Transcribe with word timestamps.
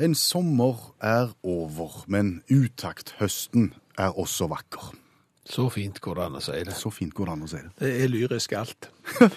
En 0.00 0.14
sommer 0.14 0.94
er 1.00 1.28
over, 1.42 2.04
men 2.08 2.38
utakt-høsten 2.48 3.74
er 3.98 4.14
også 4.18 4.46
vakker. 4.48 4.94
Så 5.44 5.66
fint 5.68 6.00
går 6.00 6.16
det 6.16 6.24
an 6.24 6.38
å 6.38 6.40
si 6.40 6.54
det. 6.64 6.76
Så 6.78 6.92
fint 6.94 7.12
går 7.12 7.28
det 7.28 7.34
an 7.34 7.42
å 7.44 7.48
si 7.50 7.60
det. 7.60 7.72
Det 7.82 7.90
er 8.00 8.08
lyrisk 8.08 8.54
alt. 8.56 8.88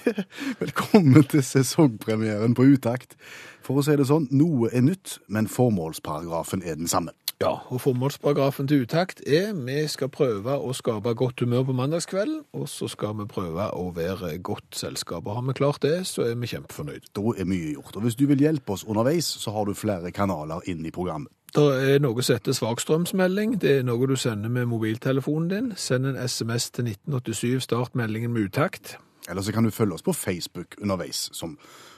Velkommen 0.64 1.28
til 1.28 1.44
sesongpremieren 1.44 2.56
på 2.56 2.70
Utakt. 2.78 3.18
For 3.66 3.82
å 3.82 3.84
si 3.84 3.98
det 4.00 4.08
sånn, 4.08 4.30
noe 4.32 4.72
er 4.72 4.86
nytt, 4.88 5.18
men 5.28 5.52
formålsparagrafen 5.52 6.64
er 6.64 6.80
den 6.80 6.88
samme. 6.88 7.12
Ja, 7.44 7.58
og 7.76 7.82
formålsparagrafen 7.84 8.70
til 8.72 8.86
utakt 8.86 9.20
er 9.28 9.50
vi 9.66 9.82
skal 9.92 10.08
prøve 10.14 10.54
å 10.56 10.72
skape 10.72 11.12
godt 11.20 11.42
humør 11.44 11.66
på 11.68 11.74
mandagskvelden, 11.76 12.38
og 12.56 12.70
så 12.72 12.88
skal 12.88 13.18
vi 13.20 13.26
prøve 13.28 13.66
å 13.76 13.90
være 13.92 14.38
godt 14.40 14.78
selskap. 14.80 15.28
Og 15.28 15.36
har 15.36 15.44
vi 15.50 15.56
klart 15.58 15.82
det, 15.84 16.06
så 16.08 16.24
er 16.24 16.38
vi 16.40 16.48
kjempefornøyd. 16.48 17.10
Da 17.12 17.34
er 17.36 17.50
mye 17.50 17.74
gjort. 17.74 17.98
Og 18.00 18.06
hvis 18.06 18.16
du 18.16 18.24
vil 18.30 18.46
hjelpe 18.46 18.78
oss 18.78 18.86
underveis, 18.88 19.28
så 19.44 19.52
har 19.52 19.68
du 19.68 19.76
flere 19.76 20.14
kanaler 20.16 20.64
inn 20.72 20.86
i 20.88 20.94
programmet. 20.96 21.34
Det 21.54 21.66
er 21.90 22.00
noe 22.02 22.24
som 22.24 22.38
heter 22.38 22.56
svakstrømsmelding. 22.56 23.58
Det 23.60 23.74
er 23.80 23.84
noe 23.84 24.08
du 24.08 24.16
sender 24.16 24.50
med 24.50 24.70
mobiltelefonen 24.72 25.50
din. 25.52 25.68
Send 25.76 26.08
en 26.08 26.22
SMS 26.24 26.70
til 26.72 26.88
1987, 26.94 27.66
start 27.68 28.00
meldingen 28.00 28.32
med 28.32 28.54
utakt. 28.54 28.96
Eller 29.28 29.44
så 29.44 29.52
kan 29.52 29.68
du 29.68 29.72
følge 29.76 30.00
oss 30.00 30.08
på 30.08 30.16
Facebook 30.16 30.80
underveis, 30.80 31.28
som 31.36 31.58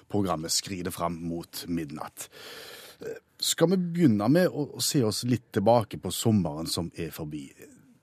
programmet 0.09 0.51
skrider 0.51 0.91
fram 0.91 1.21
mot 1.21 1.67
midnatt. 1.69 2.31
Skal 3.41 3.73
vi 3.73 3.77
begynne 3.77 4.27
med 4.31 4.51
å 4.51 4.81
se 4.83 5.03
oss 5.03 5.23
litt 5.27 5.49
tilbake 5.55 5.99
på 6.01 6.11
sommeren 6.13 6.69
som 6.71 6.91
er 6.95 7.11
forbi? 7.13 7.49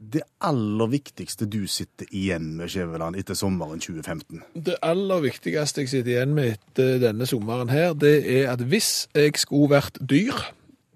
Det 0.03 0.25
aller 0.43 0.91
viktigste 0.91 1.47
du 1.47 1.63
sitter 1.71 2.09
igjen 2.11 2.49
med, 2.59 2.73
Skjæveland, 2.73 3.17
etter 3.21 3.39
sommeren 3.39 3.81
2015? 3.81 4.43
Det 4.67 4.75
aller 4.83 5.23
viktigste 5.23 5.85
jeg 5.85 5.93
sitter 5.93 6.17
igjen 6.17 6.33
med 6.35 6.57
etter 6.57 6.99
denne 7.05 7.29
sommeren 7.31 7.71
her, 7.71 7.95
det 7.95 8.17
er 8.27 8.51
at 8.51 8.65
hvis 8.67 9.07
jeg 9.15 9.39
skulle 9.39 9.71
vært 9.77 10.01
dyr, 10.03 10.35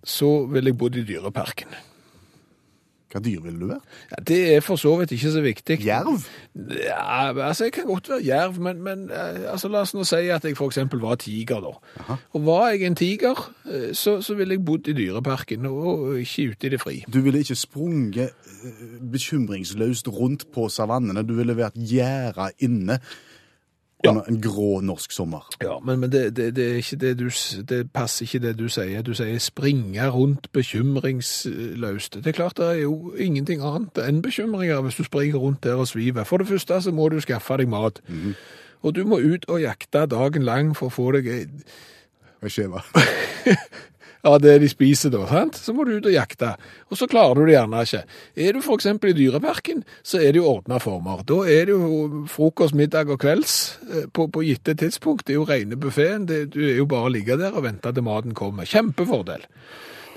så 0.06 0.30
ville 0.50 0.72
jeg 0.72 0.80
bodd 0.80 0.98
i 0.98 1.06
dyreparken. 1.06 1.70
Hva 3.12 3.20
dyr 3.22 3.42
ville 3.44 3.60
du 3.60 3.68
være? 3.70 3.80
Ja, 4.10 4.22
det 4.28 4.38
er 4.56 4.62
for 4.66 4.80
så 4.80 4.96
vidt 4.98 5.12
ikke 5.14 5.30
så 5.30 5.40
viktig. 5.44 5.78
Jerv? 5.86 6.24
Ja, 6.74 7.30
altså 7.48 7.68
jeg 7.68 7.72
kan 7.76 7.86
godt 7.86 8.08
være 8.10 8.24
jerv, 8.26 8.58
men, 8.60 8.82
men 8.82 9.04
eh, 9.10 9.44
altså, 9.52 9.70
la 9.70 9.84
oss 9.86 9.94
nå 9.94 10.02
si 10.06 10.26
at 10.34 10.44
jeg 10.44 10.56
eksempel 10.58 11.00
var 11.04 11.20
tiger 11.22 11.62
da. 11.62 12.16
Og 12.34 12.46
var 12.46 12.72
jeg 12.74 12.88
en 12.88 12.98
tiger, 12.98 13.44
eh, 13.70 13.92
så, 13.94 14.18
så 14.20 14.34
ville 14.34 14.58
jeg 14.58 14.64
bodd 14.66 14.90
i 14.90 14.96
dyreparken 14.98 15.68
og 15.70 16.18
ikke 16.18 16.50
ute 16.50 16.66
i 16.66 16.72
det 16.74 16.82
fri. 16.82 16.96
Du 17.06 17.20
ville 17.22 17.44
ikke 17.44 17.58
sprunget 17.58 18.34
eh, 18.64 18.82
bekymringsløst 19.12 20.10
rundt 20.10 20.48
på 20.54 20.66
savannene. 20.68 21.22
Du 21.22 21.36
ville 21.38 21.56
vært 21.56 21.78
gjerda 21.78 22.50
inne 22.58 22.98
Ja. 24.04 24.12
en 24.28 24.40
grå 24.40 24.80
norsk 24.80 25.12
sommer. 25.12 25.46
Ja, 25.62 25.78
men, 25.84 26.00
men 26.00 26.12
det, 26.12 26.36
det, 26.36 26.56
det, 26.56 26.64
er 26.70 26.76
ikke 26.76 26.96
det, 26.96 27.18
du, 27.18 27.30
det 27.68 27.92
passer 27.92 28.26
ikke 28.26 28.42
det 28.44 28.52
du 28.58 28.68
sier. 28.68 29.02
Du 29.02 29.14
sier 29.16 29.38
springe 29.40 30.08
rundt 30.12 30.50
bekymringsløst. 30.52 32.20
Det 32.20 32.26
er 32.26 32.36
klart 32.36 32.60
det 32.60 32.66
er 32.66 32.82
jo 32.82 33.14
ingenting 33.18 33.64
annet 33.64 33.98
enn 34.04 34.20
bekymringer 34.22 34.84
hvis 34.84 35.00
du 35.00 35.04
springer 35.08 35.40
rundt 35.40 35.64
der 35.64 35.80
og 35.80 35.88
sviver. 35.88 36.28
For 36.28 36.36
det 36.36 36.48
første 36.48 36.80
så 36.82 36.92
må 36.92 37.08
du 37.08 37.20
skaffe 37.24 37.56
deg 37.56 37.72
mat. 37.72 38.02
Og 38.82 38.94
du 38.94 39.04
må 39.08 39.18
ut 39.18 39.48
og 39.48 39.60
jakte 39.64 40.06
dagen 40.06 40.44
lang 40.44 40.76
for 40.76 40.92
å 40.92 40.96
få 40.96 41.10
deg 41.16 41.32
skjer 42.46 42.52
skjeva. 42.52 42.84
Ja, 44.26 44.38
det 44.42 44.56
de 44.58 44.66
spiser 44.66 45.12
da, 45.14 45.20
sant? 45.30 45.54
Så 45.54 45.70
må 45.70 45.84
du 45.86 45.92
ut 45.94 46.06
og 46.08 46.14
jakte. 46.14 46.56
Og 46.90 46.98
så 46.98 47.06
klarer 47.06 47.38
du 47.38 47.46
det 47.46 47.54
gjerne 47.54 47.82
ikke. 47.86 48.00
Er 48.42 48.56
du 48.56 48.72
eksempel 48.74 49.12
i 49.12 49.14
dyreparken, 49.14 49.84
så 50.02 50.18
er 50.18 50.34
det 50.34 50.40
jo 50.40 50.48
ordna 50.50 50.80
former. 50.82 51.22
Da 51.28 51.44
er 51.46 51.68
det 51.68 51.76
jo 51.76 52.24
frokost, 52.32 52.74
middag 52.74 53.12
og 53.12 53.20
kvelds 53.22 53.54
eh, 53.86 54.08
på, 54.10 54.26
på 54.26 54.42
gitte 54.42 54.74
tidspunkt. 54.74 55.28
Det 55.28 55.36
er 55.36 55.38
jo 55.38 55.46
rene 55.46 55.78
buffeen. 55.78 56.26
Du 56.26 56.58
er 56.58 56.80
jo 56.80 56.88
bare 56.90 57.06
å 57.06 57.14
ligge 57.14 57.38
der 57.38 57.54
og 57.54 57.68
vente 57.68 57.92
til 57.94 58.06
maten 58.06 58.34
kommer. 58.34 58.66
Kjempefordel. 58.66 59.46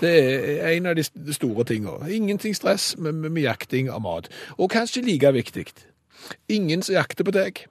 Det 0.02 0.14
er 0.58 0.72
en 0.72 0.90
av 0.90 0.98
de 0.98 1.06
store 1.36 1.68
tingene. 1.70 2.10
Ingenting 2.10 2.58
stress 2.58 2.96
med, 2.98 3.14
med, 3.14 3.36
med 3.36 3.46
jakting 3.46 3.92
av 3.94 4.02
mat. 4.02 4.32
Og 4.58 4.72
kanskje 4.74 5.06
like 5.06 5.36
viktig, 5.38 5.68
ingen 6.50 6.82
som 6.82 6.98
jakter 6.98 7.28
på 7.28 7.36
deg. 7.36 7.68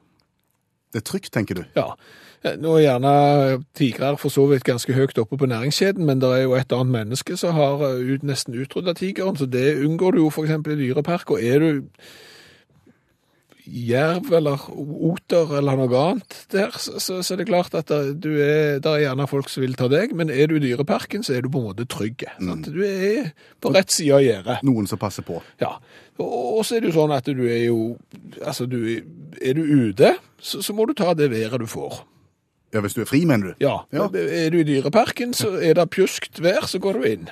Det 0.92 1.02
er 1.02 1.06
trygt, 1.06 1.32
tenker 1.34 1.60
du. 1.60 1.64
Ja, 1.76 1.92
Eh, 2.46 2.54
nå 2.54 2.76
er 2.78 2.84
gjerne 2.84 3.12
tigrer 3.74 4.18
for 4.20 4.30
så 4.30 4.44
vidt 4.46 4.66
ganske 4.66 4.94
høyt 4.94 5.18
oppe 5.18 5.38
på 5.40 5.48
næringskjeden, 5.50 6.06
men 6.06 6.20
det 6.22 6.30
er 6.30 6.44
jo 6.44 6.54
et 6.54 6.72
annet 6.72 6.94
menneske 6.94 7.36
som 7.36 7.56
har 7.56 7.82
eh, 7.82 8.12
ut, 8.14 8.26
nesten 8.26 8.54
utrydda 8.54 8.94
tigeren, 8.94 9.36
så 9.36 9.48
det 9.50 9.80
unngår 9.82 10.14
du 10.14 10.20
jo 10.22 10.30
eksempel 10.46 10.76
i 10.76 10.84
dyrepark, 10.84 11.30
og 11.34 11.42
er 11.42 11.58
du 11.58 11.88
jerv 13.68 14.32
eller 14.38 14.62
oter 14.72 15.50
eller 15.58 15.76
noe 15.76 16.00
annet 16.00 16.36
der, 16.52 16.70
så, 16.80 16.96
så, 17.02 17.18
så 17.22 17.34
er 17.34 17.40
det 17.42 17.46
klart 17.50 17.74
at 17.78 17.88
der, 17.90 18.12
du 18.16 18.30
er, 18.40 18.78
der 18.84 18.90
er 18.96 19.02
gjerne 19.06 19.26
folk 19.30 19.48
som 19.52 19.62
vil 19.64 19.74
ta 19.78 19.88
deg, 19.92 20.14
men 20.16 20.30
er 20.32 20.48
du 20.50 20.56
i 20.56 20.62
dyreparken, 20.64 21.22
så 21.26 21.36
er 21.36 21.44
du 21.44 21.50
på 21.52 21.60
en 21.62 21.68
måte 21.70 21.86
trygg. 21.90 22.24
sant? 22.40 22.68
Du 22.72 22.80
er 22.86 23.32
på 23.60 23.72
rett 23.74 23.92
side 23.94 24.14
av 24.16 24.24
gjerdet. 24.24 24.60
Noen 24.66 24.88
som 24.90 25.00
passer 25.00 25.26
på. 25.26 25.40
Ja, 25.62 25.74
og 26.18 26.36
og 26.58 26.64
så 26.66 26.76
er 26.78 26.82
det 26.82 26.90
jo 26.90 26.96
sånn 26.98 27.12
at 27.14 27.28
du 27.30 27.44
er 27.46 27.64
jo, 27.68 27.80
altså 28.42 28.66
du, 28.66 28.78
er 29.42 29.54
du 29.54 29.62
ute, 29.62 30.14
så, 30.42 30.62
så 30.64 30.74
må 30.74 30.88
du 30.88 30.94
ta 30.98 31.12
det 31.14 31.28
været 31.30 31.60
du 31.62 31.66
får. 31.70 32.00
Ja, 32.74 32.80
Hvis 32.84 32.96
du 32.96 33.00
er 33.00 33.08
fri, 33.08 33.22
mener 33.24 33.52
du? 33.52 33.62
Ja, 33.64 33.76
Ja. 33.94 34.08
er 34.12 34.50
du 34.52 34.58
i 34.60 34.64
dyreparken, 34.66 35.30
så 35.36 35.54
er 35.62 35.78
det 35.78 35.86
pjuskt 35.94 36.40
vær, 36.44 36.66
så 36.68 36.80
går 36.82 36.98
du 36.98 37.06
inn. 37.08 37.28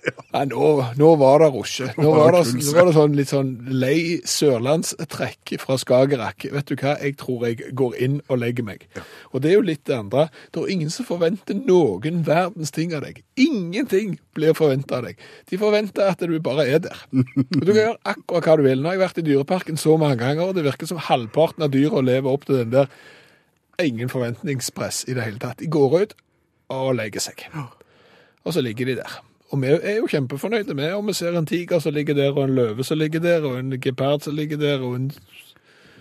Ja, 0.30 0.44
nå, 0.46 0.66
nå 0.94 1.08
var 1.18 1.42
det 1.42 1.48
rusje. 1.50 1.88
Nå 1.98 2.12
var 2.14 2.36
det, 2.36 2.42
nå 2.54 2.74
var 2.76 2.86
det 2.86 2.94
sånn 2.94 3.16
litt 3.18 3.32
sånn 3.32 3.48
lei 3.66 4.20
sørlandstrekk 4.30 5.56
fra 5.58 5.74
Skagerrak. 5.80 6.46
Vet 6.54 6.70
du 6.70 6.76
hva, 6.78 6.94
jeg 7.02 7.16
tror 7.18 7.46
jeg 7.48 7.72
går 7.76 7.96
inn 7.98 8.20
og 8.28 8.38
legger 8.38 8.66
meg. 8.68 8.86
Og 9.32 9.42
det 9.42 9.50
er 9.50 9.56
jo 9.58 9.64
litt 9.66 9.82
det 9.90 9.96
andre. 9.98 10.28
Det 10.54 10.62
er 10.62 10.72
ingen 10.76 10.92
som 10.94 11.08
forventer 11.08 11.58
noen 11.58 12.22
verdens 12.28 12.70
ting 12.76 12.94
av 12.96 13.02
deg. 13.06 13.22
Ingenting 13.42 14.18
blir 14.38 14.54
forventet 14.56 14.94
av 14.96 15.08
deg. 15.08 15.20
De 15.50 15.58
forventer 15.60 16.12
at 16.14 16.22
du 16.22 16.36
bare 16.44 16.68
er 16.70 16.84
der. 16.86 17.00
Og 17.58 17.64
du 17.64 17.72
kan 17.72 17.82
gjøre 17.82 18.14
akkurat 18.14 18.46
hva 18.46 18.58
du 18.60 18.66
vil. 18.68 18.84
Nå 18.84 18.92
har 18.92 18.98
jeg 19.00 19.04
vært 19.04 19.22
i 19.22 19.26
dyreparken 19.26 19.80
så 19.80 19.96
mange 20.00 20.20
ganger, 20.22 20.50
og 20.50 20.56
det 20.56 20.66
virker 20.66 20.88
som 20.88 21.00
halvparten 21.10 21.66
av 21.66 21.72
dyra 21.74 22.04
lever 22.04 22.30
opp 22.30 22.46
til 22.46 22.62
den 22.62 22.76
der 22.76 22.92
ingen 23.80 24.10
forventningspress 24.12 25.04
i 25.08 25.16
det 25.16 25.24
hele 25.24 25.40
tatt. 25.42 25.58
De 25.58 25.68
går 25.70 25.96
ut 26.02 26.14
og 26.70 26.94
legger 26.98 27.24
seg. 27.24 27.46
Og 28.44 28.54
så 28.54 28.62
ligger 28.64 28.92
de 28.92 29.00
der. 29.00 29.18
Og 29.50 29.62
vi 29.62 29.66
er 29.74 29.96
jo 29.98 30.06
kjempefornøyde 30.10 30.74
med 30.78 30.92
om 30.94 31.08
vi 31.10 31.14
ser 31.18 31.34
en 31.38 31.46
tiger 31.46 31.78
som 31.82 31.94
ligger 31.94 32.14
der, 32.14 32.30
og 32.30 32.44
en 32.44 32.54
løve 32.54 32.84
som 32.86 32.98
ligger 32.98 33.20
der, 33.20 33.46
og 33.46 33.58
en 33.58 33.80
gepard 33.82 34.22
som 34.22 34.34
ligger 34.34 34.56
der, 34.56 34.80
og 34.80 34.96
en 34.96 35.12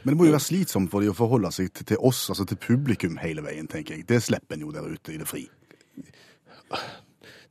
Men 0.04 0.14
det 0.14 0.18
må 0.18 0.26
jo 0.26 0.32
være 0.32 0.40
slitsomt 0.40 0.92
for 0.92 1.04
de 1.04 1.10
å 1.12 1.14
forholde 1.18 1.52
seg 1.52 1.74
til, 1.76 1.98
oss, 2.00 2.30
altså 2.30 2.46
til 2.48 2.58
publikum 2.62 3.18
hele 3.20 3.44
veien, 3.44 3.68
tenker 3.68 3.98
jeg. 3.98 4.06
Det 4.08 4.22
slipper 4.24 4.56
en 4.56 4.62
jo 4.64 4.72
der 4.72 4.86
ute 4.88 5.14
i 5.14 5.18
det 5.20 5.28
fri. 5.28 5.50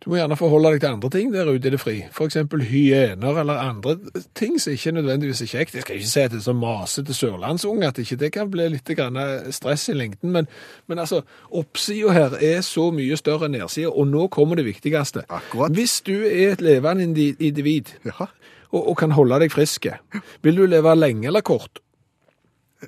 Du 0.04 0.10
må 0.12 0.16
gjerne 0.20 0.36
forholde 0.38 0.70
deg 0.70 0.80
til 0.84 0.92
andre 0.94 1.08
ting 1.10 1.32
der 1.34 1.48
ute 1.50 1.66
i 1.66 1.72
det 1.74 1.80
fri. 1.82 1.96
Eksempel 2.22 2.62
hyener 2.68 3.40
eller 3.40 3.58
andre 3.58 3.96
ting 4.38 4.54
som 4.62 4.72
ikke 4.76 4.92
nødvendigvis 4.94 5.40
er 5.42 5.50
kjekt. 5.50 5.74
Jeg 5.74 5.82
skal 5.82 5.98
ikke 5.98 6.10
si 6.12 6.20
at 6.22 6.30
det 6.30 6.38
er 6.38 6.44
så 6.44 6.54
masete 6.54 7.16
sørlandsunge 7.18 7.88
at 7.88 7.98
ikke 7.98 8.18
det 8.20 8.30
kan 8.36 8.50
bli 8.52 8.68
litt 8.76 8.92
grann 8.94 9.18
stress 9.50 9.88
i 9.90 9.96
lengden, 9.98 10.30
men, 10.36 10.46
men 10.86 11.02
altså, 11.02 11.24
oppsida 11.50 12.14
her 12.14 12.38
er 12.38 12.62
så 12.62 12.92
mye 12.94 13.18
større 13.18 13.48
enn 13.50 13.56
nedsida, 13.58 13.90
og 13.90 14.06
nå 14.12 14.28
kommer 14.30 14.60
det 14.60 14.68
viktigste. 14.68 15.26
Akkurat. 15.28 15.74
Hvis 15.74 15.98
du 16.06 16.14
er 16.20 16.54
et 16.54 16.62
levende 16.62 17.08
individ 17.08 17.90
Ja. 18.06 18.30
og, 18.70 18.80
og 18.92 18.96
kan 19.02 19.10
holde 19.18 19.40
deg 19.42 19.52
friske, 19.52 19.98
vil 20.46 20.62
du 20.62 20.66
leve 20.70 20.94
lenge 20.94 21.26
eller 21.26 21.42
kort? 21.42 21.82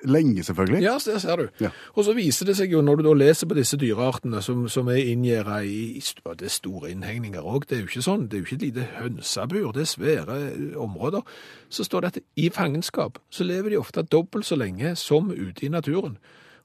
Lenge, 0.05 0.45
selvfølgelig. 0.47 0.83
Ja, 0.85 0.93
det 1.05 1.21
ser 1.23 1.37
du. 1.37 1.49
Ja. 1.61 1.71
Og 1.99 2.05
så 2.07 2.13
viser 2.15 2.47
det 2.47 2.55
seg 2.61 2.71
jo, 2.71 2.83
når 2.85 3.01
du 3.01 3.09
da 3.09 3.15
leser 3.19 3.49
på 3.51 3.57
disse 3.59 3.79
dyreartene 3.81 4.39
som, 4.43 4.69
som 4.71 4.89
er 4.93 5.01
inngjerda 5.11 5.57
i 5.67 5.81
i 5.99 6.03
Det 6.39 6.47
er 6.47 6.53
store 6.55 6.91
innhegninger 6.93 7.43
òg, 7.43 7.67
det 7.69 7.77
er 7.77 7.81
jo 7.83 7.89
ikke 7.91 8.05
sånn. 8.07 8.29
Det 8.29 8.39
er 8.39 8.43
jo 8.43 8.47
ikke 8.47 8.59
et 8.61 8.67
lite 8.69 8.87
hønsebur, 9.01 9.73
det 9.75 9.83
er 9.83 9.91
svære 9.91 10.37
eh, 10.47 10.79
områder. 10.79 11.27
Så 11.69 11.85
står 11.85 12.01
det 12.01 12.13
at 12.13 12.21
i 12.37 12.51
fangenskap 12.55 13.19
så 13.31 13.45
lever 13.45 13.71
de 13.71 13.81
ofte 13.83 14.07
dobbelt 14.07 14.47
så 14.47 14.57
lenge 14.57 14.95
som 14.97 15.33
ute 15.35 15.67
i 15.67 15.73
naturen. 15.73 16.17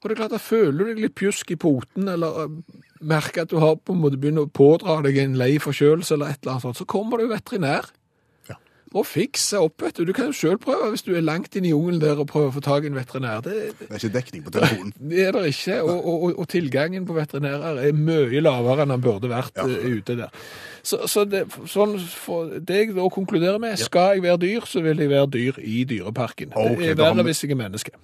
Og 0.02 0.08
det 0.08 0.14
er 0.14 0.22
klart 0.22 0.38
at 0.38 0.46
føler 0.46 0.78
du 0.78 0.90
deg 0.92 1.02
litt 1.02 1.18
pjusk 1.18 1.50
i 1.50 1.58
poten, 1.58 2.06
eller 2.12 2.44
eh, 2.44 2.56
merker 3.02 3.42
at 3.42 3.50
du 3.50 3.58
har 3.58 3.74
på 3.82 3.96
en 3.96 4.04
måte 4.06 4.20
begynner 4.22 4.46
å 4.46 4.54
pådra 4.54 5.00
deg 5.02 5.18
en 5.18 5.38
lei 5.40 5.56
forkjølelse 5.58 6.14
eller 6.14 6.30
et 6.30 6.44
eller 6.44 6.56
annet 6.56 6.68
sånt, 6.68 6.78
så 6.78 6.86
kommer 6.86 7.18
du 7.18 7.26
veterinær. 7.32 7.90
Og 8.94 9.02
fikse 9.08 9.58
opp, 9.58 9.82
vet 9.82 9.96
du. 9.98 10.04
Du 10.06 10.12
kan 10.14 10.28
jo 10.30 10.34
sjøl 10.36 10.58
prøve 10.62 10.92
hvis 10.92 11.02
du 11.02 11.10
er 11.16 11.24
langt 11.24 11.56
inn 11.58 11.66
i 11.66 11.72
jungelen 11.72 11.98
der 12.00 12.20
og 12.22 12.28
prøver 12.30 12.52
å 12.52 12.54
få 12.54 12.62
tak 12.64 12.86
i 12.86 12.90
en 12.90 12.96
veterinær. 12.96 13.42
Det, 13.44 13.56
Det 13.80 13.88
er 13.90 13.98
ikke 13.98 14.12
dekning 14.14 14.44
på 14.46 14.54
telefonen. 14.54 14.94
det 15.10 15.24
er 15.26 15.34
det 15.34 15.44
ikke. 15.50 15.80
Og, 15.82 16.06
og, 16.06 16.38
og- 16.38 16.48
tilgangen 16.48 17.06
på 17.08 17.16
veterinærer 17.16 17.82
er 17.82 17.98
mye 17.98 18.40
lavere 18.40 18.86
enn 18.86 18.94
den 18.94 19.02
burde 19.02 19.30
vært 19.32 19.58
ja. 19.58 19.66
ute 19.66 20.16
der. 20.22 20.42
Så, 20.86 21.02
så 21.10 21.24
det, 21.26 21.48
sånn 21.66 21.96
det 21.98 22.76
jeg 22.78 22.94
da 22.94 23.08
konkluderer 23.10 23.58
med, 23.58 23.74
skal 23.82 24.14
jeg 24.14 24.22
være 24.28 24.38
dyr, 24.44 24.68
så 24.70 24.84
vil 24.84 25.02
jeg 25.02 25.10
være 25.10 25.32
dyr 25.34 25.58
i 25.58 25.82
dyreparken. 25.88 26.54
Okay, 26.54 26.92
det 26.94 26.94
er 26.94 27.02
verre 27.02 27.26
hvis 27.26 27.42
jeg 27.42 27.56
er 27.56 27.64
menneske. 27.66 27.98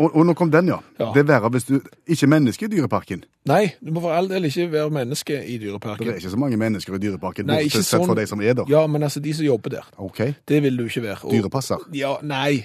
Og, 0.00 0.14
og 0.16 0.24
nå 0.26 0.32
kom 0.38 0.48
den, 0.50 0.70
ja. 0.72 0.78
Ja. 0.98 1.10
Det 1.12 1.20
er 1.22 1.28
verre 1.28 1.50
hvis 1.52 1.66
du 1.68 1.74
ikke 2.08 2.24
er 2.24 2.30
menneske 2.32 2.64
i 2.64 2.70
dyreparken. 2.72 3.24
Nei, 3.50 3.66
du 3.84 3.90
må 3.92 4.00
for 4.00 4.14
all 4.16 4.30
del 4.30 4.46
ikke 4.48 4.70
være 4.72 4.90
menneske 4.96 5.36
i 5.44 5.58
dyreparken. 5.60 6.06
det 6.06 6.14
er 6.14 6.20
ikke 6.22 6.32
så 6.32 6.40
mange 6.40 6.56
mennesker 6.60 6.96
i 6.96 7.00
dyreparken, 7.02 7.46
Nei, 7.50 7.62
bortsett 7.68 7.84
sånn- 7.90 8.06
fra 8.08 8.14
de 8.16 8.24
som 8.30 8.40
er 8.40 8.54
der. 8.54 8.64
Ja, 8.72 8.86
men 8.88 9.02
altså 9.04 9.20
de 9.20 9.34
som 9.36 9.44
jobber 9.44 9.70
der. 9.76 9.90
OK. 9.98 10.22
Det 10.48 10.62
vil 10.62 10.78
du 10.78 10.84
ikke 10.88 11.02
være. 11.02 11.18
Og- 11.24 11.32
Dyrepasser. 11.36 11.84
Ja, 11.92 12.14
nei. 12.22 12.64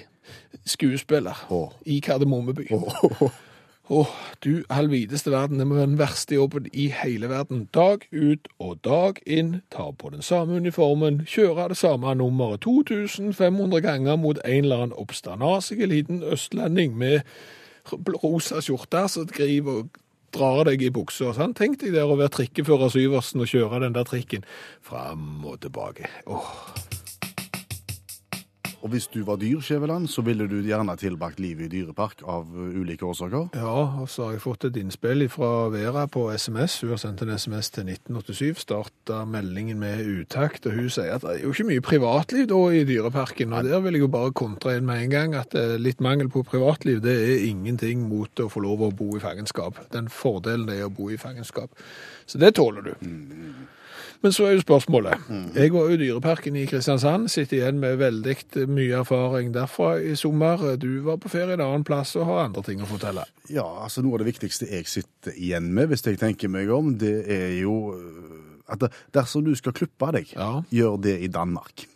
Skuespiller. 0.66 1.44
Åh. 1.50 1.68
I 1.86 2.00
Kardemommeby. 2.00 2.66
Åh, 3.88 4.08
du 4.44 4.64
allvideste 4.68 5.30
verden, 5.30 5.58
det 5.58 5.66
må 5.66 5.74
være 5.74 5.86
den 5.86 5.98
verste 5.98 6.34
jobben 6.34 6.66
i 6.72 6.88
hele 6.90 7.28
verden. 7.30 7.68
Dag 7.74 8.02
ut 8.10 8.48
og 8.58 8.80
dag 8.84 9.20
inn, 9.26 9.60
ta 9.70 9.92
på 9.94 10.10
den 10.10 10.22
samme 10.26 10.58
uniformen, 10.58 11.20
kjøre 11.26 11.68
det 11.70 11.76
samme 11.78 12.14
nummeret 12.18 12.64
2500 12.66 13.80
ganger 13.80 14.16
mot 14.16 14.40
en 14.44 14.64
eller 14.64 14.82
annen 14.82 14.98
oppstandasig 14.98 15.86
liten 15.86 16.22
østlending 16.22 16.98
med 16.98 17.20
rosa 18.24 18.58
skjorte 18.60 19.06
som 19.08 19.30
driver 19.30 19.84
og 19.84 20.02
drar 20.34 20.66
deg 20.66 20.82
i 20.82 20.90
buksa. 20.90 21.30
Sånn. 21.36 21.54
Tenk 21.54 21.78
deg 21.84 21.94
der 21.94 22.10
å 22.10 22.18
være 22.18 22.34
trikkefører 22.40 22.90
Syversen 22.90 23.46
og 23.46 23.54
kjøre 23.54 23.84
den 23.86 23.94
der 23.94 24.08
trikken 24.08 24.46
fram 24.82 25.46
og 25.46 25.60
tilbake. 25.62 26.10
Åh. 26.26 26.95
Og 28.84 28.92
hvis 28.92 29.06
du 29.12 29.22
var 29.26 29.38
dyr, 29.40 29.60
Skjæveland, 29.64 30.08
så 30.10 30.22
ville 30.22 30.46
du 30.50 30.58
gjerne 30.62 30.96
tilbrakt 31.00 31.40
livet 31.40 31.66
i 31.66 31.78
dyrepark 31.78 32.22
av 32.28 32.48
uh, 32.52 32.76
ulike 32.76 33.06
årsaker. 33.06 33.48
Ja, 33.56 34.02
og 34.02 34.08
så 34.12 34.26
har 34.26 34.36
jeg 34.36 34.44
fått 34.44 34.66
et 34.68 34.78
innspill 34.80 35.24
fra 35.32 35.68
Vera 35.72 36.06
på 36.12 36.26
SMS. 36.36 36.80
Hun 36.82 36.92
har 36.94 37.00
sendt 37.02 37.24
en 37.24 37.32
SMS 37.34 37.72
til 37.74 37.88
1987, 37.88 38.62
starta 38.66 39.22
meldingen 39.28 39.80
med 39.82 40.04
utakt, 40.06 40.68
og 40.68 40.76
hun 40.76 40.90
sier 40.92 41.16
at 41.16 41.24
det 41.24 41.34
er 41.34 41.44
jo 41.46 41.54
ikke 41.54 41.68
mye 41.70 41.84
privatliv 41.84 42.48
da 42.52 42.60
i 42.72 42.84
dyreparken. 42.88 43.56
Og 43.56 43.70
der 43.70 43.82
vil 43.84 43.98
jeg 43.98 44.06
jo 44.06 44.12
bare 44.12 44.34
kontre 44.36 44.76
inn 44.76 44.88
med 44.88 45.06
en 45.06 45.14
gang 45.14 45.38
at 45.38 45.56
eh, 45.58 45.78
litt 45.80 46.02
mangel 46.04 46.30
på 46.32 46.44
privatliv, 46.46 47.00
det 47.04 47.16
er 47.16 47.46
ingenting 47.48 48.06
mot 48.10 48.44
å 48.44 48.50
få 48.52 48.62
lov 48.64 48.86
å 48.86 48.92
bo 48.94 49.14
i 49.16 49.22
fangenskap. 49.22 49.80
Den 49.94 50.10
fordelen 50.12 50.68
det 50.68 50.80
er 50.80 50.90
å 50.90 50.94
bo 50.94 51.10
i 51.10 51.20
fangenskap. 51.20 51.72
Så 52.26 52.38
det 52.42 52.54
tåler 52.58 52.92
du. 52.92 52.94
Men 54.26 54.32
så 54.34 54.48
er 54.48 54.56
jo 54.56 54.62
spørsmålet. 54.64 55.20
Jeg 55.54 55.70
var 55.70 55.84
jo 55.86 55.94
i 55.94 55.98
dyreparken 56.00 56.56
i 56.58 56.64
Kristiansand, 56.66 57.28
sitter 57.30 57.60
igjen 57.60 57.76
med 57.78 58.00
veldig 58.00 58.64
mye 58.66 58.96
erfaring 59.04 59.52
derfra 59.54 59.92
i 60.02 60.16
sommer. 60.18 60.64
Du 60.82 60.88
var 61.06 61.20
på 61.22 61.30
ferie 61.30 61.54
en 61.54 61.62
annen 61.62 61.84
plass 61.86 62.16
og 62.18 62.26
har 62.26 62.40
andre 62.48 62.64
ting 62.66 62.82
å 62.82 62.88
fortelle. 62.90 63.22
Ja, 63.46 63.62
altså 63.84 64.02
Noe 64.02 64.18
av 64.18 64.24
det 64.24 64.32
viktigste 64.32 64.66
jeg 64.66 64.88
sitter 64.90 65.36
igjen 65.38 65.68
med, 65.76 65.92
hvis 65.92 66.02
jeg 66.08 66.18
tenker 66.18 66.50
meg 66.50 66.72
om, 66.74 66.96
det 66.98 67.12
er 67.30 67.52
jo 67.60 67.76
uh, 67.94 68.74
at 68.74 68.88
dersom 69.14 69.46
du 69.46 69.52
skal 69.54 69.76
klippe 69.78 70.10
deg, 70.18 70.34
Ja. 70.34 70.56
gjør 70.74 70.98
det 71.06 71.20
i 71.22 71.30
Danmark. 71.30 71.86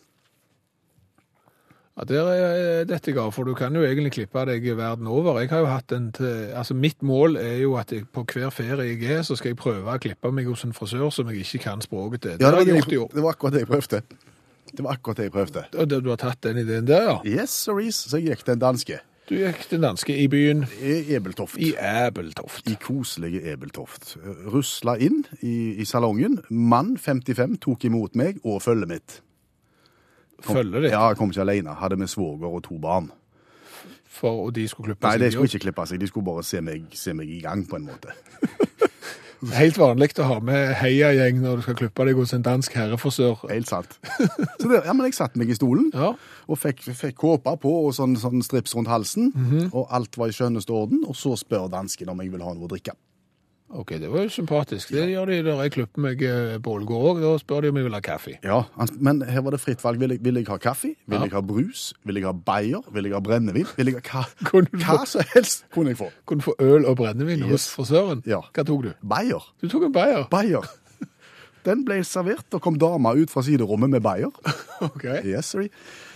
Ja, 2.01 2.05
der 2.09 2.29
er 2.33 2.85
dette 2.89 3.13
ga, 3.13 3.27
for 3.31 3.45
du 3.45 3.53
kan 3.55 3.75
jo 3.77 3.83
egentlig 3.85 4.13
klippe 4.15 4.41
deg 4.49 4.65
verden 4.79 5.07
over. 5.11 5.37
Jeg 5.43 5.51
har 5.51 5.59
jo 5.61 5.67
hatt 5.69 5.93
en 5.93 6.07
til, 6.17 6.49
altså 6.57 6.73
mitt 6.75 7.03
mål 7.05 7.37
er 7.37 7.59
jo 7.61 7.75
at 7.77 7.93
jeg, 7.93 8.07
på 8.13 8.25
hver 8.25 8.49
ferie 8.51 8.87
jeg 8.95 9.11
er, 9.19 9.23
så 9.23 9.37
skal 9.37 9.51
jeg 9.53 9.59
prøve 9.61 9.85
å 9.85 9.99
klippe 10.01 10.33
meg 10.33 10.47
hos 10.49 10.65
en 10.65 10.73
frisør 10.73 11.11
som 11.13 11.29
jeg 11.29 11.45
ikke 11.45 11.59
kan 11.67 11.81
språket 11.85 12.23
til. 12.23 12.39
Det 12.39 12.47
Ja, 12.47 12.51
det, 12.57 12.73
var 12.73 12.89
det, 12.89 13.07
det 13.15 13.23
var 13.27 13.35
akkurat 13.37 13.53
det 13.53 13.61
jeg 13.67 13.69
prøvde. 13.69 14.03
Det 14.71 14.85
var 14.87 14.93
akkurat 14.97 15.17
det 15.21 15.29
jeg 15.29 15.33
prøvde. 15.33 15.65
Det- 15.77 16.03
Du 16.03 16.09
har 16.09 16.17
tatt 16.17 16.41
den 16.43 16.57
ideen 16.65 16.87
der, 16.87 17.03
ja. 17.03 17.19
Yes, 17.25 17.51
sorries, 17.51 17.95
så 18.09 18.17
jeg 18.17 18.31
gikk 18.37 18.45
til 18.45 18.53
en 18.55 18.59
danske. 18.65 19.01
Du 19.29 19.37
gikk 19.37 19.69
til 19.69 19.81
danske 19.81 20.17
i 20.17 20.27
byen 20.27 20.65
I 20.83 21.15
Ebeltoft. 21.15 21.57
i 21.59 21.75
Ebeltoft. 21.79 22.67
I 22.71 22.75
koselige 22.81 23.53
Ebeltoft. 23.53 24.17
Rusla 24.51 24.97
inn 24.99 25.25
i, 25.43 25.77
i 25.79 25.85
salongen. 25.85 26.41
Mann 26.51 26.97
55 26.99 27.59
tok 27.61 27.85
imot 27.85 28.17
meg 28.17 28.41
og 28.45 28.63
følget 28.63 28.89
mitt. 28.89 29.21
Kom- 30.45 30.57
Følger 30.57 30.81
ditt. 30.87 30.91
Ja, 30.93 31.09
jeg 31.09 31.17
kom 31.21 31.31
ikke 31.31 31.41
alene. 31.45 31.75
Hadde 31.75 31.97
med 32.01 32.09
svoger 32.09 32.49
og 32.49 32.63
to 32.65 32.79
barn. 32.79 33.11
For 34.11 34.47
og 34.47 34.55
de 34.55 34.67
skulle 34.69 34.91
klippe 34.95 35.07
Nei, 35.07 35.13
seg 35.17 35.21
de 35.21 35.31
skulle 35.33 35.49
ikke 35.53 35.65
klippe 35.69 35.87
seg. 35.87 36.01
De 36.01 36.07
skulle 36.11 36.25
bare 36.27 36.43
se 36.45 36.61
meg, 36.61 36.83
se 36.99 37.13
meg 37.17 37.29
i 37.31 37.41
gang, 37.41 37.63
på 37.69 37.77
en 37.77 37.87
måte. 37.89 38.13
Helt 39.57 39.79
vanlig 39.81 40.11
å 40.21 40.25
ha 40.29 40.35
med 40.45 40.75
heiagjeng 40.83 41.39
når 41.41 41.57
du 41.57 41.63
skal 41.65 41.77
klippe 41.79 42.05
deg 42.05 42.19
hos 42.19 42.35
en 42.37 42.43
dansk 42.45 42.75
herrefrisør. 42.77 43.47
Helt 43.49 43.71
sant. 43.71 43.95
Så 44.61 44.69
det, 44.69 44.83
ja, 44.85 44.93
men 44.93 45.07
jeg 45.09 45.15
satte 45.17 45.41
meg 45.41 45.49
i 45.49 45.57
stolen 45.57 45.87
Ja. 45.97 46.11
og 46.47 46.59
fikk, 46.61 46.83
fikk 46.93 47.17
kåpa 47.23 47.55
på 47.57 47.73
og 47.87 47.95
sånn, 47.97 48.19
sånn 48.21 48.43
strips 48.45 48.75
rundt 48.77 48.91
halsen. 48.93 49.31
Og 49.73 49.87
alt 49.97 50.19
var 50.21 50.29
i 50.29 50.37
skjønneste 50.37 50.75
orden. 50.77 51.07
Og 51.09 51.17
så 51.17 51.33
spør 51.41 51.71
dansken 51.73 52.13
om 52.13 52.21
jeg 52.21 52.35
vil 52.35 52.45
ha 52.45 52.53
noe 52.53 52.69
å 52.69 52.73
drikke. 52.75 52.93
OK, 53.71 53.93
det 54.03 54.09
var 54.11 54.25
jo 54.25 54.31
sympatisk. 54.35 54.89
Det 54.91 55.05
gjør 55.13 55.29
de 55.31 55.37
der 55.47 55.61
jeg 55.63 55.71
klipper 55.77 56.03
meg 56.03 56.23
bålgård 56.65 57.05
òg. 57.13 57.21
Da 57.23 57.29
spør 57.39 57.61
de 57.63 57.69
om 57.71 57.77
jeg 57.79 57.87
vil 57.87 57.95
ha 57.95 58.01
kaffe. 58.03 58.33
Ja, 58.43 58.63
Men 58.99 59.21
her 59.23 59.45
var 59.47 59.55
det 59.55 59.61
fritt 59.63 59.85
valg. 59.85 60.01
Vil 60.03 60.11
jeg, 60.17 60.25
vil 60.25 60.41
jeg 60.41 60.49
ha 60.51 60.57
kaffe? 60.59 60.91
Vil 61.07 61.19
Ja. 61.19 61.23
jeg 61.29 61.33
ha 61.37 61.41
brus? 61.41 61.95
Vil 62.05 62.17
jeg 62.19 62.25
ha 62.27 62.33
bayer? 62.33 62.83
Vil 62.93 63.05
jeg 63.07 63.15
ha 63.15 63.21
brennevin? 63.21 63.67
Vil 63.77 63.93
jeg 63.93 64.03
ha 64.11 64.25
hva, 64.51 64.65
hva 64.75 64.99
som 65.07 65.23
helst 65.37 65.65
kunne 65.71 65.95
jeg 65.95 66.01
få. 66.03 66.11
Kunne 66.27 66.43
få 66.43 66.55
øl 66.59 66.85
og 66.91 66.97
brennevin 66.99 67.43
hos 67.47 67.69
frisøren. 67.71 68.23
Ja. 68.27 68.41
Hva 68.53 68.65
tok 68.67 68.83
du? 68.89 68.93
Bayer. 69.07 69.47
Du 69.63 69.69
tok 69.71 69.87
en 69.87 69.93
bayer. 69.95 70.27
Bayer. 70.35 70.67
Den 71.67 71.83
ble 71.85 72.01
servert, 72.09 72.47
og 72.57 72.63
kom 72.65 72.79
dama 72.81 73.13
ut 73.15 73.31
fra 73.31 73.43
siderommet 73.47 73.91
med 73.91 74.03
bayer. 74.03 74.31
Ok. 74.81 75.05
Yes, 75.29 75.45
sorry. 75.53 75.67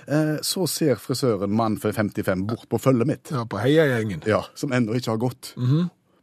Eh, 0.08 0.38
så 0.40 0.64
ser 0.66 0.96
frisøren 0.96 1.52
mann 1.52 1.74
for 1.78 1.92
55 1.92 2.46
bort 2.48 2.62
på 2.72 2.78
følget 2.80 3.06
mitt. 3.10 3.30
Ja, 3.30 3.42
på 3.44 3.58
heiagjengen. 3.60 4.22
Ja, 4.26 4.38
som 4.56 4.72
ennå 4.72 4.96
ikke 4.96 5.10
har 5.12 5.20
gått. 5.20 5.50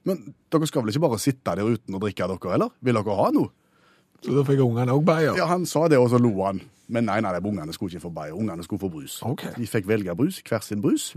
Men 0.07 0.21
dere 0.51 0.67
skal 0.69 0.83
vel 0.83 0.93
ikke 0.93 1.05
bare 1.05 1.19
sitte 1.21 1.55
der 1.55 1.67
uten 1.67 1.97
å 1.97 2.01
drikke 2.01 2.29
dere, 2.31 2.53
eller? 2.57 2.71
Vil 2.81 2.97
dere 2.97 3.17
ha 3.17 3.27
noe? 3.35 3.51
Så 4.21 4.35
da 4.35 4.43
fikk 4.45 4.61
ungene 4.61 4.93
òg 4.93 5.05
bayer. 5.05 5.37
Ja, 5.37 5.47
han 5.49 5.65
sa 5.69 5.87
det, 5.89 5.97
og 5.97 6.11
så 6.13 6.19
lo 6.21 6.33
han. 6.43 6.61
Men 6.91 7.07
nei, 7.07 7.21
nei, 7.23 7.31
ungene 7.39 7.73
skulle 7.73 7.93
ikke 7.93 8.03
få 8.03 8.11
bayer, 8.13 8.35
ungene 8.37 8.65
skulle 8.65 8.81
få 8.83 8.89
brus. 8.91 9.15
Okay. 9.25 9.53
De 9.57 9.69
fikk 9.69 9.87
velge 9.89 10.13
brus, 10.17 10.41
hver 10.45 10.61
sin 10.65 10.81
brus. 10.83 11.11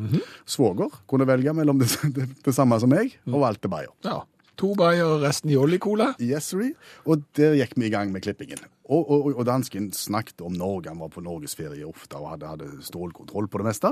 Svoger 0.49 0.93
kunne 1.11 1.27
velge 1.29 1.53
mellom 1.57 1.81
det, 1.83 1.91
det, 2.17 2.29
det 2.47 2.55
samme 2.57 2.79
som 2.81 2.93
meg, 2.93 3.17
og 3.29 3.43
valgte 3.43 3.71
bayer. 3.73 3.93
Ja. 4.07 4.23
To 4.63 4.71
bayer 4.79 5.17
og 5.17 5.25
resten 5.25 5.51
i 5.51 5.57
oljekola. 5.59 6.13
Yes, 6.23 6.53
sorry. 6.53 6.71
Og 7.11 7.25
der 7.35 7.57
gikk 7.59 7.75
vi 7.75 7.89
i 7.89 7.91
gang 7.91 8.13
med 8.15 8.23
klippingen. 8.23 8.61
Og, 8.87 9.03
og, 9.03 9.33
og 9.33 9.43
dansken 9.49 9.89
snakket 9.97 10.45
om 10.47 10.55
Norge, 10.55 10.93
han 10.93 11.01
var 11.03 11.11
på 11.11 11.25
norgesferie 11.25 11.83
ofte 11.89 12.21
og 12.21 12.31
hadde, 12.37 12.53
hadde 12.53 12.87
stålkontroll 12.87 13.51
på 13.51 13.61
det 13.61 13.67
meste. 13.67 13.91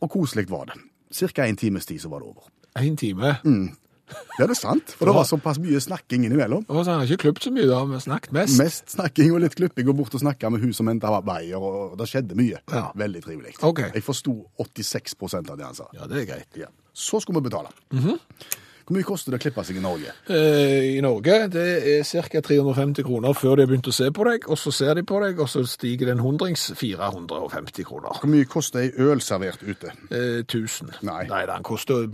Og 0.00 0.10
koselig 0.16 0.46
var 0.48 0.70
det. 0.72 0.80
Cirka 1.12 1.44
en 1.44 1.60
times 1.60 1.84
tid 1.86 2.00
så 2.00 2.08
var 2.08 2.24
det 2.24 2.32
over. 2.32 2.48
Én 2.80 2.96
time. 2.96 3.36
Ja, 4.38 4.46
det 4.46 4.52
er 4.52 4.58
sant, 4.58 4.92
for 4.96 5.08
det 5.08 5.14
var 5.16 5.24
såpass 5.28 5.58
mye 5.62 5.80
snakking 5.80 6.26
innimellom. 6.26 6.64
Og 6.68 6.82
så 6.82 6.92
har 6.92 7.00
han 7.00 7.06
ikke 7.08 7.22
klippet 7.26 7.46
så 7.46 7.52
mye, 7.54 7.68
da. 7.68 7.78
men 7.88 8.00
snakket 8.02 8.34
mest. 8.36 8.58
Mest 8.60 8.92
snakking 8.92 9.32
og 9.32 9.40
litt 9.44 9.56
klipping, 9.56 9.88
og 9.88 9.96
bort 10.00 10.16
og 10.16 10.20
snakka 10.24 10.50
med 10.52 10.64
hun 10.64 10.74
som 10.76 10.90
veier, 10.92 11.56
og 11.56 11.96
det 12.00 12.08
skjedde 12.10 12.36
mye. 12.38 12.60
Ja. 12.72 12.84
Veldig 12.98 13.22
trivelig. 13.24 13.54
Ok. 13.64 13.84
Jeg 13.88 14.04
forsto 14.04 14.34
86% 14.60 15.52
av 15.52 15.60
det 15.60 15.68
han 15.68 15.78
sa. 15.78 15.88
Ja, 15.96 16.08
det 16.10 16.22
er 16.22 16.28
greit. 16.34 16.60
Ja. 16.60 16.68
Så 16.92 17.22
skulle 17.24 17.40
vi 17.40 17.48
betale. 17.48 17.72
Hvor 18.92 18.98
mye 19.00 19.06
koster 19.08 19.32
det 19.32 19.38
å 19.38 19.42
klippe 19.46 19.62
seg 19.64 19.78
i 19.78 19.80
Norge? 19.80 20.10
Eh, 20.28 20.98
I 20.98 21.00
Norge 21.00 21.36
det 21.48 21.62
er 21.94 22.02
ca. 22.28 22.40
350 22.44 23.06
kroner 23.06 23.32
før 23.32 23.54
de 23.56 23.62
har 23.64 23.70
begynt 23.70 23.88
å 23.88 23.94
se 23.96 24.10
på 24.12 24.26
deg, 24.28 24.44
og 24.52 24.58
så 24.60 24.68
ser 24.74 24.98
de 24.98 25.02
på 25.08 25.16
deg, 25.22 25.38
og 25.40 25.48
så 25.48 25.62
stiger 25.64 26.10
det 26.10 26.16
en 26.18 26.20
hundrings 26.20 26.66
450 26.76 27.86
kroner. 27.88 28.18
Hvor 28.20 28.28
mye 28.28 28.44
koster 28.52 28.82
ei 28.82 28.90
øl 29.00 29.22
servert 29.24 29.62
ute? 29.64 29.94
Eh, 30.12 30.42
1000. 30.44 30.92
Nei. 31.08 31.22
Nei, 31.30 31.40
den 31.48 31.64
koster 31.64 32.04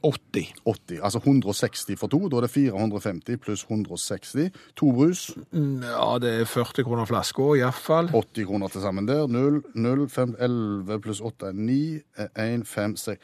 80. 0.00 0.54
80. 0.64 1.02
Altså 1.04 1.20
160 1.20 1.98
for 2.00 2.08
to. 2.08 2.22
Da 2.32 2.40
er 2.40 2.46
det 2.46 2.52
450 2.54 3.36
pluss 3.44 3.66
160. 3.68 4.48
To 4.80 4.92
brus, 4.96 5.26
Mm, 5.52 5.82
Ja, 5.84 6.16
det 6.18 6.30
er 6.40 6.44
40 6.48 6.84
kroner 6.88 7.04
flaska, 7.04 7.50
iallfall. 7.60 8.08
80 8.08 8.46
kroner 8.48 8.68
til 8.72 8.80
sammen 8.80 9.04
der. 9.08 9.26
0, 9.28 9.60
0, 9.74 10.08
5, 10.08 10.36
11 10.40 11.00
pluss 11.04 11.20
8 11.20 11.50
er 11.50 11.52
9, 11.52 12.00
1, 12.38 12.64
5, 12.66 12.96
6 12.96 13.18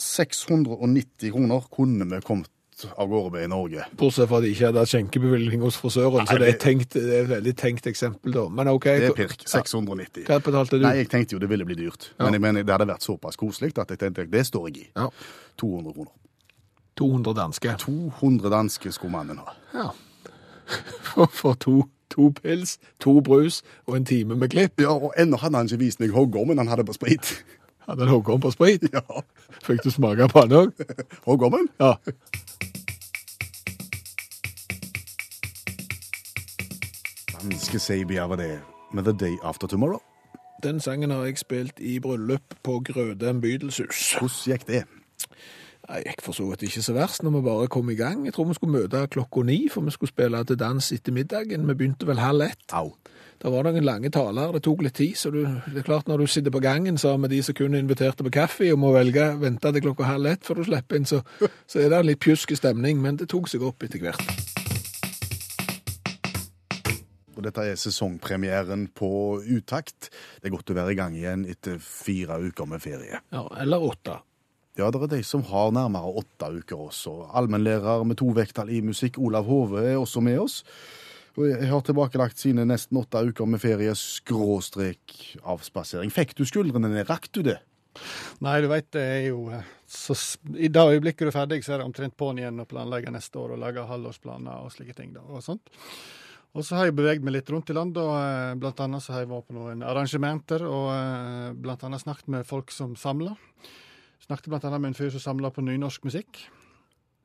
690 0.00 1.32
kroner 1.32 1.68
kunne 1.72 2.08
vi 2.10 2.20
kommet 2.24 2.50
av 2.96 3.08
gårde 3.08 3.30
med 3.30 3.44
i 3.44 3.48
Norge. 3.48 3.84
Bortsett 3.98 4.28
fra 4.28 4.40
at 4.40 4.46
de 4.46 4.50
ikke 4.52 4.70
hadde 4.70 4.84
skjenkebevilgning 4.90 5.62
hos 5.62 5.76
frisøren, 5.78 6.26
så 6.26 6.38
det 6.40 6.48
er, 6.54 6.58
tenkt, 6.60 6.96
det 6.96 7.04
er 7.04 7.24
et 7.26 7.30
veldig 7.30 7.54
tenkt 7.58 7.86
eksempel, 7.86 8.34
da. 8.34 8.46
Men 8.50 8.70
OK. 8.72 8.88
Det 8.88 9.10
er 9.12 9.16
pirk. 9.16 9.44
690. 9.46 10.26
Hva 10.28 10.40
betalte 10.42 10.80
du? 10.80 10.86
Nei, 10.86 10.96
jeg 11.02 11.10
tenkte 11.12 11.36
jo 11.36 11.42
det 11.42 11.50
ville 11.52 11.66
bli 11.68 11.78
dyrt. 11.78 12.10
Men 12.18 12.38
jeg 12.38 12.44
mener, 12.44 12.66
det 12.66 12.74
hadde 12.74 12.88
vært 12.90 13.06
såpass 13.06 13.38
koselig 13.40 13.74
at 13.76 13.94
jeg 13.94 14.02
tenkte 14.02 14.26
det 14.32 14.44
står 14.48 14.68
jeg 14.70 14.84
i. 14.84 14.86
Ja. 14.96 15.08
200 15.62 15.96
kroner. 15.98 16.12
200 17.00 17.38
danske. 17.38 17.76
200 17.86 18.52
danske 18.52 18.92
skulle 18.92 19.14
mannen 19.14 19.42
ha. 19.42 19.56
Ja. 19.76 19.90
For, 21.12 21.26
for 21.26 21.56
to, 21.60 21.82
to 22.08 22.30
pils, 22.32 22.78
to 23.02 23.18
brus 23.20 23.58
og 23.84 23.96
en 23.98 24.06
time 24.08 24.36
med 24.38 24.48
klipp. 24.54 24.80
Ja, 24.80 24.94
og 24.94 25.12
ennå 25.20 25.36
hadde 25.42 25.58
han 25.58 25.68
ikke 25.68 25.82
vist 25.82 26.00
meg 26.00 26.14
hoggormen 26.14 26.60
han 26.62 26.70
hadde 26.70 26.86
på 26.88 26.94
sprit. 26.96 27.34
Hadde 27.88 28.02
en 28.02 28.08
hoggorm 28.08 28.40
på 28.40 28.50
sprit. 28.54 28.82
Ja, 28.92 29.00
Fikk 29.62 29.82
du 29.84 29.90
smake 29.90 30.28
på 30.32 30.42
den 30.46 30.52
òg? 30.58 30.72
hoggormen? 31.26 31.68
Ja. 31.80 31.94
Danske 37.42 37.78
Sabia 37.78 38.26
var 38.26 38.36
det. 38.36 38.60
med 38.94 39.04
The 39.04 39.12
Day 39.12 39.36
After 39.42 39.66
Tomorrow. 39.66 40.00
Den 40.62 40.80
sangen 40.80 41.10
har 41.10 41.24
jeg 41.24 41.38
spilt 41.38 41.80
i 41.80 41.98
bryllup 42.00 42.54
på 42.62 42.78
Grøde 42.84 43.40
Bydelshus. 43.40 44.12
Hvordan 44.18 44.36
gikk 44.44 44.66
det? 44.68 44.82
Jeg 45.82 46.04
gikk 46.06 46.20
for 46.22 46.36
så 46.36 46.44
vidt 46.46 46.62
ikke 46.68 46.82
så 46.84 46.94
verst 46.94 47.24
når 47.26 47.34
vi 47.34 47.40
bare 47.48 47.70
kom 47.72 47.88
i 47.90 47.98
gang. 47.98 48.22
Jeg 48.26 48.36
tror 48.36 48.46
vi 48.48 48.54
skulle 48.54 48.76
møte 48.76 49.00
klokka 49.10 49.42
ni, 49.48 49.64
for 49.72 49.82
vi 49.82 49.94
skulle 49.94 50.12
spille 50.12 50.44
til 50.46 50.58
dans 50.60 50.92
etter 50.94 51.14
middagen. 51.14 51.66
Vi 51.68 51.74
begynte 51.74 52.06
vel 52.06 52.22
halv 52.22 52.46
ett. 52.46 52.62
Au. 52.72 52.92
Det 53.42 53.50
var 53.50 53.66
noen 53.66 53.82
lange 53.82 54.06
taler, 54.14 54.52
det 54.54 54.60
tok 54.62 54.84
litt 54.86 54.94
tid, 54.94 55.16
så 55.18 55.32
du, 55.34 55.40
det 55.42 55.80
er 55.80 55.86
klart 55.88 56.06
når 56.06 56.22
du 56.22 56.30
sitter 56.30 56.54
på 56.54 56.60
gangen 56.62 56.94
sammen 57.00 57.24
med 57.24 57.32
de 57.34 57.40
som 57.42 57.56
kun 57.58 57.74
inviterte 57.74 58.22
på 58.22 58.30
kaffe, 58.30 58.68
og 58.70 58.78
må 58.78 58.92
velge 58.94 59.24
vente 59.40 59.72
til 59.74 59.82
klokka 59.82 60.06
halv 60.06 60.30
ett 60.30 60.46
før 60.46 60.60
du 60.60 60.68
slipper 60.68 61.00
inn, 61.00 61.08
så, 61.10 61.24
så 61.66 61.82
er 61.82 61.90
det 61.90 61.98
en 61.98 62.10
litt 62.12 62.22
pjusk 62.22 62.54
stemning, 62.54 63.02
men 63.02 63.18
det 63.18 63.26
tok 63.34 63.50
seg 63.50 63.66
opp 63.66 63.82
etter 63.82 63.98
hvert. 64.04 64.22
Og 67.32 67.42
dette 67.48 67.66
er 67.66 67.78
sesongpremieren 67.80 68.92
på 68.94 69.10
Utakt. 69.42 70.12
Det 70.38 70.46
er 70.46 70.54
godt 70.54 70.70
å 70.70 70.76
være 70.78 70.94
i 70.94 70.98
gang 71.02 71.16
igjen 71.18 71.42
etter 71.50 71.82
fire 71.82 72.38
uker 72.38 72.70
med 72.70 72.84
ferie. 72.84 73.24
Ja, 73.34 73.48
eller 73.58 73.82
åtte. 73.82 74.20
Ja, 74.80 74.86
det 74.88 75.02
er 75.02 75.10
de 75.18 75.22
som 75.26 75.42
har 75.50 75.72
nærmere 75.76 76.14
åtte 76.22 76.48
uker 76.62 76.86
også. 76.88 77.12
Allmennlærer 77.36 78.06
med 78.08 78.16
to 78.22 78.30
vekttall 78.32 78.70
i 78.72 78.80
musikk, 78.80 79.18
Olav 79.20 79.44
Hove, 79.44 79.82
er 79.84 79.98
også 80.00 80.22
med 80.24 80.38
oss. 80.40 80.62
Jeg 81.36 81.68
har 81.68 81.84
tilbakelagt 81.84 82.40
sine 82.40 82.64
nesten 82.68 82.96
åtte 83.00 83.20
uker 83.20 83.48
med 83.48 83.60
ferie, 83.60 83.92
skråstrek 83.96 85.36
avspasering. 85.44 86.12
Fikk 86.12 86.32
du 86.38 86.44
skuldrene 86.48 86.88
ned? 86.92 87.04
Rakk 87.08 87.28
du 87.36 87.42
det? 87.50 87.58
Nei, 88.40 88.56
du 88.64 88.70
veit 88.72 88.88
det 88.96 89.02
er 89.04 89.26
jo 89.26 89.44
eh, 89.52 89.68
så, 89.84 90.16
I 90.56 90.70
det 90.72 90.80
øyeblikket 90.80 91.26
du 91.26 91.28
er 91.28 91.36
ferdig, 91.36 91.60
så 91.64 91.74
er 91.74 91.82
det 91.82 91.88
omtrent 91.90 92.16
på'n 92.16 92.40
igjen 92.40 92.64
å 92.64 92.68
planlegge 92.68 93.12
neste 93.12 93.36
år 93.42 93.52
og 93.52 93.60
lage 93.60 93.84
halvårsplaner 93.88 94.64
og 94.64 94.72
slike 94.72 94.96
ting. 94.96 95.12
da, 95.12 95.20
og 95.28 95.44
sånt. 95.44 95.68
Og 96.56 96.64
så 96.64 96.78
har 96.78 96.88
jeg 96.88 96.96
beveget 96.96 97.24
meg 97.24 97.36
litt 97.36 97.52
rundt 97.52 97.68
i 97.72 97.76
landet, 97.76 98.00
og 98.00 98.16
eh, 98.16 98.56
blant 98.60 98.80
annet 98.84 99.04
så 99.04 99.12
har 99.14 99.26
jeg 99.26 99.32
vært 99.34 99.48
på 99.52 99.56
noen 99.56 99.84
arrangementer 99.84 100.64
og 100.64 100.88
eh, 100.96 101.52
blant 101.60 101.84
annet 101.84 102.04
snakket 102.04 102.32
med 102.32 102.48
folk 102.48 102.72
som 102.72 102.96
samler. 102.96 103.36
Snakket 104.22 104.52
annet 104.64 104.80
med 104.80 104.92
en 104.92 104.98
fyr 104.98 105.10
som 105.10 105.20
samla 105.22 105.50
på 105.50 105.64
nynorsk 105.64 106.04
musikk. 106.06 106.44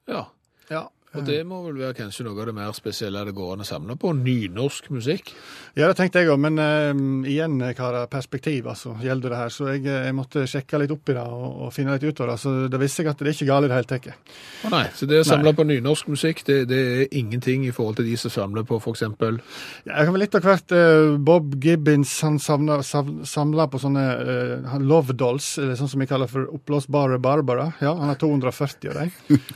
Ja, 0.08 0.25
Ja, 0.70 0.89
og 1.16 1.24
det 1.24 1.38
må 1.48 1.62
vel 1.64 1.78
være 1.80 1.96
kanskje 1.96 2.26
noe 2.28 2.36
av 2.36 2.50
det 2.50 2.54
mer 2.58 2.74
spesielle 2.76 3.22
det 3.26 3.34
går 3.36 3.54
an 3.56 3.64
å 3.64 3.68
samle 3.68 3.96
på, 4.00 4.12
nynorsk 4.18 4.90
musikk. 4.92 5.32
Ja, 5.78 5.88
det 5.88 5.96
tenkte 6.00 6.20
jeg 6.20 6.32
òg, 6.34 6.40
men 6.44 6.60
uh, 6.60 6.92
igjen, 7.30 7.56
karer, 7.78 8.10
perspektiv 8.12 8.68
altså, 8.68 8.92
gjelder 9.02 9.32
det 9.32 9.40
her. 9.40 9.54
Så 9.54 9.70
jeg, 9.72 9.86
eh, 9.88 10.08
jeg 10.10 10.18
måtte 10.18 10.44
sjekke 10.50 10.82
litt 10.82 10.92
opp 10.94 11.08
i 11.08 11.16
det 11.16 11.24
og, 11.24 11.62
og 11.68 11.72
finne 11.74 11.96
litt 11.96 12.04
ut 12.04 12.22
av 12.26 12.34
det. 12.34 12.38
Så 12.42 12.54
da 12.72 12.82
visste 12.82 13.06
jeg 13.06 13.12
at 13.14 13.24
det 13.24 13.32
er 13.32 13.38
ikke 13.38 13.48
galt 13.50 13.68
i 13.68 13.72
det 13.72 13.78
hele 13.78 13.90
tatt. 13.94 14.36
Å 14.68 14.74
nei, 14.74 14.84
så 14.98 15.08
det 15.10 15.22
å 15.22 15.30
samle 15.30 15.56
på 15.58 15.68
nynorsk 15.70 16.12
musikk, 16.12 16.44
det, 16.50 16.60
det 16.70 16.82
er 16.84 17.16
ingenting 17.22 17.66
i 17.70 17.74
forhold 17.76 18.02
til 18.02 18.10
de 18.10 18.20
som 18.20 18.34
samler 18.34 18.68
på 18.68 18.82
eksempel 18.88 19.40
Ja, 19.88 19.98
Jeg 20.02 20.10
kan 20.10 20.14
vel 20.16 20.24
litt 20.26 20.38
av 20.38 20.46
hvert. 20.46 20.76
Uh, 20.76 21.16
Bob 21.18 21.56
Gibbons 21.64 22.18
han 22.28 22.42
samla, 22.44 22.82
sav- 22.84 23.72
på 23.72 23.82
sånne 23.82 24.06
uh, 24.28 24.78
love 24.84 25.16
dolls, 25.18 25.56
eller 25.62 25.80
sånn 25.80 25.92
som 25.92 26.04
vi 26.04 26.10
kaller 26.10 26.30
for 26.32 26.52
oppblåsbare 26.60 27.22
Barbara. 27.24 27.72
Ja, 27.82 27.96
Han 27.96 28.12
har 28.12 28.20
240 28.22 28.92
av 28.92 29.02
dem. 29.02 29.40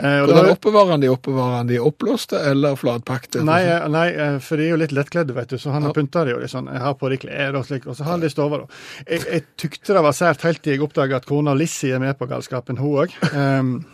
Eh, 0.00 0.22
Hvordan 0.24 0.46
da- 0.46 0.52
oppbevarer 0.54 0.90
han 0.94 1.00
de? 1.02 1.08
Oppbevarer 1.12 1.56
han 1.58 1.66
de 1.68 1.78
oppblåste 1.84 2.38
eller 2.50 2.76
flatpakte? 2.80 3.42
Nei, 3.44 3.60
eh, 3.68 3.86
nei, 3.92 4.06
eh, 4.14 4.38
for 4.40 4.56
de 4.56 4.64
er 4.64 4.70
jo 4.72 4.78
litt 4.80 4.94
lettkledde, 4.96 5.34
vet 5.36 5.48
du, 5.52 5.58
så 5.60 5.70
han 5.74 5.82
har 5.84 5.90
Ja. 5.92 5.98
pynta 6.00 6.24
de 6.24 6.30
jo 6.32 6.38
litt 6.40 6.50
sånn. 6.52 6.70
Jeg 6.72 6.80
har 6.80 6.94
på 6.94 7.10
de 7.10 7.18
klær 7.20 7.54
og 7.58 7.66
slik, 7.66 7.86
og 7.86 7.96
så 7.96 8.04
har 8.04 8.12
han 8.16 8.20
de 8.24 8.30
stova, 8.32 8.58
da. 8.62 8.66
Jeg, 9.06 9.20
jeg 9.26 9.44
tykte 9.60 9.92
det 9.94 10.02
var 10.02 10.12
sært 10.16 10.40
helt 10.46 10.62
til 10.62 10.72
jeg 10.78 10.80
oppdaga 10.86 11.16
at 11.20 11.26
kona 11.26 11.52
Lizzie 11.54 11.94
er 11.94 11.98
med 12.00 12.16
på 12.18 12.26
galskapen, 12.30 12.78
hun 12.78 13.04
òg. 13.04 13.84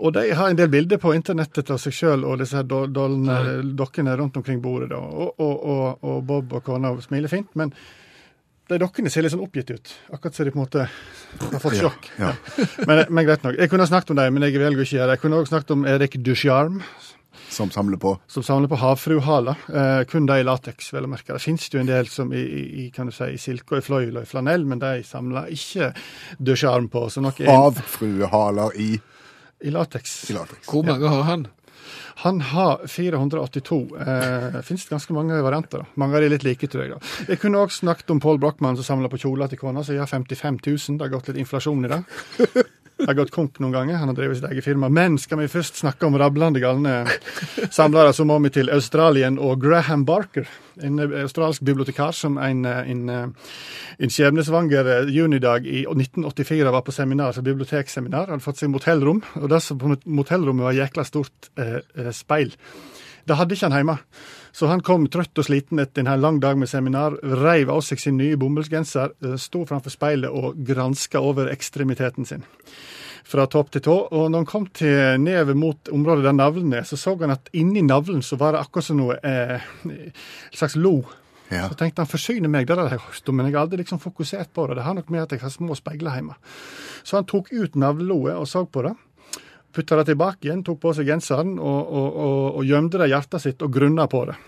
og 0.00 0.12
de 0.16 0.30
har 0.34 0.48
en 0.48 0.56
del 0.56 0.68
bilder 0.72 0.96
på 1.02 1.12
internettet 1.14 1.70
av 1.70 1.76
seg 1.82 1.92
sjøl 1.92 2.24
og 2.24 2.38
disse 2.40 2.62
dollene, 2.64 3.36
dokkene 3.76 4.14
rundt 4.16 4.36
omkring 4.40 4.62
bordet, 4.64 4.88
da. 4.94 4.96
Og, 4.96 5.34
og, 5.38 5.64
og, 5.68 5.98
og 6.02 6.22
Bob 6.26 6.52
og 6.56 6.64
kona 6.64 6.94
smiler 7.04 7.28
fint, 7.28 7.50
men 7.60 7.72
de 8.70 8.78
dokkene 8.82 9.10
ser 9.12 9.24
litt 9.26 9.32
sånn 9.34 9.42
oppgitt 9.44 9.70
ut. 9.74 9.92
Akkurat 10.14 10.36
som 10.36 10.46
de 10.48 10.52
på 10.54 10.58
en 10.60 10.64
måte 10.64 10.86
har 11.40 11.62
fått 11.62 11.76
sjokk. 11.78 12.08
Ja. 12.20 12.32
Men, 12.88 13.04
men 13.10 13.26
greit 13.26 13.42
nok. 13.46 13.58
Jeg 13.58 13.70
kunne 13.70 13.84
ha 13.86 13.90
snakket 13.90 14.12
om 14.14 14.18
dem, 14.20 14.34
men 14.34 14.46
jeg 14.46 14.58
velger 14.60 14.80
å 14.80 14.84
ikke 14.86 14.96
gjøre 14.98 15.08
det. 15.10 15.16
Jeg 15.18 15.22
kunne 15.24 15.40
også 15.40 15.52
snakket 15.54 15.72
om 15.76 15.86
Erik 15.90 16.16
Ducharme, 16.26 16.82
Som 17.50 17.70
samler 17.74 17.98
på. 17.98 18.12
som 18.30 18.42
samler 18.46 18.70
på 18.70 18.78
havfruhaler. 18.78 19.58
Eh, 19.74 20.04
kun 20.10 20.26
de 20.26 20.36
i 20.38 20.46
lateks, 20.46 20.92
vel 20.94 21.06
å 21.08 21.10
merke. 21.10 21.34
Det 21.34 21.42
finnes 21.42 21.66
jo 21.72 21.80
en 21.82 21.90
del 21.90 22.06
som 22.10 22.30
i, 22.32 22.42
i, 22.86 22.88
kan 22.94 23.10
du 23.10 23.14
si, 23.14 23.26
i 23.34 23.38
silke 23.42 23.74
og 23.74 23.82
i 23.82 23.86
fløyel 23.86 24.16
og 24.20 24.22
i 24.22 24.30
flanell, 24.30 24.64
men 24.70 24.78
de 24.82 25.00
samler 25.06 25.50
ikke 25.54 25.90
Ducharme 26.38 26.90
på. 26.90 27.06
Havfruhaler 27.46 28.70
er 28.74 28.80
i 28.80 28.90
i 29.60 29.68
lateks. 29.68 30.14
Hvor 30.64 30.86
mange 30.86 31.08
har 31.12 31.26
han? 31.28 31.42
Han 32.24 32.40
har 32.40 32.86
482. 32.86 33.80
Eh, 34.00 34.48
det 34.56 34.62
finnes 34.66 34.88
ganske 34.88 35.16
mange 35.16 35.38
varianter. 35.42 35.84
da. 35.84 35.86
Mange 35.94 36.16
av 36.16 36.22
de 36.22 36.32
litt 36.34 36.44
like, 36.46 36.68
tror 36.68 36.84
jeg. 36.84 36.92
da. 36.96 37.00
Jeg 37.28 37.40
kunne 37.42 37.62
også 37.64 37.84
snakket 37.84 38.10
om 38.10 38.20
Paul 38.20 38.38
Brochmann 38.38 38.76
som 38.76 38.84
samler 38.84 39.12
på 39.12 39.20
kjoler 39.22 39.48
til 39.50 39.58
kona, 39.60 39.84
jeg 39.86 40.00
har 40.02 40.10
55 40.10 40.60
000. 40.66 40.98
Det 40.98 41.06
har 41.06 41.14
gått 41.16 41.32
litt 41.32 41.40
inflasjon 41.44 41.84
i 41.84 41.94
det. 41.94 42.02
Har 43.06 43.16
gått 43.16 43.32
konk 43.32 43.58
noen 43.62 43.72
ganger. 43.72 44.00
Han 44.00 44.10
har 44.10 44.16
drevet 44.18 44.38
sitt 44.38 44.48
eget 44.50 44.66
firma. 44.66 44.90
Men 44.92 45.16
skal 45.20 45.40
vi 45.40 45.48
først 45.50 45.80
snakke 45.80 46.06
om 46.06 46.18
rablende 46.20 46.60
galne 46.62 47.04
samlere, 47.78 48.12
så 48.16 48.26
må 48.28 48.38
vi 48.44 48.52
til 48.54 48.72
Australien 48.72 49.38
og 49.40 49.60
Graham 49.62 50.04
Barker. 50.08 50.48
En 50.80 51.00
eh, 51.00 51.16
australsk 51.22 51.64
bibliotekar 51.66 52.12
som 52.16 52.38
en, 52.40 52.64
eh, 52.68 52.90
en, 52.92 53.02
eh, 53.08 53.54
en 54.00 54.12
skjebnesvanger 54.12 55.10
junidag 55.12 55.66
i 55.66 55.84
1984 55.88 56.72
var 56.72 56.84
på 56.86 56.94
seminar, 56.94 57.32
så 57.32 57.44
bibliotekseminar. 57.46 58.28
Hadde 58.30 58.44
fått 58.44 58.60
seg 58.60 58.72
motellrom, 58.72 59.22
og 59.40 59.48
det 59.52 59.62
som 59.64 59.80
på 59.80 59.94
motellrommet 60.04 60.68
var 60.68 60.78
jækla 60.78 61.06
stort 61.08 61.50
eh, 61.56 62.12
speil. 62.16 62.54
Det 63.28 63.36
hadde 63.36 63.56
ikke 63.56 63.68
han 63.68 63.80
hjemme. 63.80 63.98
Så 64.52 64.66
han 64.70 64.82
kom 64.82 65.06
trøtt 65.12 65.38
og 65.38 65.46
sliten 65.46 65.80
etter 65.82 66.04
en 66.04 66.20
lang 66.20 66.40
dag 66.42 66.58
med 66.58 66.70
seminar, 66.70 67.16
reiv 67.22 67.70
av 67.70 67.84
seg 67.86 68.02
sin 68.02 68.18
nye 68.18 68.38
bomullsgenser, 68.40 69.14
eh, 69.24 69.36
sto 69.38 69.64
framfor 69.68 69.94
speilet 69.94 70.30
og 70.30 70.58
granska 70.66 71.22
over 71.22 71.52
ekstremiteten 71.52 72.26
sin. 72.26 72.44
Fra 73.30 73.46
topp 73.46 73.70
til 73.70 73.84
tå. 73.86 73.96
Og 74.10 74.30
når 74.30 74.42
han 74.42 74.48
kom 74.48 74.66
til 74.74 75.20
nevet 75.22 75.56
mot 75.56 75.88
området 75.92 76.24
der 76.26 76.34
navlen 76.34 76.72
er, 76.74 76.82
så 76.82 76.98
så 76.98 77.14
han 77.20 77.36
at 77.36 77.50
inni 77.52 77.82
navlen 77.82 78.22
så 78.22 78.36
var 78.36 78.52
det 78.52 78.64
akkurat 78.64 78.84
som 78.84 78.98
noe 78.98 79.18
eh, 79.22 79.60
slags 80.50 80.76
lo. 80.76 81.02
Ja. 81.50 81.68
Så 81.68 81.74
tenkte 81.74 82.02
han 82.04 82.10
forsyne 82.10 82.48
meg, 82.50 82.66
det 82.66 82.76
hadde 82.78 82.94
jeg 82.94 83.02
hørt 83.02 83.28
om, 83.28 83.36
men 83.36 83.48
jeg 83.48 83.56
har 83.56 83.64
aldri 83.66 83.80
liksom 83.82 83.98
fokusert 84.02 84.52
på 84.54 84.66
det. 84.66 84.78
Det 84.78 84.86
har 84.86 84.94
nok 84.94 85.08
med 85.10 85.24
at 85.24 85.32
jeg 85.34 85.42
har 85.42 85.50
små 85.50 85.74
speiler 85.78 86.14
hjemme. 86.14 86.36
Så 87.02 87.18
han 87.18 87.26
tok 87.26 87.50
ut 87.50 87.78
navleloet 87.78 88.38
og 88.38 88.46
så 88.48 88.62
på 88.66 88.84
det. 88.86 88.94
Putta 89.70 90.00
det 90.00 90.08
tilbake 90.10 90.48
igjen, 90.48 90.64
tok 90.66 90.80
på 90.82 90.92
seg 90.96 91.06
genseren 91.06 91.54
og, 91.58 91.80
og, 91.86 92.08
og, 92.10 92.38
og 92.58 92.64
gjemte 92.66 92.98
det 92.98 93.10
i 93.10 93.12
hjertet 93.14 93.44
sitt 93.44 93.62
og 93.62 93.70
grunna 93.74 94.08
på 94.10 94.24
det. 94.30 94.38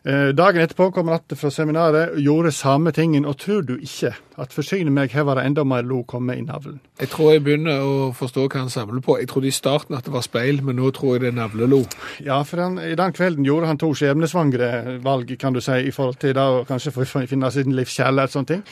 Eh, 0.00 0.30
dagen 0.32 0.62
etterpå 0.62 0.86
kom 0.96 1.10
han 1.12 1.36
fra 1.36 1.50
seminaret 1.52 2.14
og 2.14 2.20
gjorde 2.24 2.50
samme 2.56 2.92
tingen, 2.96 3.26
og 3.28 3.36
tror 3.36 3.60
du 3.68 3.74
ikke 3.76 4.14
at 4.40 4.54
forsyne 4.56 4.88
meg, 4.88 5.12
her 5.12 5.26
var 5.28 5.36
det 5.36 5.44
enda 5.44 5.64
mer 5.68 5.84
lo 5.84 6.00
komme 6.08 6.38
i 6.38 6.40
navlen. 6.40 6.78
Jeg 7.00 7.10
tror 7.12 7.34
jeg 7.34 7.42
begynner 7.44 7.82
å 7.84 8.08
forstå 8.16 8.46
hva 8.46 8.62
han 8.62 8.72
samler 8.72 9.02
på. 9.04 9.18
Jeg 9.20 9.28
trodde 9.28 9.50
i 9.50 9.52
starten 9.52 9.98
at 9.98 10.08
det 10.08 10.14
var 10.14 10.24
speil, 10.24 10.62
men 10.64 10.80
nå 10.80 10.88
tror 10.96 11.18
jeg 11.18 11.26
det 11.26 11.28
er 11.34 11.36
navlelo. 11.36 11.82
Ja, 12.24 12.40
for 12.48 12.62
han, 12.64 12.78
i 12.80 12.96
den 12.96 13.12
kvelden 13.12 13.44
gjorde 13.44 13.68
han 13.68 13.80
to 13.82 13.92
skjebnesvangre 13.92 14.96
valg, 15.04 15.34
kan 15.40 15.52
du 15.52 15.60
si, 15.60 15.76
i 15.84 15.92
forhold 15.92 16.16
til 16.22 16.32
det 16.38 16.48
å 16.48 16.64
kanskje 16.68 16.94
få 16.96 17.04
finne 17.34 17.52
sin 17.52 17.76
livskjærlighet 17.76 18.32
og 18.32 18.38
sånne 18.38 18.52
ting. 18.54 18.64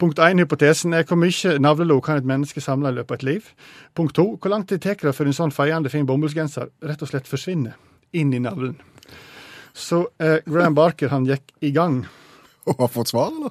Punkt 0.00 0.24
én, 0.24 0.40
hypotesen 0.40 0.96
er 0.96 1.04
hvor 1.04 1.20
mye 1.20 1.58
navlelo 1.60 2.00
kan 2.00 2.22
et 2.22 2.32
menneske 2.32 2.64
samle 2.64 2.88
i 2.88 3.02
løpet 3.02 3.18
av 3.18 3.20
et 3.20 3.28
liv? 3.34 3.52
Punkt 3.92 4.16
to, 4.16 4.30
hvor 4.40 4.56
lang 4.56 4.64
tid 4.64 4.80
tar 4.80 4.96
det 4.96 5.12
før 5.12 5.28
en 5.28 5.42
sånn 5.42 5.52
feiende 5.52 5.92
fin 5.92 6.08
bomullsgenser 6.08 6.72
rett 6.88 7.04
og 7.04 7.12
slett 7.12 7.28
forsvinner 7.28 7.76
inn 8.16 8.32
i 8.32 8.40
navlen? 8.40 8.80
Så 9.72 10.08
eh, 10.18 10.38
Graham 10.46 10.74
Barker, 10.74 11.12
han 11.12 11.26
gikk 11.28 11.54
i 11.60 11.70
gang. 11.74 12.02
Og 12.70 12.80
har 12.84 12.88
fått 12.88 13.08
svar, 13.12 13.32
eller? 13.34 13.50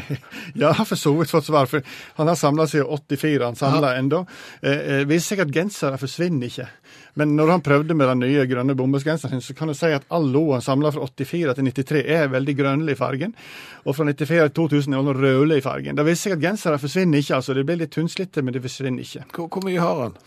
Ja, 0.62 0.72
for 0.84 0.96
så 0.96 1.12
vidt 1.18 1.32
fått 1.32 1.48
svar, 1.48 1.68
for 1.70 1.84
han 2.18 2.30
har 2.30 2.38
samla 2.38 2.66
siden 2.70 2.88
84, 2.88 3.44
han 3.44 3.58
samler 3.58 3.98
ennå. 3.98 4.24
Eh, 4.62 4.72
eh, 4.72 5.04
viser 5.08 5.34
seg 5.34 5.44
at 5.46 5.54
gensere 5.54 6.00
forsvinner 6.00 6.48
ikke. 6.48 6.68
Men 7.14 7.36
når 7.38 7.52
han 7.52 7.62
prøvde 7.62 7.94
med 7.94 8.08
den 8.10 8.24
nye 8.24 8.46
grønne 8.50 8.74
bomullsgenseren 8.74 9.42
så 9.44 9.54
kan 9.54 9.70
du 9.70 9.74
si 9.78 9.92
at 9.94 10.06
all 10.14 10.26
lo 10.34 10.48
han 10.50 10.64
samla 10.64 10.90
fra 10.94 11.06
84 11.06 11.54
til 11.54 11.68
93 11.68 12.02
er 12.10 12.32
veldig 12.32 12.54
grønnlig 12.58 12.96
i 12.96 12.98
fargen. 12.98 13.36
Og 13.84 13.94
fra 13.94 14.06
94 14.08 14.26
til 14.26 14.54
2000 14.58 14.96
er 14.96 15.02
han 15.02 15.20
rødlig 15.20 15.60
i 15.60 15.64
fargen. 15.64 15.94
Det 15.98 16.06
viser 16.08 16.30
seg 16.30 16.38
at 16.38 16.44
gensere 16.48 16.80
forsvinner 16.82 17.22
ikke, 17.22 17.38
altså. 17.38 17.54
De 17.54 17.66
blir 17.66 17.78
litt 17.78 17.94
tynnslitte, 17.94 18.42
men 18.42 18.56
de 18.56 18.62
forsvinner 18.64 19.06
ikke. 19.06 19.28
Hvor, 19.36 19.48
hvor 19.52 19.66
mye 19.68 19.84
har 19.84 20.02
han? 20.02 20.18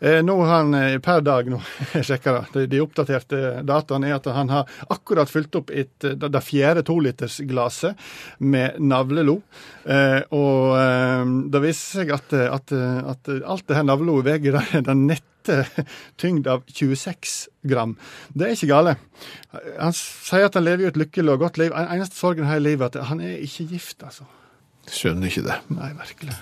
Eh, 0.00 0.22
nå 0.22 0.36
har 0.42 0.56
han 0.56 0.74
eh, 0.74 0.98
per 0.98 1.20
dag, 1.24 1.48
nå, 1.48 1.60
jeg 1.96 2.04
sjekker 2.10 2.36
det, 2.36 2.44
de, 2.52 2.66
de 2.74 2.80
oppdaterte 2.84 3.42
dataene 3.64 4.10
er 4.10 4.18
at 4.18 4.26
han 4.36 4.50
har 4.52 4.68
akkurat 4.92 5.30
fylt 5.30 5.56
opp 5.56 5.72
et, 5.72 5.94
eh, 6.04 6.12
det, 6.12 6.28
det 6.34 6.42
fjerde 6.44 6.82
tolitersglasset 6.84 7.85
med 8.38 8.80
navlelo. 8.82 9.38
Eh, 9.84 10.20
og 10.34 10.76
eh, 10.80 11.32
det 11.52 11.62
viser 11.64 12.02
seg 12.02 12.12
at, 12.16 12.36
at, 12.46 12.76
at 13.14 13.32
alt 13.38 13.66
det 13.68 13.78
her 13.78 13.86
navleloet 13.86 14.26
veier 14.26 14.60
den 14.90 15.06
nette 15.10 15.62
tyngd 16.20 16.48
av 16.50 16.64
26 16.66 17.36
gram. 17.70 17.94
Det 18.34 18.48
er 18.48 18.56
ikke 18.56 18.72
gale. 18.72 18.96
Han 19.78 19.94
sier 19.96 20.48
at 20.48 20.58
han 20.58 20.66
lever 20.66 20.86
jo 20.86 20.94
et 20.94 21.00
lykkelig 21.04 21.36
og 21.36 21.44
godt 21.46 21.60
liv. 21.62 21.74
En 21.74 21.92
eneste 21.96 22.18
sorgen 22.18 22.48
her 22.48 22.60
i 22.60 22.66
livet 22.66 22.96
er 22.96 23.04
at 23.04 23.12
han 23.12 23.22
er 23.22 23.38
ikke 23.38 23.68
gift, 23.76 24.02
altså. 24.02 24.26
Skjønner 24.86 25.30
ikke 25.30 25.46
det. 25.46 25.60
Nei, 25.74 25.90
virkelig. 25.98 26.34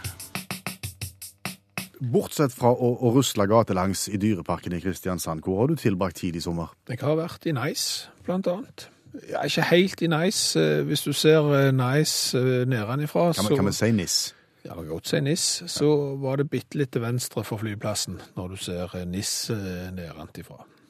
Bortsett 2.12 2.52
fra 2.52 2.72
å, 2.74 2.90
å 3.06 3.12
rusle 3.14 3.46
gatelangs 3.48 4.08
i 4.12 4.18
Dyreparken 4.20 4.74
i 4.76 4.80
Kristiansand, 4.82 5.44
hvor 5.44 5.62
har 5.62 5.70
du 5.72 5.78
tilbrakt 5.80 6.20
tid 6.20 6.36
i 6.36 6.42
sommer? 6.44 6.74
Jeg 6.90 7.00
har 7.00 7.16
vært 7.16 7.46
i 7.48 7.54
Nice, 7.56 8.10
blant 8.26 8.50
annet. 8.50 8.88
Ja, 9.30 9.42
ikke 9.42 9.62
helt 9.70 10.02
i 10.02 10.06
Nice. 10.06 10.60
Eh, 10.60 10.82
Hvis 10.82 11.02
du 11.02 11.12
ser 11.12 11.38
eh, 11.52 11.72
Nice 11.72 12.38
nedenfra, 12.66 13.32
Kan, 13.32 13.34
så 13.34 13.56
kan 13.56 13.66
vi 13.66 13.72
si 13.72 13.90
NIS? 13.92 14.34
Ja, 14.64 14.74
man 14.74 14.84
kan 14.84 14.92
godt 14.92 15.08
si 15.08 15.20
NIS. 15.20 15.62
Så 15.66 16.16
var 16.16 16.36
det 16.36 16.50
bitte 16.50 16.78
litt 16.78 16.92
til 16.92 17.02
venstre 17.02 17.44
for 17.44 17.60
flyplassen 17.60 18.20
når 18.36 18.48
du 18.48 18.56
ser 18.56 18.96
eh, 18.96 19.06
NIS 19.06 19.50
eh. 19.50 19.92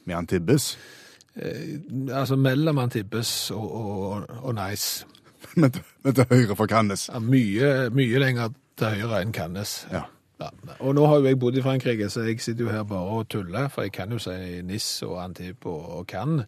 Med 0.05 0.15
Antibes? 0.15 0.77
Eh, 1.35 1.79
Altså 2.13 2.35
mellom 2.35 2.77
Antibes 2.77 3.51
og, 3.51 3.71
og, 3.75 4.25
og 4.41 4.55
Nice. 4.55 5.05
Men 5.55 5.71
til, 5.71 5.81
men 6.03 6.15
til 6.15 6.25
høyre 6.29 6.55
for 6.55 6.65
Cannes. 6.65 7.09
Ja, 7.13 7.19
mye, 7.19 7.89
mye 7.93 8.19
lenger 8.19 8.49
til 8.77 8.87
høyre 8.87 9.21
enn 9.21 9.33
Cannes. 9.33 9.85
Ja. 9.91 10.01
Ja, 10.41 10.49
og 10.79 10.95
nå 10.97 11.05
har 11.07 11.21
jo 11.21 11.29
jeg 11.29 11.37
bodd 11.39 11.55
i 11.55 11.61
Frankrike, 11.63 12.09
så 12.11 12.25
jeg 12.27 12.41
sitter 12.43 12.65
jo 12.65 12.71
her 12.73 12.83
bare 12.83 13.13
og 13.21 13.29
tuller, 13.31 13.69
for 13.71 13.85
jeg 13.85 13.93
kan 13.95 14.11
jo 14.11 14.17
si 14.19 14.33
Nis 14.67 14.87
og 15.07 15.21
Antibes 15.23 15.63
og, 15.63 15.85
og 15.99 16.07
Cannes 16.11 16.43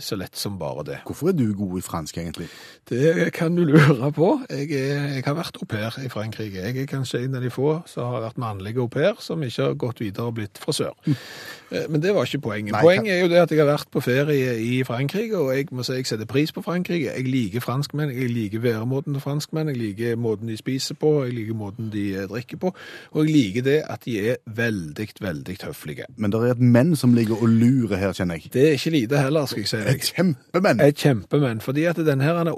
så 0.00 0.16
lett 0.18 0.36
som 0.36 0.58
bare 0.60 0.84
det. 0.88 0.98
Hvorfor 1.06 1.28
er 1.30 1.36
du 1.38 1.46
god 1.54 1.78
i 1.78 1.84
fransk, 1.84 2.18
egentlig? 2.18 2.48
Det 2.90 3.30
kan 3.36 3.54
du 3.56 3.64
lure 3.68 4.10
på. 4.16 4.30
Jeg, 4.50 4.70
er, 4.72 5.06
jeg 5.14 5.24
har 5.26 5.36
vært 5.38 5.60
au 5.62 5.66
pair 5.70 5.96
i 6.04 6.08
Frankrike. 6.12 6.58
Jeg 6.64 6.76
er 6.82 6.90
kanskje 6.90 7.22
en 7.24 7.34
av 7.38 7.42
de 7.44 7.50
få 7.54 7.80
som 7.90 8.10
har 8.14 8.24
vært 8.26 8.38
mannlige 8.42 8.80
au 8.82 8.88
pair, 8.90 9.14
som 9.22 9.42
ikke 9.46 9.62
har 9.70 9.74
gått 9.80 10.00
videre 10.02 10.26
og 10.30 10.34
blitt 10.40 10.58
frisør. 10.62 10.92
Eh, 11.06 11.86
Men 11.88 12.02
det 12.02 12.14
var 12.14 12.26
ikke 12.26 12.40
poenget. 12.48 12.72
Nei, 12.74 12.82
poenget 12.82 13.14
er 13.14 13.20
jo 13.22 13.28
det 13.30 13.38
at 13.44 13.50
jeg 13.54 13.60
har 13.62 13.68
vært 13.70 13.90
på 13.94 14.00
ferie 14.02 14.56
i 14.58 14.80
Frankrike, 14.84 15.38
og 15.38 15.52
jeg 15.56 15.68
må 15.70 15.84
si 15.86 15.92
jeg 16.00 16.06
setter 16.10 16.26
pris 16.30 16.52
på 16.52 16.62
Frankrike. 16.66 17.12
Jeg 17.14 17.28
liker 17.30 17.60
franskmenn, 17.62 18.10
jeg 18.16 18.30
liker 18.34 18.62
væremåten 18.64 19.14
til 19.14 19.22
franskmenn, 19.22 19.68
jeg 19.70 19.78
liker 19.78 20.16
måten 20.18 20.48
de 20.50 20.56
spiser 20.58 20.98
på, 20.98 21.12
jeg 21.28 21.36
liker 21.36 21.54
måten 21.58 21.90
de 21.92 22.06
eh, 22.16 22.26
drikker 22.30 22.58
på, 22.62 22.72
og 23.12 23.22
jeg 23.26 23.34
liker 23.36 23.66
det 23.68 23.78
at 23.90 24.04
de 24.08 24.16
er 24.32 24.40
veldig, 24.46 25.08
veldig 25.20 25.56
høflige. 25.62 26.08
Men 26.16 26.32
det 26.34 26.40
er 26.42 26.54
et 26.56 26.64
menn 26.64 26.96
som 26.98 27.14
ligger 27.14 27.38
og 27.42 27.48
lurer 27.52 27.96
her, 28.02 28.12
kjenner 28.16 28.40
jeg. 28.40 28.50
Det 28.54 28.66
er 28.68 28.76
ikke 28.78 28.94
lite 28.96 29.22
heller, 29.22 29.46
skal 29.50 29.62
jeg 29.62 29.70
si 29.70 29.82
Et 29.90 30.08
kjempemenn! 30.14 30.80
Et 30.80 30.96
kjempemenn, 30.96 31.60
fordi 31.60 31.84
at 31.90 31.96
denne 32.06 32.22
her 32.24 32.38
denne 32.44 32.54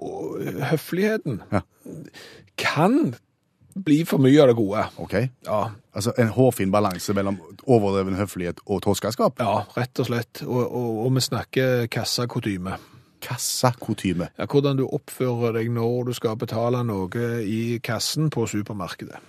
høfligheten 0.70 1.40
Ja. 1.52 1.60
kan 2.58 3.14
bli 3.84 4.02
for 4.04 4.20
mye 4.20 4.42
av 4.42 4.48
det 4.52 4.56
gode. 4.56 4.84
Ok. 4.98 5.14
Ja, 5.46 5.62
Altså 5.94 6.12
en 6.18 6.28
hårfin 6.32 6.70
balanse 6.72 7.12
mellom 7.12 7.36
overdreven 7.68 8.14
høflighet 8.16 8.60
og 8.66 8.82
toskeskap. 8.82 9.40
ja 9.40 9.64
rett 9.76 9.98
og 10.00 10.06
slett. 10.06 10.42
Og, 10.46 10.62
og, 10.72 11.06
og 11.06 11.14
vi 11.14 11.20
snakker 11.20 11.86
kassakutyme. 11.92 12.76
Kassakutyme. 13.22 14.28
Ja, 14.38 14.46
hvordan 14.46 14.76
du 14.80 14.86
oppfører 14.88 15.52
deg 15.58 15.68
når 15.74 16.04
du 16.08 16.12
skal 16.16 16.36
betale 16.40 16.80
noe 16.84 17.26
i 17.44 17.78
kassen 17.84 18.30
på 18.30 18.46
supermarkedet. 18.50 19.20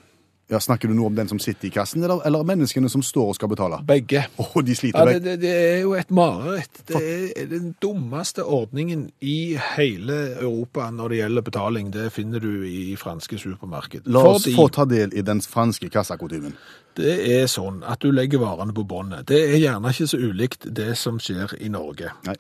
Ja, 0.51 0.59
Snakker 0.59 0.87
du 0.87 0.93
nå 0.93 1.05
om 1.07 1.15
den 1.15 1.27
som 1.31 1.39
sitter 1.39 1.67
i 1.67 1.71
kassen, 1.71 2.03
eller, 2.03 2.19
eller 2.27 2.43
menneskene 2.43 2.89
som 2.91 3.01
står 3.05 3.31
og 3.31 3.35
skal 3.37 3.49
betale? 3.49 3.79
Begge. 3.87 4.25
Oh, 4.43 4.59
de 4.61 4.75
sliter 4.75 4.99
Ja, 4.99 5.13
det, 5.15 5.23
det, 5.23 5.37
det 5.41 5.53
er 5.55 5.79
jo 5.85 5.93
et 5.97 6.11
mareritt. 6.11 6.83
Det 6.89 7.01
er 7.39 7.47
den 7.49 7.71
dummeste 7.81 8.43
ordningen 8.43 9.07
i 9.23 9.55
hele 9.77 10.19
Europa 10.43 10.89
når 10.91 11.09
det 11.15 11.21
gjelder 11.23 11.47
betaling. 11.47 11.91
Det 11.95 12.09
finner 12.13 12.43
du 12.43 12.51
i 12.67 12.95
franske 12.99 13.39
supermarked. 13.39 14.05
La 14.05 14.25
oss 14.33 14.43
Fordi- 14.43 14.55
få 14.59 14.67
ta 14.75 14.85
del 14.85 15.15
i 15.15 15.21
den 15.25 15.41
franske 15.41 15.89
kassakutymen. 15.89 16.57
Det 16.93 17.13
er 17.39 17.47
sånn 17.49 17.79
at 17.89 18.03
du 18.03 18.11
legger 18.13 18.37
varene 18.43 18.73
på 18.77 18.83
båndet. 18.85 19.25
Det 19.31 19.39
er 19.47 19.55
gjerne 19.57 19.89
ikke 19.89 20.05
så 20.11 20.17
ulikt 20.21 20.67
det 20.77 20.91
som 20.99 21.17
skjer 21.17 21.55
i 21.65 21.71
Norge. 21.73 22.11
Nei. 22.27 22.35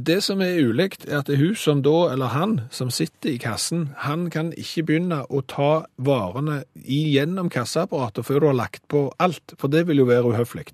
Det 0.00 0.22
som 0.24 0.40
er 0.40 0.62
ulikt, 0.64 1.04
er 1.04 1.18
at 1.18 1.28
det 1.28 1.34
er 1.36 1.42
hun 1.42 1.58
som 1.60 1.82
da, 1.84 1.96
eller 2.14 2.32
han, 2.32 2.54
som 2.72 2.88
sitter 2.88 3.34
i 3.34 3.36
kassen, 3.42 3.90
han 4.06 4.30
kan 4.32 4.54
ikke 4.56 4.86
begynne 4.88 5.20
å 5.28 5.42
ta 5.44 5.84
varene 6.00 6.62
igjennom 6.86 7.47
kassaapparatet 7.52 8.26
før 8.26 8.42
du 8.42 8.50
har 8.50 8.58
lagt 8.58 8.84
på 8.90 9.08
alt, 9.18 9.56
for 9.58 9.72
det 9.72 9.86
vil 9.88 10.02
jo 10.02 10.08
være 10.08 10.32
uhøflig. 10.32 10.68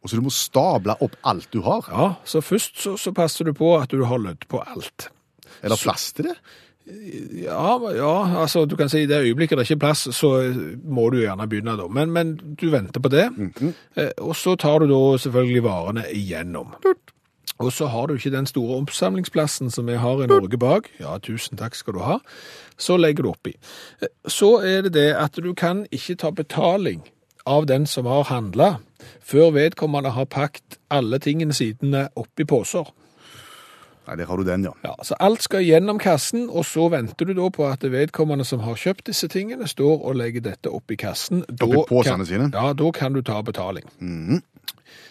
Og 0.00 0.08
så 0.08 0.16
du 0.16 0.24
må 0.24 0.32
stable 0.32 0.96
opp 1.04 1.16
alt 1.28 1.50
du 1.52 1.60
har. 1.66 1.86
Ja, 1.92 2.08
så 2.24 2.40
først 2.44 2.80
så, 2.80 2.96
så 2.96 3.12
passer 3.16 3.48
du 3.48 3.52
på 3.56 3.74
at 3.76 3.92
du 3.92 4.04
har 4.08 4.22
lødd 4.22 4.48
på 4.48 4.62
alt. 4.64 5.10
Er 5.60 5.72
det 5.72 5.80
plass 5.82 6.12
til 6.16 6.30
det? 6.30 6.38
Ja, 7.44 7.76
ja, 7.94 8.14
altså 8.40 8.64
du 8.66 8.74
kan 8.76 8.88
si 8.90 9.04
i 9.04 9.06
det 9.06 9.20
øyeblikket 9.22 9.58
det 9.58 9.62
er 9.62 9.68
ikke 9.68 9.84
plass, 9.84 10.08
så 10.16 10.30
må 10.82 11.10
du 11.12 11.20
gjerne 11.20 11.46
begynne 11.50 11.76
da. 11.78 11.86
Men, 11.92 12.10
men 12.10 12.32
du 12.58 12.70
venter 12.72 13.02
på 13.04 13.12
det, 13.12 13.28
eh, 13.94 14.10
og 14.18 14.34
så 14.36 14.56
tar 14.58 14.82
du 14.82 14.90
da 14.90 15.00
selvfølgelig 15.20 15.62
varene 15.68 16.06
igjennom. 16.16 16.72
Og 17.60 17.72
så 17.76 17.90
har 17.92 18.08
du 18.08 18.16
ikke 18.16 18.32
den 18.32 18.48
store 18.48 18.78
oppsamlingsplassen 18.80 19.70
som 19.70 19.88
vi 19.90 19.98
har 20.00 20.22
i 20.24 20.28
Norge 20.30 20.58
bak. 20.60 20.88
Ja, 21.00 21.18
tusen 21.20 21.60
takk 21.60 21.76
skal 21.76 21.98
du 21.98 22.04
ha. 22.06 22.18
Så 22.80 22.96
legger 22.96 23.26
du 23.26 23.32
oppi. 23.34 23.52
Så 24.24 24.56
er 24.64 24.86
det 24.86 24.94
det 24.96 25.10
at 25.12 25.36
du 25.36 25.52
kan 25.54 25.84
ikke 25.92 26.16
ta 26.22 26.32
betaling 26.32 27.04
av 27.46 27.66
den 27.68 27.84
som 27.86 28.08
har 28.08 28.30
handla, 28.30 28.78
før 29.20 29.52
vedkommende 29.56 30.12
har 30.16 30.28
pakket 30.28 30.78
alle 30.90 31.20
tingene 31.20 31.56
sine 31.56 32.08
oppi 32.16 32.46
poser. 32.48 32.88
Nei, 34.08 34.16
der 34.16 34.26
har 34.26 34.40
du 34.40 34.44
den, 34.48 34.64
ja. 34.64 34.72
Ja, 34.84 34.94
så 35.04 35.14
alt 35.22 35.44
skal 35.44 35.62
gjennom 35.62 36.00
kassen, 36.02 36.48
og 36.48 36.64
så 36.66 36.88
venter 36.90 37.28
du 37.28 37.34
da 37.36 37.46
på 37.52 37.66
at 37.68 37.84
vedkommende 37.84 38.44
som 38.48 38.64
har 38.64 38.78
kjøpt 38.80 39.06
disse 39.12 39.28
tingene, 39.30 39.68
står 39.70 40.00
og 40.00 40.16
legger 40.18 40.42
dette 40.48 40.72
oppi 40.72 40.96
kassen. 40.98 41.44
Oppi 41.60 41.84
posene 41.88 42.26
sine? 42.26 42.48
Ja, 42.54 42.72
da 42.74 42.90
kan 42.96 43.14
du 43.14 43.20
ta 43.22 43.38
betaling. 43.46 43.86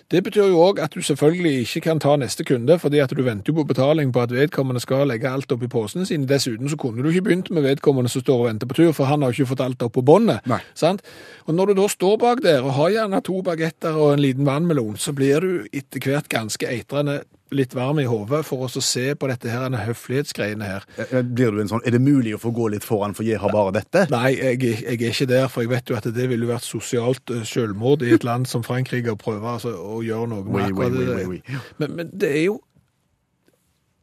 Det 0.10 0.24
betyr 0.26 0.48
jo 0.50 0.62
òg 0.64 0.80
at 0.82 0.96
du 0.98 1.04
selvfølgelig 1.06 1.60
ikke 1.68 1.84
kan 1.86 2.00
ta 2.02 2.16
neste 2.18 2.44
kunde, 2.48 2.80
fordi 2.82 2.98
at 3.04 3.14
du 3.14 3.22
venter 3.24 3.54
jo 3.54 3.60
på 3.60 3.68
betaling 3.70 4.10
på 4.14 4.24
at 4.24 4.34
vedkommende 4.34 4.82
skal 4.82 5.06
legge 5.08 5.30
alt 5.30 5.52
oppi 5.54 5.70
posene 5.70 6.06
sine. 6.10 6.26
Dessuten 6.30 6.70
så 6.70 6.80
kunne 6.82 7.04
du 7.06 7.12
ikke 7.12 7.28
begynt 7.30 7.52
med 7.54 7.68
vedkommende 7.68 8.10
som 8.10 8.24
står 8.26 8.40
og 8.42 8.48
venter 8.50 8.68
på 8.72 8.80
tur, 8.80 8.92
for 8.98 9.06
han 9.06 9.22
har 9.22 9.30
jo 9.30 9.44
ikke 9.44 9.52
fått 9.54 9.66
alt 9.68 9.86
opp 9.86 9.94
på 10.00 10.06
båndet. 10.06 10.42
Og 11.46 11.54
når 11.54 11.66
du 11.72 11.82
da 11.82 11.88
står 11.94 12.18
bak 12.22 12.42
der 12.46 12.66
og 12.66 12.74
har 12.80 12.96
gjerne 12.98 13.22
to 13.26 13.42
bagetter 13.46 13.94
og 13.98 14.16
en 14.16 14.24
liten 14.26 14.50
vannmelon, 14.50 14.98
så 14.98 15.14
blir 15.14 15.46
du 15.46 15.52
etter 15.74 16.02
hvert 16.02 16.30
ganske 16.30 16.66
eitrende 16.70 17.22
litt 17.56 17.74
varm 17.74 17.98
i 17.98 18.06
hodet 18.06 18.44
for 18.46 18.62
oss 18.68 18.76
å 18.78 18.82
se 18.84 19.16
på 19.18 19.28
dette 19.30 19.50
her, 19.50 19.64
denne 19.66 19.82
høflighetsgreiene 19.82 20.68
her. 20.68 20.84
Eh, 21.02 21.24
Blir 21.26 21.56
du 21.56 21.62
en 21.64 21.72
sånn 21.72 21.82
Er 21.82 21.96
det 21.96 22.02
mulig 22.04 22.36
å 22.36 22.42
få 22.42 22.52
gå 22.54 22.68
litt 22.76 22.86
foran, 22.86 23.16
for 23.18 23.26
jeg 23.26 23.40
har 23.42 23.54
bare 23.54 23.74
dette? 23.80 24.04
Nei, 24.14 24.36
jeg, 24.38 24.60
jeg 24.84 25.00
er 25.00 25.10
ikke 25.10 25.30
der, 25.32 25.48
for 25.50 25.66
jeg 25.66 25.72
vet 25.72 25.90
jo 25.90 25.98
at 25.98 26.06
det 26.14 26.28
ville 26.30 26.50
vært 26.50 26.68
sosialt 26.68 27.34
eh, 27.34 27.42
selvmord 27.50 28.06
i 28.06 28.14
et 28.14 28.28
land 28.28 28.46
som 28.50 28.62
Frankrike 28.66 29.16
å 29.16 29.20
prøve 29.20 29.56
altså, 29.56 29.69
å 29.76 30.00
gjøre 30.06 30.28
noe 30.32 30.44
med 30.44 30.54
Oui, 30.56 30.62
akkurat 30.70 30.92
oui, 30.92 31.06
det. 31.06 31.28
oui. 31.28 31.42
Men, 31.78 31.96
men 31.96 32.12
det 32.14 32.32
er 32.38 32.44
jo 32.46 32.60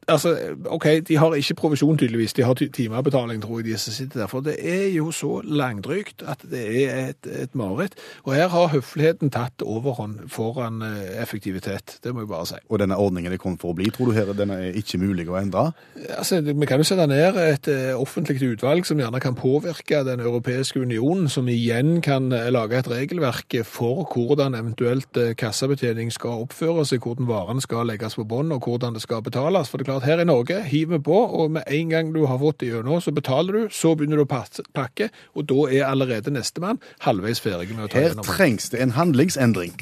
Altså, 0.07 0.37
OK, 0.71 0.85
de 1.07 1.17
har 1.19 1.33
ikke 1.35 1.55
provisjon 1.59 1.97
tydeligvis, 1.99 2.33
de 2.33 2.43
har 2.47 2.55
timebetaling, 2.55 3.41
tror 3.43 3.59
jeg, 3.59 3.65
de 3.65 3.77
som 3.77 3.93
sitter 3.93 4.21
der. 4.21 4.29
For 4.31 4.39
det 4.39 4.55
er 4.63 4.85
jo 4.95 5.11
så 5.11 5.41
langdrygt 5.43 6.23
at 6.23 6.45
det 6.47 6.61
er 6.85 7.09
et, 7.09 7.27
et 7.27 7.55
mareritt. 7.55 7.97
Og 8.23 8.31
her 8.37 8.47
har 8.47 8.69
høfligheten 8.71 9.33
tatt 9.35 9.65
overhånd 9.65 10.29
foran 10.31 10.79
eh, 10.85 11.17
effektivitet, 11.21 11.97
det 12.03 12.13
må 12.15 12.23
jeg 12.23 12.31
bare 12.31 12.47
si. 12.47 12.59
Og 12.69 12.79
denne 12.79 12.95
ordningen 12.95 13.35
det 13.35 13.41
kom 13.43 13.57
for 13.59 13.73
å 13.73 13.77
bli, 13.77 13.89
tror 13.91 14.13
du 14.13 14.15
her, 14.15 14.31
den 14.37 14.53
er 14.55 14.77
ikke 14.79 15.01
mulig 15.01 15.27
å 15.27 15.35
endre? 15.41 15.73
Altså, 16.15 16.39
Vi 16.39 16.69
kan 16.71 16.79
jo 16.79 16.87
sette 16.87 17.09
ned 17.11 17.41
et 17.43 17.67
eh, 17.73 17.91
offentlig 17.99 18.53
utvalg 18.53 18.87
som 18.87 19.03
gjerne 19.03 19.19
kan 19.19 19.35
påvirke 19.35 20.05
Den 20.07 20.23
europeiske 20.23 20.79
unionen, 20.79 21.27
som 21.27 21.51
igjen 21.51 21.99
kan 22.05 22.31
eh, 22.31 22.47
lage 22.53 22.79
et 22.79 22.91
regelverk 22.93 23.59
for 23.67 24.05
hvordan 24.07 24.55
eventuelt 24.55 25.19
kassabetjening 25.35 26.15
skal 26.15 26.47
oppføre 26.47 26.87
seg, 26.87 27.03
hvordan 27.03 27.27
varene 27.27 27.63
skal 27.63 27.91
legges 27.91 28.15
på 28.15 28.23
bånd 28.23 28.55
og 28.55 28.71
hvordan 28.71 28.95
det 28.95 29.03
skal 29.03 29.19
betales. 29.25 29.67
For 29.67 29.75
det 29.75 29.83
er 29.87 29.91
klart, 29.91 29.96
her 30.05 30.21
i 30.21 30.25
Norge 30.27 30.61
hiver 30.67 30.97
vi 30.97 31.03
på, 31.07 31.17
og 31.41 31.51
med 31.57 31.63
en 31.67 31.89
gang 31.89 32.13
du 32.15 32.25
har 32.29 32.39
fått 32.41 32.59
det 32.61 32.71
gjennom, 32.71 33.01
så 33.01 33.13
betaler 33.15 33.53
du, 33.53 33.73
så 33.73 33.95
begynner 33.95 34.21
du 34.21 34.25
å 34.25 34.41
pakke, 34.77 35.09
og 35.33 35.47
da 35.49 35.67
er 35.71 35.87
allerede 35.87 36.33
nestemann 36.33 36.81
halvveis 37.05 37.41
ferdig 37.41 37.73
med 37.75 37.87
å 37.87 37.91
ta 37.91 38.01
Her 38.01 38.11
gjennom. 38.11 38.27
trengs 38.27 38.69
det 38.73 38.81
en 38.83 38.95
handlingsendring. 38.97 39.77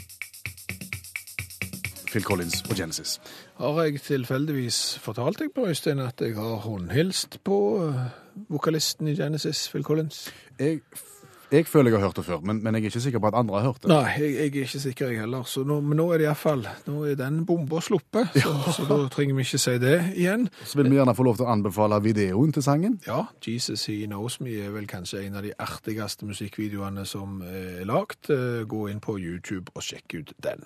Phil 2.15 2.23
Collins 2.23 2.61
og 2.69 2.77
Genesis. 2.79 3.17
Har 3.59 3.81
jeg 3.83 3.99
tilfeldigvis 4.05 4.99
fortalt 5.03 5.41
deg 5.41 5.51
på, 5.55 5.65
Øystein, 5.67 5.99
at 5.99 6.21
jeg 6.23 6.37
har 6.37 6.61
håndhilst 6.63 7.41
på 7.43 7.57
eh, 7.83 8.05
vokalisten 8.51 9.09
i 9.11 9.15
Genesis, 9.17 9.65
Phil 9.71 9.83
Collins? 9.83 10.29
Jeg, 10.59 10.79
jeg 11.51 11.67
føler 11.69 11.91
jeg 11.91 11.99
har 11.99 12.07
hørt 12.07 12.17
det 12.19 12.25
før, 12.25 12.39
men, 12.41 12.59
men 12.63 12.75
jeg 12.75 12.81
er 12.83 12.89
ikke 12.91 13.01
sikker 13.05 13.21
på 13.23 13.29
at 13.31 13.37
andre 13.39 13.59
har 13.59 13.65
hørt 13.69 13.81
det. 13.83 13.89
Nei, 13.91 14.11
jeg, 14.19 14.31
jeg 14.35 14.45
er 14.45 14.65
ikke 14.65 14.81
sikker 14.85 15.11
jeg 15.11 15.19
heller. 15.23 15.43
Så 15.49 15.63
nå, 15.67 15.79
men 15.85 15.99
nå 16.01 16.07
er 16.13 16.21
det 16.21 16.27
iallfall 16.29 16.65
Nå 16.87 17.03
er 17.11 17.17
den 17.19 17.41
bomba 17.45 17.81
sluppet, 17.85 18.33
så, 18.41 18.53
så 18.75 18.85
da 18.89 18.97
trenger 19.13 19.37
vi 19.37 19.45
ikke 19.47 19.61
si 19.61 19.75
det 19.81 19.95
igjen. 20.15 20.47
Så 20.65 20.79
vil 20.81 20.89
vi 20.91 20.97
gjerne 20.99 21.15
få 21.17 21.25
lov 21.27 21.37
til 21.39 21.47
å 21.47 21.51
anbefale 21.53 21.99
videoen 22.05 22.53
til 22.55 22.65
sangen. 22.65 22.97
Ja, 23.07 23.25
Jesus 23.45 23.85
He 23.89 24.01
Knows 24.09 24.39
Me 24.43 24.55
er 24.65 24.71
vel 24.75 24.87
kanskje 24.89 25.25
en 25.27 25.37
av 25.39 25.45
de 25.45 25.53
artigste 25.61 26.27
musikkvideoene 26.29 27.05
som 27.09 27.41
er 27.45 27.83
lagd. 27.89 28.31
Eh, 28.33 28.63
Gå 28.69 28.87
inn 28.91 29.01
på 29.03 29.17
YouTube 29.21 29.71
og 29.75 29.83
sjekk 29.85 30.17
ut 30.21 30.33
den. 30.43 30.65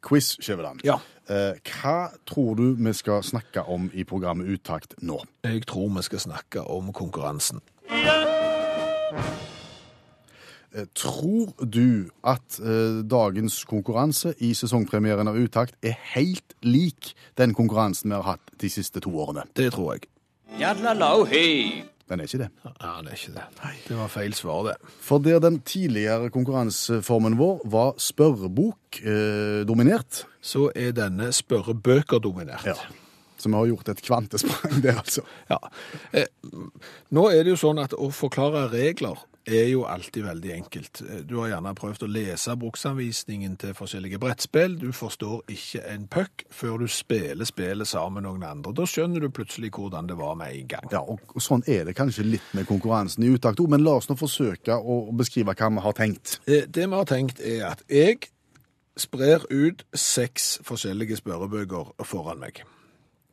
Quiz, 0.00 0.32
Skjæveland. 0.40 0.80
Ja. 0.86 0.94
Eh, 1.28 1.58
hva 1.68 2.08
tror 2.26 2.54
du 2.56 2.70
vi 2.80 2.92
skal 2.96 3.20
snakke 3.26 3.66
om 3.68 3.90
i 3.92 4.06
programmet 4.08 4.48
Uttakt 4.48 4.96
nå? 5.04 5.18
Jeg 5.44 5.66
tror 5.68 5.90
vi 5.98 6.02
skal 6.08 6.22
snakke 6.24 6.64
om 6.72 6.88
konkurransen. 6.96 7.60
Eh, 7.90 8.18
tror 10.94 11.52
du 11.64 12.10
at 12.22 12.60
eh, 12.62 13.00
dagens 13.10 13.64
konkurranse 13.68 14.34
i 14.38 14.52
sesongpremieren 14.54 15.30
av 15.30 15.38
Uttakt 15.40 15.74
er 15.82 15.96
helt 16.14 16.54
lik 16.62 17.14
den 17.40 17.54
konkurransen 17.58 18.12
vi 18.12 18.18
har 18.18 18.36
hatt 18.36 18.52
de 18.60 18.70
siste 18.70 19.02
to 19.02 19.12
årene? 19.18 19.46
Det 19.56 19.72
tror 19.74 19.96
jeg. 19.96 20.10
Den 22.10 22.20
er 22.20 22.26
ikke 22.26 22.40
det. 22.40 22.48
Ja, 22.66 22.96
den 22.98 23.06
er 23.06 23.14
ikke 23.14 23.34
det. 23.36 23.44
Det 23.86 23.96
var 23.98 24.08
feil 24.10 24.34
svar, 24.34 24.64
det. 24.66 24.76
For 25.00 25.22
der 25.22 25.38
den 25.38 25.60
tidligere 25.62 26.30
konkurranseformen 26.34 27.38
vår 27.38 27.60
var 27.70 27.92
spørrebok 28.02 29.02
eh, 29.04 30.24
Så 30.42 30.70
er 30.74 30.90
denne 30.92 31.30
spørrebøker 31.32 32.18
dominert. 32.18 32.66
Ja. 32.66 32.74
Så 33.38 33.48
vi 33.48 33.54
har 33.54 33.66
gjort 33.66 33.88
et 33.88 34.02
kvantesprang 34.02 34.82
der, 34.82 34.98
altså. 34.98 35.22
Ja. 35.48 35.58
Eh, 36.12 36.26
nå 37.10 37.28
er 37.30 37.44
det 37.44 37.54
jo 37.54 37.60
sånn 37.62 37.78
at 37.78 37.94
å 37.94 38.10
forklare 38.10 38.66
regler 38.72 39.22
er 39.50 39.68
jo 39.70 39.82
alltid 39.84 40.24
veldig 40.24 40.52
enkelt. 40.54 41.00
Eh, 41.02 41.20
Du 41.26 41.36
har 41.40 41.48
gjerne 41.52 41.74
prøvd 41.74 42.04
å 42.06 42.08
lese 42.10 42.56
bruksanvisningen 42.56 43.56
til 43.58 43.74
forskjellige 43.74 44.18
brettspill. 44.22 44.78
Du 44.80 44.92
forstår 44.92 45.42
ikke 45.48 45.82
en 45.94 46.06
puck 46.08 46.44
før 46.50 46.78
du 46.78 46.86
spiller 46.88 47.44
spillet 47.48 47.86
sammen 47.88 48.22
med 48.22 48.28
noen 48.28 48.42
andre. 48.48 48.72
Da 48.74 48.86
skjønner 48.88 49.20
du 49.20 49.28
plutselig 49.30 49.70
hvordan 49.76 50.06
det 50.08 50.16
var 50.18 50.34
med 50.40 50.54
en 50.54 50.66
gang. 50.68 50.88
Ja, 50.92 51.00
og 51.00 51.40
sånn 51.42 51.62
er 51.68 51.84
det 51.84 51.96
kanskje 51.98 52.24
litt 52.26 52.54
med 52.54 52.66
konkurransen 52.66 53.24
i 53.24 53.32
utakt 53.34 53.60
òg, 53.60 53.68
men 53.70 53.84
la 53.84 53.96
oss 54.00 54.08
nå 54.10 54.16
forsøke 54.16 54.76
å 54.80 55.00
beskrive 55.16 55.54
hva 55.54 55.70
vi 55.70 55.80
har 55.86 55.92
tenkt. 55.92 56.38
Eh, 56.46 56.66
Det 56.66 56.86
vi 56.88 56.94
har 56.94 57.04
tenkt 57.04 57.40
er 57.40 57.66
at 57.70 57.82
jeg 57.88 58.28
sprer 58.96 59.44
ut 59.50 59.84
seks 59.94 60.58
forskjellige 60.66 61.16
spørrebøker 61.16 61.92
foran 62.04 62.38
meg. 62.40 62.62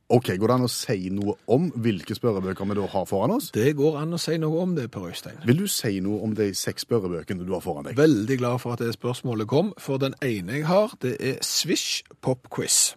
Ok, 0.09 0.29
Går 0.39 0.47
det 0.47 0.55
an 0.55 0.63
å 0.63 0.69
si 0.71 1.09
noe 1.11 1.33
om 1.51 1.65
hvilke 1.83 2.15
spørrebøker 2.15 2.67
vi 2.69 2.75
da 2.77 2.85
har 2.93 3.07
foran 3.09 3.33
oss? 3.35 3.49
Det 3.51 3.73
går 3.75 3.97
an 3.99 4.15
å 4.15 4.19
si 4.21 4.37
noe 4.39 4.61
om 4.63 4.75
det, 4.77 4.85
Per 4.91 5.09
Øystein. 5.09 5.41
Vil 5.43 5.59
du 5.59 5.67
si 5.67 5.97
noe 5.99 6.21
om 6.23 6.35
de 6.37 6.53
seks 6.55 6.87
spørrebøkene 6.87 7.43
du 7.43 7.51
har 7.51 7.65
foran 7.65 7.89
deg? 7.89 7.97
Veldig 7.99 8.37
glad 8.39 8.61
for 8.63 8.77
at 8.77 8.79
det 8.79 8.93
spørsmålet 8.95 9.49
kom, 9.51 9.73
for 9.77 9.99
den 9.99 10.15
ene 10.23 10.61
jeg 10.61 10.69
har, 10.69 10.95
det 11.03 11.17
er 11.19 11.43
Swish 11.43 12.07
Pop 12.23 12.47
Quiz. 12.47 12.95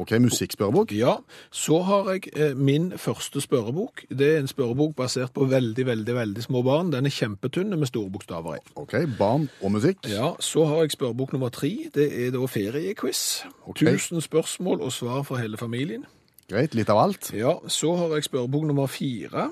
Ok, 0.00 0.14
Musikkspørrebok? 0.20 0.96
Ja, 0.96 1.18
så 1.52 1.82
har 1.84 2.10
jeg 2.14 2.32
eh, 2.36 2.56
min 2.56 2.90
første 2.96 3.40
spørrebok. 3.40 4.06
Det 4.08 4.32
er 4.34 4.40
en 4.40 4.48
spørrebok 4.48 4.96
basert 4.96 5.32
på 5.36 5.44
veldig, 5.52 5.86
veldig, 5.86 6.14
veldig 6.14 6.42
små 6.42 6.64
barn. 6.64 6.92
Den 6.92 7.08
er 7.08 7.12
kjempetynn 7.12 7.76
med 7.76 7.88
store 7.92 8.10
bokstaver 8.12 8.58
i. 8.58 8.64
Ok, 8.76 8.96
Barn 9.18 9.48
og 9.60 9.72
musikk? 9.76 10.08
Ja, 10.08 10.32
så 10.40 10.64
har 10.68 10.84
jeg 10.84 10.96
spørrebok 10.96 11.32
nummer 11.32 11.48
tre. 11.48 11.88
Det 11.94 12.10
er 12.26 12.32
da 12.32 12.44
feriequiz. 12.48 13.44
Okay. 13.66 13.92
1000 13.92 14.20
spørsmål 14.20 14.80
og 14.80 14.92
svar 14.92 15.22
for 15.22 15.36
hele 15.36 15.56
familien. 15.56 16.04
Greit, 16.48 16.74
litt 16.78 16.90
av 16.92 16.98
alt. 17.02 17.32
Ja, 17.34 17.56
så 17.66 17.96
har 17.98 18.12
jeg 18.14 18.24
spørrebok 18.28 18.64
nummer 18.68 18.86
fire. 18.86 19.48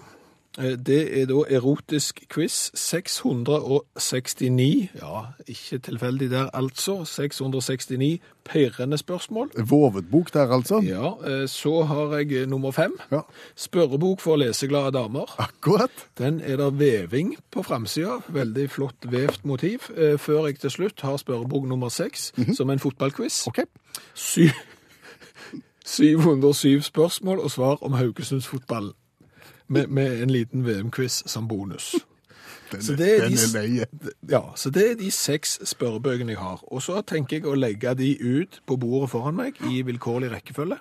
Eh, 0.59 0.76
Det 0.78 1.00
er 1.20 1.26
da 1.26 1.40
erotisk 1.50 2.20
quiz 2.30 2.70
669. 2.78 4.90
Ja, 5.00 5.24
ikke 5.50 5.78
tilfeldig 5.83 6.28
der 6.30 6.50
altså. 6.54 7.00
669 7.04 8.20
pirrende 8.44 8.98
spørsmål. 8.98 9.50
Vovet 9.66 10.11
bok 10.11 10.33
der, 10.33 10.52
altså. 10.52 10.78
Ja, 10.87 11.11
eh, 11.26 11.48
så 11.48 11.83
har 11.83 12.16
jeg 12.18 12.33
eh, 12.33 12.46
nummer 12.48 12.70
fem. 12.70 12.98
Ja. 13.11 13.20
Spørrebok 13.57 14.20
for 14.20 14.37
leseglade 14.37 14.92
damer. 14.92 15.35
Akkurat. 15.38 15.90
Den 16.18 16.40
er 16.40 16.57
der 16.57 16.70
veving 16.70 17.37
på 17.50 17.62
framsida. 17.62 18.20
Veldig 18.28 18.70
flott 18.70 19.11
vevt 19.11 19.44
motiv. 19.44 19.78
Før 20.18 20.46
jeg 20.46 20.59
til 20.59 20.70
slutt 20.70 21.00
har 21.00 21.16
spørrebok 21.16 21.64
nummer 21.66 21.88
seks, 21.88 22.33
som 22.57 22.70
en 22.70 22.78
fotballquiz. 22.78 23.46
Ok. 23.48 23.59
Sy 24.14 24.48
707 25.85 26.83
spørsmål 26.83 27.38
og 27.38 27.51
svar 27.51 27.83
om 27.83 27.92
Haugesundsfotballen. 27.92 28.92
Med, 29.68 29.87
med 29.87 30.23
en 30.23 30.31
liten 30.31 30.66
VM-quiz 30.66 31.23
som 31.27 31.49
bonus. 31.49 31.94
Den, 32.73 32.83
Så 32.83 32.97
det 32.97 33.09
er 33.16 33.29
de-. 33.29 34.11
Ja, 34.31 34.40
så 34.57 34.70
det 34.70 34.90
er 34.90 34.94
de 34.97 35.11
seks 35.11 35.59
spørrebøkene 35.64 36.33
jeg 36.33 36.38
har. 36.40 36.64
Og 36.73 36.83
så 36.83 37.03
tenker 37.07 37.37
jeg 37.37 37.47
å 37.47 37.55
legge 37.55 37.92
de 37.94 38.16
ut 38.20 38.61
på 38.66 38.77
bordet 38.81 39.11
foran 39.12 39.37
meg 39.37 39.61
i 39.68 39.83
vilkårlig 39.83 40.31
rekkefølge. 40.33 40.79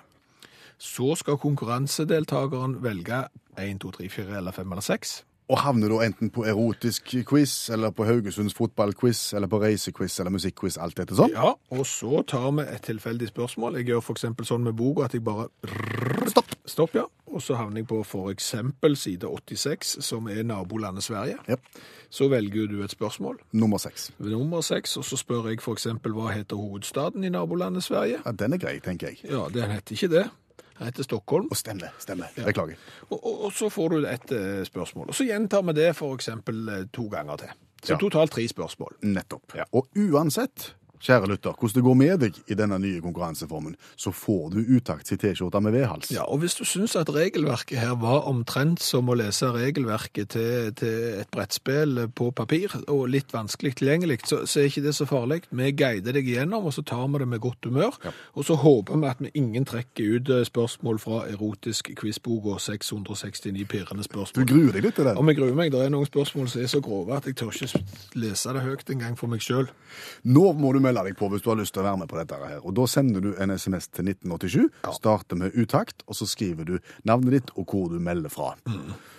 Så 0.78 1.14
skal 1.20 1.38
konkurransedeltakeren 1.38 2.80
velge 2.82 3.26
1, 3.58 3.78
2, 3.80 3.90
3, 3.90 4.08
4 4.08 4.36
eller 4.40 4.52
5 4.52 4.72
eller 4.72 4.82
6. 4.82 5.14
Og 5.52 5.58
havner 5.60 5.92
da 5.92 5.98
enten 6.06 6.30
på 6.32 6.46
erotisk 6.48 7.10
quiz, 7.28 7.52
eller 7.74 7.92
på 7.92 8.06
Haugesunds 8.08 8.54
fotballquiz, 8.56 9.34
eller 9.36 9.50
på 9.52 9.60
reisequiz 9.60 10.16
eller 10.22 10.32
musikkquiz, 10.32 10.78
alt 10.80 10.96
dette 10.96 11.18
sånn. 11.18 11.34
Ja, 11.36 11.50
og 11.52 11.82
så 11.88 12.22
tar 12.24 12.48
vi 12.56 12.64
et 12.64 12.86
tilfeldig 12.86 13.28
spørsmål. 13.28 13.76
Jeg 13.82 13.92
gjør 13.92 14.14
eksempel 14.14 14.48
sånn 14.48 14.64
med 14.64 14.78
boka 14.78 15.04
at 15.04 15.16
jeg 15.16 15.24
bare 15.26 15.50
Stopp! 16.32 16.54
Stopp, 16.64 16.94
ja. 16.96 17.04
Og 17.28 17.42
så 17.44 17.58
havner 17.58 17.82
jeg 17.82 17.88
på 17.90 18.22
eksempel 18.30 18.96
side 18.96 19.28
86, 19.28 19.98
som 20.06 20.30
er 20.32 20.46
nabolandet 20.48 21.04
Sverige. 21.04 21.36
Yep. 21.50 21.66
Så 22.14 22.28
velger 22.32 22.70
du 22.70 22.78
et 22.84 22.94
spørsmål. 22.94 23.36
Nummer 23.52 23.82
seks. 23.82 24.12
Nummer 24.22 24.64
6, 24.64 24.96
og 24.96 25.04
så 25.04 25.18
spør 25.20 25.50
jeg 25.50 25.60
eksempel 25.60 26.14
hva 26.16 26.30
heter 26.32 26.56
hovedstaden 26.56 27.26
i 27.26 27.32
nabolandet 27.34 27.84
Sverige? 27.84 28.22
Ja, 28.24 28.32
den 28.32 28.56
er 28.56 28.62
grei, 28.62 28.78
tenker 28.80 29.12
jeg. 29.12 29.20
Ja, 29.28 29.44
den 29.52 29.76
heter 29.76 29.98
ikke 29.98 30.12
det. 30.14 30.24
Heter 30.80 31.02
Stockholm. 31.06 31.46
Og 31.50 31.56
stemmer, 31.56 31.92
stemmer. 32.02 32.26
Beklager. 32.36 32.74
Og, 33.10 33.18
og, 33.26 33.44
og 33.48 33.52
så 33.52 33.68
får 33.70 33.88
du 33.94 34.06
et 34.10 34.32
eh, 34.32 34.64
spørsmål. 34.66 35.08
Og 35.08 35.14
så 35.14 35.24
gjentar 35.28 35.62
vi 35.68 35.72
det 35.76 35.90
eksempel 36.18 36.68
eh, 36.68 36.86
to 36.92 37.08
ganger 37.12 37.36
til. 37.44 37.52
Så 37.84 37.92
Ja. 37.94 37.98
totalt 38.00 38.32
tre 38.32 38.46
spørsmål. 38.48 38.94
Nettopp. 39.02 39.52
Og 39.72 39.88
uansett, 39.96 40.74
kjære 41.02 41.30
lytter, 41.30 41.56
hvordan 41.58 41.78
det 41.78 41.84
går 41.84 41.98
med 41.98 42.14
deg 42.22 42.38
i 42.50 42.56
denne 42.58 42.78
nye 42.82 43.02
konkurranseformen, 43.04 43.76
så 43.96 44.12
får 44.14 44.54
du 44.54 44.60
utakt 44.76 45.08
til 45.08 45.18
T-skjorte 45.20 45.60
med 45.64 45.74
vedhals. 45.76 46.10
Ja, 46.14 46.26
og 46.28 46.42
hvis 46.42 46.56
du 46.58 46.64
syns 46.68 46.96
at 46.96 47.10
regelverket 47.14 47.78
her 47.80 47.94
var 48.00 48.28
omtrent 48.30 48.82
som 48.82 49.10
å 49.10 49.16
lese 49.18 49.50
regelverket 49.54 50.34
til, 50.34 50.70
til 50.78 51.20
et 51.20 51.30
brettspill 51.34 52.06
på 52.14 52.30
papir, 52.36 52.72
og 52.88 53.06
litt 53.12 53.34
vanskelig 53.34 53.74
tilgjengelig, 53.80 54.20
så, 54.28 54.42
så 54.48 54.62
er 54.62 54.70
ikke 54.70 54.84
det 54.86 54.94
så 54.96 55.08
farlig. 55.08 55.42
Vi 55.50 55.72
guider 55.76 56.16
deg 56.16 56.28
igjennom, 56.28 56.68
og 56.68 56.76
så 56.76 56.84
tar 56.86 57.06
vi 57.08 57.22
det 57.22 57.28
med 57.30 57.42
godt 57.44 57.68
humør. 57.68 57.98
Og 58.34 58.46
så 58.46 58.56
håper 58.60 59.00
vi 59.00 59.10
at 59.10 59.22
vi 59.24 59.32
ingen 59.40 59.66
trekker 59.68 60.18
ut 60.18 60.32
eh, 60.32 60.44
spørsmål 60.48 61.00
fra 61.02 61.24
erotisk 61.30 61.90
quizbok 61.98 62.50
og 62.54 62.60
669 62.60 63.66
pirrende 63.70 64.04
Du 64.34 64.44
gruer 64.44 64.72
deg 64.74 64.86
litt 64.86 64.98
til 64.98 65.08
den. 65.08 65.18
Om 65.18 65.30
jeg 65.30 65.40
gruer 65.40 65.56
meg, 65.58 65.72
det 65.72 65.84
er 65.84 65.92
noen 65.92 66.08
spørsmål 66.08 66.48
som 66.50 66.62
er 66.64 66.70
så 66.70 66.80
grove 66.84 67.16
at 67.16 67.28
jeg 67.28 67.38
tør 67.40 67.54
ikke 67.54 67.84
lese 68.20 68.54
det 68.54 68.64
høyt 68.64 68.90
engang 68.94 69.18
for 69.18 69.30
meg 69.30 69.42
sjøl. 69.44 69.68
Nå 70.24 70.52
må 70.58 70.72
du 70.74 70.80
melde 70.84 71.04
deg 71.08 71.16
på 71.18 71.30
hvis 71.32 71.44
du 71.44 71.50
har 71.52 71.58
lyst 71.60 71.74
til 71.76 71.82
å 71.82 71.88
være 71.88 72.02
med 72.04 72.10
på 72.12 72.18
dette 72.20 72.38
her. 72.40 72.60
Og 72.62 72.76
da 72.76 72.84
sender 72.90 73.24
du 73.24 73.32
en 73.40 73.54
SMS 73.56 73.88
til 73.90 74.10
1987, 74.12 74.68
starter 75.00 75.40
med 75.40 75.56
utakt, 75.56 76.04
og 76.06 76.18
så 76.18 76.28
skriver 76.28 76.68
du 76.68 76.76
navnet 77.08 77.38
ditt 77.38 77.54
og 77.56 77.66
hvor 77.72 77.88
du 77.92 77.98
melder 78.02 78.32
fra. 78.32 78.52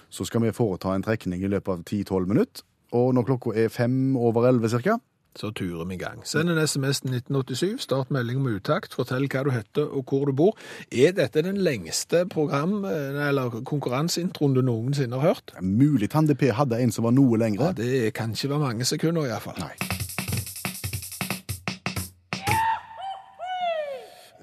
Så 0.10 0.28
skal 0.30 0.46
vi 0.46 0.54
foreta 0.56 0.94
en 0.96 1.04
trekning 1.04 1.44
i 1.44 1.52
løpet 1.52 1.74
av 1.74 1.84
10-12 1.84 2.30
minutter, 2.32 2.64
og 2.96 3.12
når 3.18 3.28
klokka 3.28 3.56
er 3.66 3.74
fem 3.74 4.16
over 4.16 4.48
11 4.48 4.70
cirka, 4.78 5.00
Så 5.36 5.50
turer 5.52 5.84
vi 5.86 5.96
i 5.96 5.98
gang. 6.00 6.22
Send 6.24 6.48
en 6.50 6.68
SMS 6.68 7.02
til 7.04 7.12
1987, 7.12 7.82
start 7.84 8.12
melding 8.16 8.40
med 8.40 8.56
utakt, 8.56 8.94
fortell 8.96 9.28
hva 9.28 9.42
du 9.44 9.50
heter 9.52 9.90
og 9.92 10.06
hvor 10.08 10.30
du 10.30 10.32
bor. 10.32 10.56
Er 10.92 11.12
dette 11.12 11.44
den 11.44 11.60
lengste 11.60 12.24
program, 12.32 12.86
eh, 12.88 13.28
eller 13.28 13.60
konkurranseintroen 13.68 14.56
du 14.56 14.62
noensinne 14.64 15.20
har 15.20 15.34
hørt? 15.36 15.52
mulig 15.60 16.10
Tande 16.16 16.36
P 16.40 16.54
hadde 16.56 16.80
en 16.80 16.92
som 16.92 17.04
var 17.04 17.12
noe 17.12 17.36
lengre. 17.38 17.66
Ja, 17.66 17.72
det 17.74 18.14
kan 18.16 18.32
ikke 18.32 18.54
være 18.56 18.64
mange 18.64 18.88
sekunder 18.88 19.28
iallfall. 19.28 19.60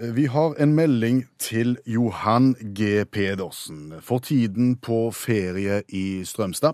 Vi 0.03 0.25
har 0.25 0.55
en 0.63 0.75
melding 0.75 1.25
til 1.39 1.79
Johan 1.87 2.55
G. 2.79 3.05
Pedersen. 3.13 3.93
For 4.01 4.19
tiden 4.19 4.77
på 4.77 5.11
ferie 5.11 5.83
i 5.89 6.25
Strømstad. 6.25 6.73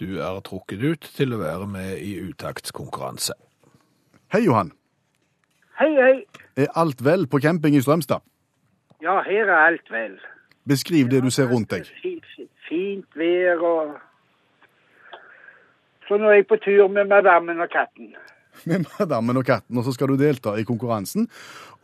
Du 0.00 0.18
er 0.18 0.40
trukket 0.40 0.80
ut 0.80 1.10
til 1.16 1.34
å 1.36 1.40
være 1.42 1.66
med 1.68 1.98
i 2.00 2.14
utaktskonkurranse. 2.24 3.36
Hei, 4.32 4.40
Johan. 4.46 4.72
Hei, 5.76 5.90
hei. 5.92 6.14
Er 6.56 6.72
alt 6.72 7.04
vel 7.04 7.26
på 7.28 7.38
camping 7.44 7.76
i 7.76 7.82
Strømstad? 7.84 8.24
Ja, 9.02 9.20
her 9.26 9.52
er 9.52 9.60
alt 9.66 9.92
vel. 9.92 10.16
Beskriv 10.64 11.10
det 11.12 11.20
du 11.20 11.28
ser 11.30 11.52
rundt 11.52 11.70
deg. 11.70 11.84
Fint, 12.68 13.04
vær 13.12 13.60
og 13.60 13.98
Så 16.08 16.16
nå 16.16 16.32
er 16.32 16.40
jeg 16.40 16.48
på 16.48 16.56
tur 16.64 16.88
med 16.88 17.12
madammen 17.12 17.60
og 17.60 17.68
katten. 17.68 18.16
Med 18.64 18.86
madammen 18.98 19.36
og 19.36 19.44
katten, 19.46 19.76
og 19.78 19.84
så 19.84 19.92
skal 19.94 20.08
du 20.08 20.16
delta 20.16 20.56
i 20.58 20.64
konkurransen. 20.64 21.28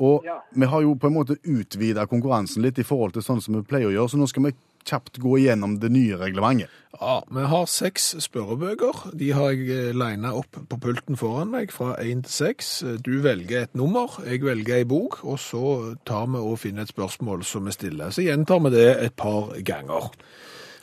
Og 0.01 0.25
Ja. 0.25 0.41
vi 0.57 0.67
har 0.67 0.83
jo 0.83 0.95
på 0.95 1.07
en 1.07 1.15
måte 1.15 1.37
utvida 1.45 2.07
konkurransen 2.09 2.63
litt 2.63 2.79
i 2.79 2.83
forhold 2.87 3.13
til 3.13 3.23
sånn 3.23 3.43
som 3.43 3.55
vi 3.55 3.63
pleier 3.63 3.91
å 3.91 3.93
gjøre, 3.93 4.09
så 4.11 4.17
nå 4.19 4.29
skal 4.29 4.43
vi 4.49 4.55
kjapt 4.85 5.21
gå 5.23 5.37
igjennom 5.39 5.77
det 5.79 5.93
nye 5.95 6.17
reglementet. 6.19 6.69
Ja, 7.01 7.21
vi 7.31 7.45
har 7.47 7.67
seks 7.71 8.17
spørrebøker. 8.25 9.13
De 9.17 9.31
har 9.31 9.53
jeg 9.53 9.95
lina 9.95 10.33
opp 10.35 10.57
på 10.69 10.79
pulten 10.81 11.17
foran 11.17 11.53
meg 11.53 11.71
fra 11.71 11.95
én 12.03 12.25
til 12.25 12.33
seks. 12.33 12.83
Du 13.03 13.21
velger 13.23 13.63
et 13.63 13.75
nummer, 13.79 14.11
jeg 14.27 14.43
velger 14.43 14.81
ei 14.81 14.85
bok, 14.85 15.21
og 15.25 15.39
så 15.39 15.95
tar 16.05 16.27
vi 16.27 16.39
og 16.43 16.59
finner 16.59 16.83
et 16.83 16.89
spørsmål 16.91 17.45
som 17.45 17.65
vi 17.65 17.71
stiller. 17.77 18.11
Så 18.11 18.27
gjentar 18.27 18.59
vi 18.65 18.71
det 18.75 18.89
et 19.05 19.15
par 19.17 19.55
ganger. 19.63 20.11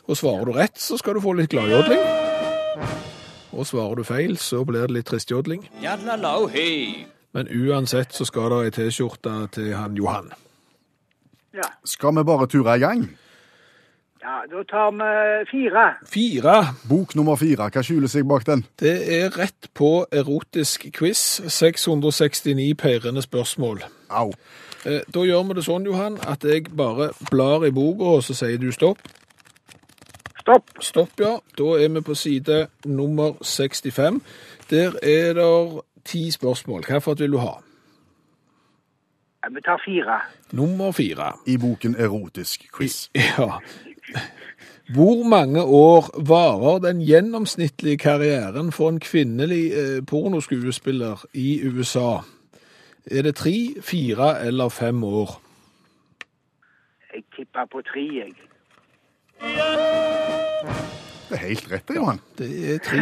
Og 0.08 0.16
svarer 0.16 0.46
du 0.46 0.52
rett, 0.56 0.80
så 0.80 0.96
skal 0.98 1.14
du 1.14 1.20
få 1.20 1.36
litt 1.36 1.50
gladjodling. 1.52 3.19
Og 3.52 3.66
svarer 3.66 3.94
du 3.98 4.04
feil, 4.06 4.36
så 4.38 4.64
blir 4.64 4.86
det 4.86 4.94
litt 5.00 5.06
tristjodling. 5.10 5.64
Men 7.32 7.48
uansett 7.54 8.12
så 8.14 8.24
skal 8.26 8.50
det 8.50 8.60
ei 8.66 8.70
T-skjorte 8.74 9.34
til 9.54 9.72
han 9.74 9.96
Johan. 9.98 10.30
Ja. 11.54 11.66
Skal 11.84 12.14
vi 12.16 12.24
bare 12.26 12.46
ture 12.50 12.76
i 12.76 12.82
gang? 12.82 13.08
ja, 14.20 14.42
da 14.50 14.62
tar 14.68 14.90
vi 14.92 15.10
fire. 15.50 15.84
Fire. 16.06 16.56
Bok 16.88 17.14
nummer 17.16 17.36
fire, 17.40 17.70
hva 17.72 17.82
skjuler 17.82 18.10
seg 18.12 18.26
bak 18.28 18.44
den? 18.46 18.64
Det 18.78 18.92
er 19.16 19.30
rett 19.38 19.70
på 19.74 20.04
erotisk 20.12 20.90
quiz. 20.94 21.40
669 21.48 22.74
peirende 22.78 23.22
spørsmål. 23.24 23.82
Au. 24.10 24.30
Eh, 24.84 25.00
Da 25.14 25.24
gjør 25.24 25.46
vi 25.48 25.54
det 25.54 25.64
sånn, 25.64 25.86
Johan, 25.88 26.18
at 26.28 26.44
jeg 26.44 26.68
bare 26.76 27.10
blar 27.30 27.64
i 27.66 27.70
boka, 27.70 28.04
og 28.18 28.22
så 28.22 28.34
sier 28.34 28.58
du 28.58 28.70
stopp. 28.72 28.98
Stopp. 30.50 30.70
Stopp, 30.82 31.20
ja. 31.20 31.38
Da 31.58 31.64
er 31.78 31.88
vi 31.88 32.00
på 32.00 32.14
side 32.14 32.66
nummer 32.84 33.32
65. 33.42 34.22
Der 34.70 34.92
er 35.02 35.34
det 35.34 35.82
ti 36.04 36.30
spørsmål. 36.30 36.82
Hvilket 36.88 37.20
vil 37.20 37.32
du 37.32 37.38
ha? 37.38 37.60
vi 39.50 39.60
tar 39.60 39.82
fire. 39.84 40.20
Nummer 40.52 40.92
fire. 40.92 41.32
I 41.46 41.56
boken 41.56 41.94
Erotisk 41.94 42.66
quiz. 42.76 43.10
Ja. 43.14 43.60
Hvor 44.94 45.28
mange 45.28 45.62
år 45.62 46.10
varer 46.26 46.78
den 46.78 47.00
gjennomsnittlige 47.00 47.98
karrieren 47.98 48.72
for 48.72 48.88
en 48.88 49.00
kvinnelig 49.00 49.72
eh, 49.72 50.06
pornoskuespiller 50.06 51.24
i 51.34 51.60
USA? 51.64 52.22
Er 53.06 53.22
det 53.22 53.34
tre, 53.34 53.74
fire 53.80 54.46
eller 54.46 54.68
fem 54.68 55.04
år? 55.04 55.42
Jeg 57.14 57.22
tipper 57.36 57.64
på 57.72 57.82
tre, 57.82 58.08
jeg. 58.14 58.34
Det 59.40 61.36
er 61.36 61.46
helt 61.46 61.70
rett, 61.72 61.86
det, 61.88 61.96
Johan. 61.96 62.20
Det 62.38 62.48
er 62.74 62.78
tre, 62.84 63.00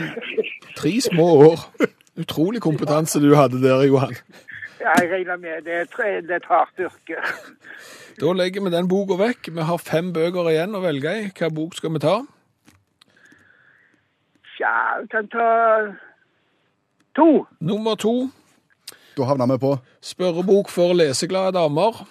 tre 0.77 0.93
små 1.03 1.27
år. 1.49 1.65
Utrolig 2.19 2.61
kompetanse 2.63 3.21
du 3.23 3.35
hadde 3.35 3.63
der, 3.63 3.83
Johan. 3.89 4.15
Ja, 4.81 4.93
jeg 5.01 5.11
regner 5.13 5.37
med 5.37 5.63
det 5.67 5.75
er, 5.75 5.85
det 6.23 6.31
er 6.31 6.37
et 6.37 6.47
hardt 6.47 6.79
yrke. 6.79 7.17
Da 8.21 8.33
legger 8.33 8.63
vi 8.63 8.71
den 8.71 8.89
boka 8.91 9.15
vekk. 9.19 9.51
Vi 9.55 9.63
har 9.67 9.79
fem 9.83 10.13
bøker 10.15 10.51
igjen 10.53 10.75
å 10.75 10.81
velge 10.83 11.15
i. 11.19 11.31
Hva 11.35 11.51
bok 11.55 11.75
skal 11.79 11.93
vi 11.97 12.01
ta? 12.03 12.17
Tja, 14.55 14.75
vi 15.03 15.07
kan 15.11 15.29
ta 15.35 15.49
to. 17.19 17.47
Nummer 17.59 17.95
to. 17.99 18.31
Da 19.19 19.23
havner 19.27 19.51
vi 19.51 19.59
på 19.63 19.79
Spørrebok 20.03 20.71
for 20.71 20.95
leseglade 20.95 21.59
damer. 21.59 21.93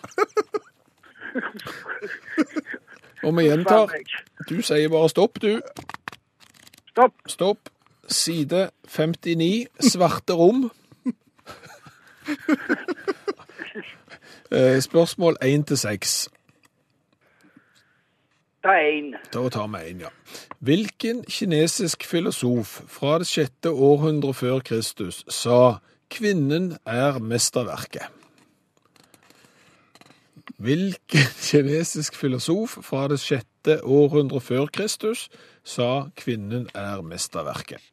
Og 3.24 3.38
vi 3.38 3.48
gjentar. 3.48 3.94
Du 4.50 4.62
sier 4.62 4.90
bare 4.90 5.10
stopp, 5.10 5.42
du. 5.42 5.62
Stopp. 6.90 7.14
Stopp. 7.28 7.70
Side 8.08 8.70
59, 8.88 9.68
svarte 9.80 10.34
rom. 10.34 10.70
Eh, 14.52 14.80
Spørsmål 14.82 15.36
1 15.42 15.66
til 15.68 15.78
6. 15.78 16.30
Ta 18.64 18.76
én. 18.80 19.14
Da 19.34 19.50
tar 19.50 19.68
vi 19.68 19.90
1, 19.92 20.02
ja. 20.02 20.08
Hvilken 20.60 21.24
kinesisk 21.24 22.04
filosof 22.04 22.82
fra 22.88 23.20
det 23.20 23.28
sjette 23.28 23.72
århundre 23.72 24.34
før 24.34 24.60
Kristus 24.60 25.26
sa 25.30 25.78
kvinnen 26.10 26.78
er 26.86 27.20
mesterverket? 27.20 28.08
Hvilken 30.58 31.28
kinesisk 31.50 32.16
filosof 32.16 32.80
fra 32.82 33.08
det 33.12 33.20
sjette 33.22 33.78
århundre 33.86 34.42
før 34.42 34.66
Kristus 34.74 35.28
sa 35.62 36.10
kvinnen 36.18 36.66
er 36.74 37.04
mesterverket? 37.06 37.84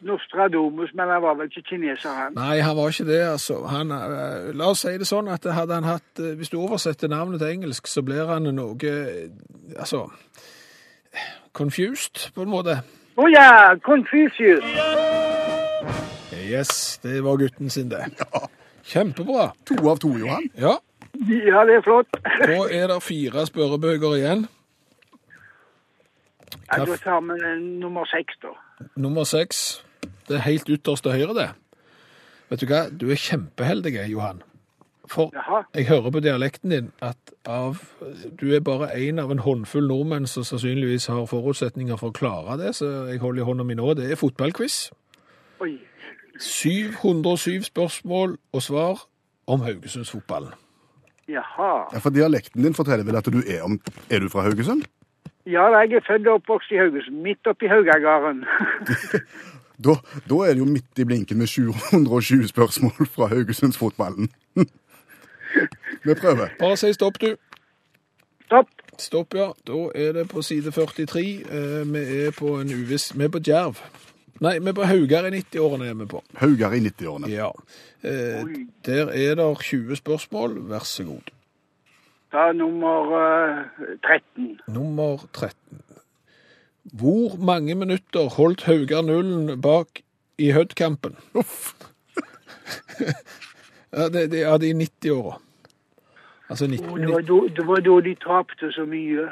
Nostradamus, 0.00 0.94
men 0.94 1.10
han 1.10 1.22
var 1.22 1.34
vel 1.34 1.50
ikke 1.50 1.64
kineser, 1.72 2.10
han. 2.14 2.36
Nei, 2.38 2.60
han 2.62 2.76
var 2.76 2.88
ikke 2.94 3.04
det, 3.10 3.20
altså. 3.26 3.58
Han, 3.66 3.90
eh, 3.90 4.54
la 4.54 4.70
oss 4.70 4.84
si 4.86 4.94
det 4.94 5.08
sånn 5.10 5.28
at 5.28 5.44
hadde 5.52 5.74
han 5.74 5.88
hatt 5.88 6.22
eh, 6.22 6.36
Hvis 6.38 6.52
du 6.52 6.60
oversetter 6.60 7.10
navnet 7.10 7.42
til 7.42 7.50
engelsk, 7.50 7.90
så 7.90 8.04
blir 8.06 8.30
han 8.30 8.46
noe 8.54 8.78
eh, 8.78 9.26
Altså 9.74 10.06
Confused, 11.52 12.30
på 12.34 12.46
en 12.46 12.52
måte. 12.52 12.78
Å 13.18 13.28
ja, 13.32 13.74
Confucius. 13.82 14.62
Yes, 16.38 17.00
det 17.02 17.18
var 17.26 17.40
gutten 17.42 17.68
sin, 17.70 17.90
det. 17.90 18.04
Kjempebra. 18.88 19.50
to 19.66 19.76
av 19.90 19.98
to, 19.98 20.14
Johan. 20.16 20.46
Ja, 20.56 20.78
Ja, 21.26 21.64
det 21.66 21.74
er 21.74 21.82
flott. 21.82 22.10
da 22.22 22.58
er 22.70 22.86
det 22.92 23.02
fire 23.02 23.46
spørrebøker 23.46 24.14
igjen. 24.20 24.46
Ja, 26.72 26.84
da 26.84 26.96
tar 26.96 27.20
vi 27.20 27.38
nummer 27.80 28.04
seks, 28.04 28.38
da. 28.42 28.52
Nummer 28.96 29.24
seks. 29.24 29.84
Det 30.28 30.36
er 30.36 30.44
helt 30.46 30.68
ytterst 30.68 31.02
til 31.02 31.12
høyre, 31.12 31.34
det. 31.34 31.48
Vet 32.50 32.60
du 32.60 32.68
hva, 32.70 32.84
du 32.88 33.10
er 33.10 33.18
kjempeheldig, 33.20 33.96
Johan. 34.12 34.42
For 35.08 35.32
Jaha. 35.32 35.62
jeg 35.74 35.86
hører 35.88 36.10
på 36.10 36.20
dialekten 36.20 36.70
din 36.70 36.92
at 37.00 37.16
av, 37.46 37.78
du 38.40 38.54
er 38.54 38.60
bare 38.60 38.90
en 38.92 39.18
av 39.18 39.30
en 39.32 39.40
håndfull 39.40 39.88
nordmenn 39.88 40.26
som 40.28 40.44
sannsynligvis 40.44 41.06
har 41.08 41.24
forutsetninger 41.24 41.96
for 41.96 42.12
å 42.12 42.16
klare 42.16 42.58
det, 42.60 42.74
så 42.76 43.08
jeg 43.08 43.22
holder 43.22 43.42
i 43.42 43.48
hånda 43.48 43.64
mi 43.64 43.76
nå. 43.78 43.94
Det 43.96 44.10
er 44.12 44.20
fotballquiz. 44.20 44.90
Oi. 45.64 45.78
707 46.44 47.64
spørsmål 47.72 48.36
og 48.52 48.62
svar 48.62 49.06
om 49.48 49.64
Haugesundsfotballen. 49.64 50.52
Jaha. 51.28 51.72
Ja, 51.92 52.00
For 52.00 52.14
dialekten 52.14 52.64
din 52.64 52.74
forteller 52.74 53.04
vel 53.04 53.18
at 53.20 53.28
du 53.28 53.42
er 53.44 53.62
om 53.66 53.80
Er 54.10 54.24
du 54.24 54.28
fra 54.32 54.46
Haugesund? 54.46 54.86
Ja, 55.46 55.68
jeg 55.80 55.92
er 55.96 56.04
født 56.06 56.26
og 56.28 56.40
oppvokst 56.40 56.72
i 56.72 56.80
Haugesund, 56.80 57.22
midt 57.24 57.46
oppi 57.46 57.68
Haugagarden. 57.68 58.44
Da, 59.78 59.94
da 60.26 60.34
er 60.42 60.56
det 60.56 60.58
jo 60.58 60.64
midt 60.66 60.98
i 60.98 61.04
blinken 61.06 61.38
med 61.38 61.46
720 61.46 62.48
spørsmål 62.48 63.06
fra 63.06 63.28
Haugesundsfotballen. 63.30 64.26
Vi 66.04 66.14
prøver. 66.18 66.48
Bare 66.58 66.76
si 66.76 66.90
stopp, 66.92 67.20
du. 67.20 67.36
Stopp. 68.48 68.66
Stopp, 68.98 69.34
ja. 69.34 69.52
Da 69.66 69.84
er 69.94 70.12
det 70.12 70.28
på 70.32 70.42
side 70.42 70.72
43. 70.74 71.22
Eh, 71.22 71.92
vi 71.92 72.02
er 72.24 72.34
på 72.38 72.56
en 72.58 72.74
uviss 72.74 73.12
Vi 73.18 73.24
er 73.24 73.28
på 73.28 73.38
Djerv. 73.38 73.78
Nei, 74.44 74.58
vi 74.62 74.70
er 74.70 74.76
på 74.76 74.86
Haugar 74.86 75.26
i 75.26 75.32
90-årene 75.34 75.88
er 75.90 75.96
vi 75.98 76.06
på. 76.10 76.22
Haugar 76.38 76.76
i 76.76 76.80
90-årene. 76.84 77.30
Ja. 77.32 77.48
Eh, 78.06 78.52
der 78.86 79.10
er 79.10 79.34
det 79.40 79.48
20 79.64 79.98
spørsmål. 79.98 80.54
Vær 80.70 80.86
så 80.86 81.04
god. 81.08 81.32
Da 82.32 82.52
nummer 82.52 83.14
eh, 83.18 83.96
13. 84.04 84.60
Nummer 84.68 85.24
13. 85.32 85.82
Hvor 86.92 87.36
mange 87.36 87.74
minutter 87.74 88.28
holdt 88.36 88.62
Haugar 88.68 89.02
nullen 89.02 89.60
bak 89.60 90.00
i 90.38 90.52
Hødd-kampen? 90.52 91.16
Uff. 91.34 91.74
Ja, 93.88 94.08
det, 94.12 94.30
det, 94.30 94.40
ja, 94.42 94.58
det 94.60 94.68
er 94.68 94.74
i 94.74 94.84
90-åra. 94.84 95.38
Altså 96.50 96.66
19, 96.66 97.00
det, 97.00 97.08
var 97.08 97.22
da, 97.24 97.38
det 97.56 97.66
var 97.66 97.80
da 97.80 97.94
de 98.04 98.14
tapte 98.20 98.68
så 98.72 98.84
mye. 98.84 99.24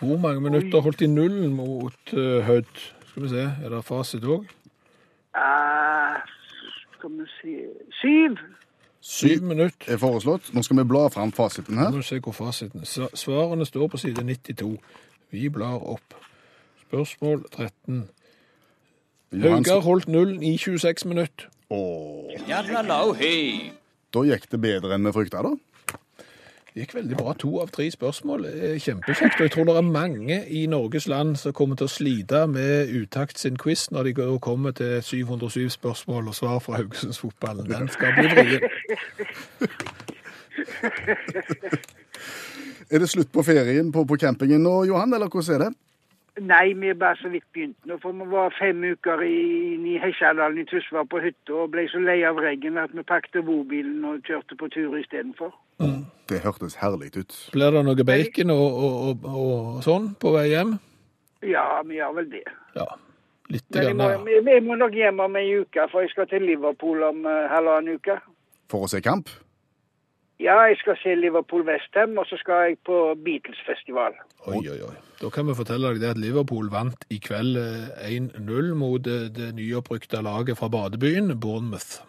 Hvor 0.00 0.18
mange 0.18 0.40
minutter 0.40 0.80
holdt 0.80 1.00
de 1.00 1.06
nullen 1.06 1.54
mot 1.54 2.12
uh, 2.12 2.42
Hødd? 2.42 2.82
Skal 3.14 3.22
vi 3.22 3.28
se, 3.28 3.42
er 3.62 3.68
det 3.70 3.84
fasit 3.86 4.24
òg? 4.26 4.48
Eh, 5.38 6.14
skal 6.96 7.10
vi 7.14 7.26
se 7.30 7.52
Syv. 8.00 8.40
Syv 9.00 9.42
minutter. 9.42 9.92
Er 9.92 10.00
foreslått. 10.02 10.48
Nå 10.54 10.62
skal 10.66 10.80
vi 10.80 10.84
bla 10.90 11.04
fram 11.14 11.30
fasiten 11.32 11.78
her. 11.78 11.92
Nå 11.92 12.00
må 12.00 12.02
vi 12.02 12.08
se 12.08 12.18
hvor 12.18 12.34
fasiten 12.34 12.82
er. 12.82 13.06
Svarene 13.14 13.66
står 13.70 13.86
på 13.92 14.00
side 14.02 14.24
92. 14.24 14.80
Vi 15.30 15.48
blar 15.48 15.78
opp. 15.78 16.16
Spørsmål 16.88 17.44
13. 17.52 18.08
Johan, 19.32 19.62
Haugar 19.62 19.86
holdt 19.86 20.08
nullen 20.08 20.42
i 20.42 20.56
26 20.58 21.06
minutter. 21.06 21.46
Åh, 21.70 22.34
da 24.14 24.26
gikk 24.26 24.50
det 24.50 24.60
bedre 24.60 24.98
enn 24.98 25.06
vi 25.06 25.14
frykta, 25.14 25.46
da. 25.46 25.54
Det 26.74 26.82
gikk 26.82 26.94
veldig 26.96 27.16
bra. 27.20 27.32
To 27.38 27.60
av 27.62 27.68
tre 27.70 27.84
spørsmål 27.86 28.48
er 28.50 28.78
kjempekjekt. 28.82 29.38
Og 29.38 29.46
jeg 29.46 29.52
tror 29.54 29.68
det 29.68 29.76
er 29.78 29.86
mange 29.86 30.40
i 30.50 30.64
Norges 30.66 31.06
land 31.06 31.36
som 31.38 31.54
kommer 31.54 31.78
til 31.78 31.86
å 31.86 31.92
slite 31.92 32.40
med 32.50 32.90
Utakt 32.90 33.38
sin 33.38 33.54
quiz 33.62 33.86
når 33.94 34.08
de 34.08 34.14
kommer 34.42 34.74
til 34.74 34.98
707 34.98 35.70
spørsmål 35.76 36.32
og 36.32 36.34
svar 36.34 36.58
fra 36.64 36.80
Haugesundsfotballen. 36.80 37.70
Den 37.70 37.86
skal 37.94 38.18
bli 38.18 38.26
vrien. 38.34 38.60
Er 42.90 42.98
det 43.00 43.08
slutt 43.08 43.30
på 43.32 43.42
ferien 43.42 43.92
på, 43.92 44.04
på 44.04 44.18
campingen 44.20 44.62
nå, 44.62 44.84
Johan, 44.90 45.14
eller 45.14 45.30
hvordan 45.30 45.54
er 45.54 45.62
det? 45.64 45.70
Nei, 46.40 46.72
vi 46.74 46.88
er 46.90 46.96
bare 46.98 47.16
så 47.20 47.28
vidt 47.30 47.44
begynt 47.54 47.86
nå. 47.86 47.98
For 48.02 48.12
vi 48.12 48.26
var 48.30 48.54
fem 48.58 48.82
uker 48.82 49.20
inne 49.22 49.92
i 49.92 50.00
Hesjadalen 50.02 50.58
i 50.58 50.66
Tysvær 50.66 51.06
på 51.10 51.20
hytta 51.22 51.54
og 51.62 51.70
ble 51.70 51.84
så 51.92 52.00
lei 52.02 52.24
av 52.26 52.40
regn 52.42 52.80
at 52.82 52.94
vi 52.94 53.04
pakket 53.06 53.44
bobilen 53.46 54.02
og 54.08 54.26
kjørte 54.26 54.58
på 54.58 54.68
tur 54.74 54.96
istedenfor. 54.98 55.54
Det 56.28 56.40
hørtes 56.42 56.74
herlig 56.80 57.12
ut. 57.14 57.36
Blir 57.52 57.70
det 57.74 57.84
noe 57.86 58.06
bacon 58.08 58.50
og, 58.50 58.82
og, 58.88 59.06
og, 59.06 59.24
og 59.36 59.80
sånn 59.86 60.10
på 60.18 60.34
vei 60.34 60.48
hjem? 60.50 60.74
Ja, 61.44 61.64
vi 61.86 62.00
gjør 62.00 62.14
vel 62.18 62.30
det. 62.32 62.44
Ja, 62.74 62.86
litt 63.52 63.66
Men 63.76 63.90
jeg 63.90 63.96
må, 64.00 64.10
vi, 64.24 64.38
vi 64.46 64.60
må 64.64 64.78
nok 64.80 64.96
hjem 64.96 65.20
om 65.20 65.36
ei 65.38 65.50
uke, 65.60 65.86
for 65.92 66.02
jeg 66.02 66.14
skal 66.14 66.30
til 66.30 66.46
Liverpool 66.48 67.04
om 67.04 67.26
uh, 67.28 67.44
halvannen 67.52 68.00
uke. 68.00 68.16
For 68.72 68.86
å 68.86 68.90
se 68.90 69.02
kamp? 69.04 69.30
Ja, 70.42 70.56
jeg 70.66 70.76
skal 70.80 70.96
se 70.98 71.14
Liverpool 71.14 71.62
Westham, 71.62 72.18
og 72.18 72.26
så 72.26 72.36
skal 72.36 72.54
jeg 72.66 72.78
på 72.86 72.96
Beatles-festival. 73.24 74.16
Oi, 74.50 74.64
oi, 74.68 74.80
oi. 74.82 74.96
Da 75.20 75.30
kan 75.30 75.46
vi 75.46 75.54
fortelle 75.54 75.92
deg 75.94 76.02
det 76.02 76.10
at 76.16 76.18
Liverpool 76.18 76.66
vant 76.72 77.06
i 77.14 77.20
kveld 77.22 77.60
eh, 77.60 78.08
1-0 78.10 78.74
mot 78.74 79.04
det 79.04 79.52
nyopprykta 79.54 80.24
laget 80.26 80.58
fra 80.58 80.68
badebyen, 80.68 81.36
Bournemouth. 81.38 82.02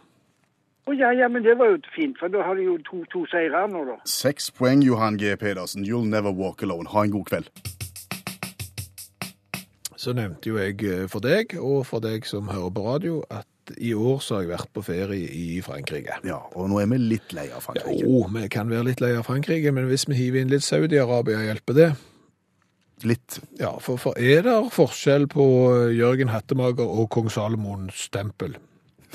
Å 0.85 0.93
ja, 0.93 1.11
ja, 1.17 1.29
men 1.29 1.45
det 1.45 1.55
var 1.57 1.71
jo 1.71 1.79
fint, 1.93 2.17
for 2.17 2.33
da 2.33 2.41
har 2.45 2.57
de 2.57 2.65
jo 2.65 2.75
to, 2.85 3.03
to 3.13 3.23
seire 3.29 3.63
nå, 3.69 3.85
da. 3.87 3.95
Seks 4.09 4.51
poeng, 4.53 4.81
Johan 4.85 5.17
G. 5.21 5.37
Pedersen. 5.37 5.85
You'll 5.85 6.05
never 6.05 6.33
walk 6.33 6.65
alone. 6.65 6.89
Ha 6.93 7.05
en 7.05 7.13
god 7.13 7.29
kveld. 7.29 7.49
Så 9.95 10.13
nevnte 10.17 10.49
jo 10.49 10.57
jeg 10.61 10.81
eh, 10.81 11.05
for 11.09 11.21
deg, 11.21 11.53
og 11.61 11.85
for 11.89 12.01
deg 12.01 12.25
som 12.29 12.49
hører 12.49 12.73
på 12.73 12.89
radio, 12.89 13.21
at 13.29 13.45
i 13.77 13.93
år 13.97 14.19
så 14.23 14.35
har 14.37 14.43
jeg 14.45 14.51
vært 14.53 14.71
på 14.75 14.83
ferie 14.85 15.29
i 15.31 15.61
Frankrike. 15.65 16.19
Ja, 16.27 16.37
og 16.53 16.69
nå 16.69 16.79
er 16.81 16.89
vi 16.91 16.99
litt 17.01 17.33
lei 17.35 17.47
av 17.53 17.63
Frankrike. 17.65 17.95
Jo, 18.03 18.23
vi 18.31 18.43
kan 18.53 18.69
være 18.71 18.87
litt 18.91 19.01
lei 19.03 19.13
av 19.17 19.25
Frankrike, 19.27 19.71
men 19.75 19.87
hvis 19.89 20.05
vi 20.09 20.17
hiver 20.19 20.43
inn 20.43 20.51
litt 20.53 20.65
Saudi-Arabia, 20.65 21.41
hjelper 21.47 21.77
det? 21.77 21.89
Litt. 23.05 23.39
Ja, 23.59 23.73
for, 23.83 23.99
for 24.01 24.17
er 24.21 24.45
det 24.45 24.55
forskjell 24.73 25.27
på 25.31 25.45
Jørgen 25.97 26.31
Hattemager 26.31 26.87
og 26.87 27.09
kong 27.13 27.27
Salomons 27.33 28.05
tempel? 28.13 28.55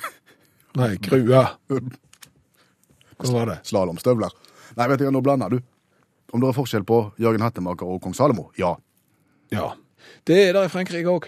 Nei, 0.80 0.92
krua. 1.02 1.46
Hva 1.70 3.32
var 3.34 3.52
det? 3.54 3.58
Slalåmstøvler. 3.70 4.34
Nei, 4.76 4.86
vet 4.92 5.02
du, 5.02 5.08
nå 5.14 5.22
blander 5.24 5.56
du. 5.56 5.60
Om 6.30 6.42
det 6.42 6.50
er 6.52 6.56
forskjell 6.60 6.84
på 6.86 7.00
Jørgen 7.20 7.42
Hattemaker 7.42 7.88
og 7.90 8.02
kong 8.04 8.14
Salomo? 8.18 8.50
Ja, 8.60 8.76
Ja. 9.50 9.72
Det 10.26 10.36
er 10.48 10.54
det 10.56 10.62
i 10.66 10.70
Frankrike 10.72 11.10
òg. 11.12 11.26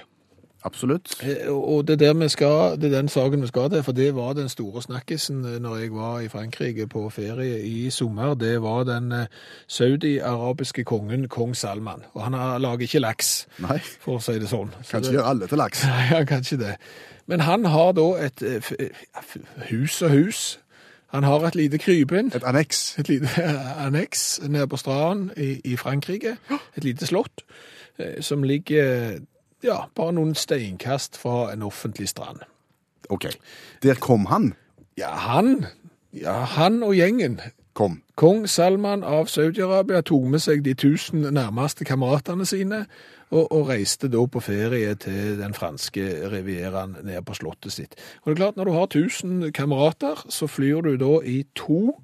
Absolutt. 0.65 1.15
Og 1.49 1.87
det 1.89 2.03
er, 2.03 2.29
skal, 2.29 2.77
det 2.81 2.93
er 2.93 2.97
den 3.01 3.09
saken 3.09 3.43
vi 3.43 3.47
skal 3.51 3.71
til, 3.71 3.83
for 3.83 3.93
det 3.93 4.15
var 4.15 4.33
den 4.39 4.49
store 4.49 4.83
snakkisen 4.83 5.45
eh, 5.45 5.59
når 5.61 5.77
jeg 5.77 5.93
var 5.95 6.21
i 6.21 6.29
Frankrike 6.29 6.87
på 6.87 7.07
ferie 7.11 7.61
i 7.67 7.91
sommer. 7.91 8.35
Det 8.35 8.63
var 8.63 8.85
den 8.85 9.13
eh, 9.13 9.27
saudi-arabiske 9.69 10.85
kongen, 10.85 11.29
kong 11.29 11.57
Salman. 11.57 12.03
Og 12.15 12.23
han 12.25 12.33
har- 12.33 12.59
lager 12.59 12.83
ikke 12.83 12.99
laks, 13.01 13.47
Nei, 13.59 13.79
for 14.01 14.17
å 14.19 14.23
si 14.23 14.39
det 14.39 14.49
sånn. 14.49 14.71
Så 14.83 14.91
kan 14.91 15.03
ikke 15.03 15.13
gjøre 15.19 15.29
alle 15.31 15.47
til 15.49 15.59
laks. 15.59 15.85
Nei, 15.85 16.03
han 16.13 16.27
kan 16.27 16.41
ikke 16.41 16.59
det. 16.65 16.77
Men 17.27 17.41
han 17.41 17.65
har 17.65 17.93
da 17.93 18.07
et 18.25 18.43
eh, 18.43 18.89
hus 19.71 20.03
og 20.03 20.11
hus. 20.11 20.59
Han 21.13 21.25
har 21.25 21.45
et 21.47 21.55
lite 21.55 21.79
krypinn, 21.79 22.31
Et 22.35 22.43
anneks. 22.45 22.99
et 22.99 23.09
lite 23.09 23.29
anneks 23.87 24.41
nede 24.49 24.67
på 24.69 24.77
stranden 24.77 25.31
i, 25.37 25.61
i 25.65 25.77
Frankrike. 25.77 26.37
Et 26.77 26.85
lite 26.85 27.07
slott 27.07 27.43
eh, 27.99 28.21
som 28.25 28.43
ligger 28.43 29.19
ja, 29.63 29.85
bare 29.95 30.17
noen 30.17 30.35
steinkast 30.39 31.19
fra 31.21 31.53
en 31.53 31.63
offentlig 31.67 32.09
strand. 32.13 32.45
Ok. 33.13 33.29
Der 33.83 33.99
kom 34.01 34.27
han. 34.27 34.53
Ja, 34.99 35.15
han, 35.27 35.67
ja, 36.13 36.43
han 36.57 36.83
og 36.83 36.95
gjengen. 36.97 37.41
Kom. 37.73 38.03
Kong 38.21 38.45
Salman 38.49 39.01
av 39.01 39.31
Saudi-Arabia 39.33 40.03
tok 40.05 40.27
med 40.29 40.43
seg 40.45 40.61
de 40.67 40.75
tusen 40.77 41.25
nærmeste 41.33 41.87
kameratene 41.89 42.45
sine, 42.45 42.83
og, 43.33 43.47
og 43.49 43.71
reiste 43.71 44.11
da 44.13 44.27
på 44.29 44.43
ferie 44.45 44.93
til 45.01 45.39
den 45.39 45.57
franske 45.57 46.05
rivieraen 46.29 46.99
ned 47.01 47.25
på 47.25 47.39
slottet 47.39 47.73
sitt. 47.73 47.97
Og 48.23 48.29
det 48.29 48.35
er 48.35 48.41
klart, 48.43 48.59
når 48.61 48.69
du 48.69 48.75
har 48.77 48.91
tusen 48.93 49.47
kamerater, 49.57 50.21
så 50.29 50.51
flyr 50.51 50.85
du 50.85 50.97
da 51.01 51.15
i 51.25 51.39
to 51.57 51.95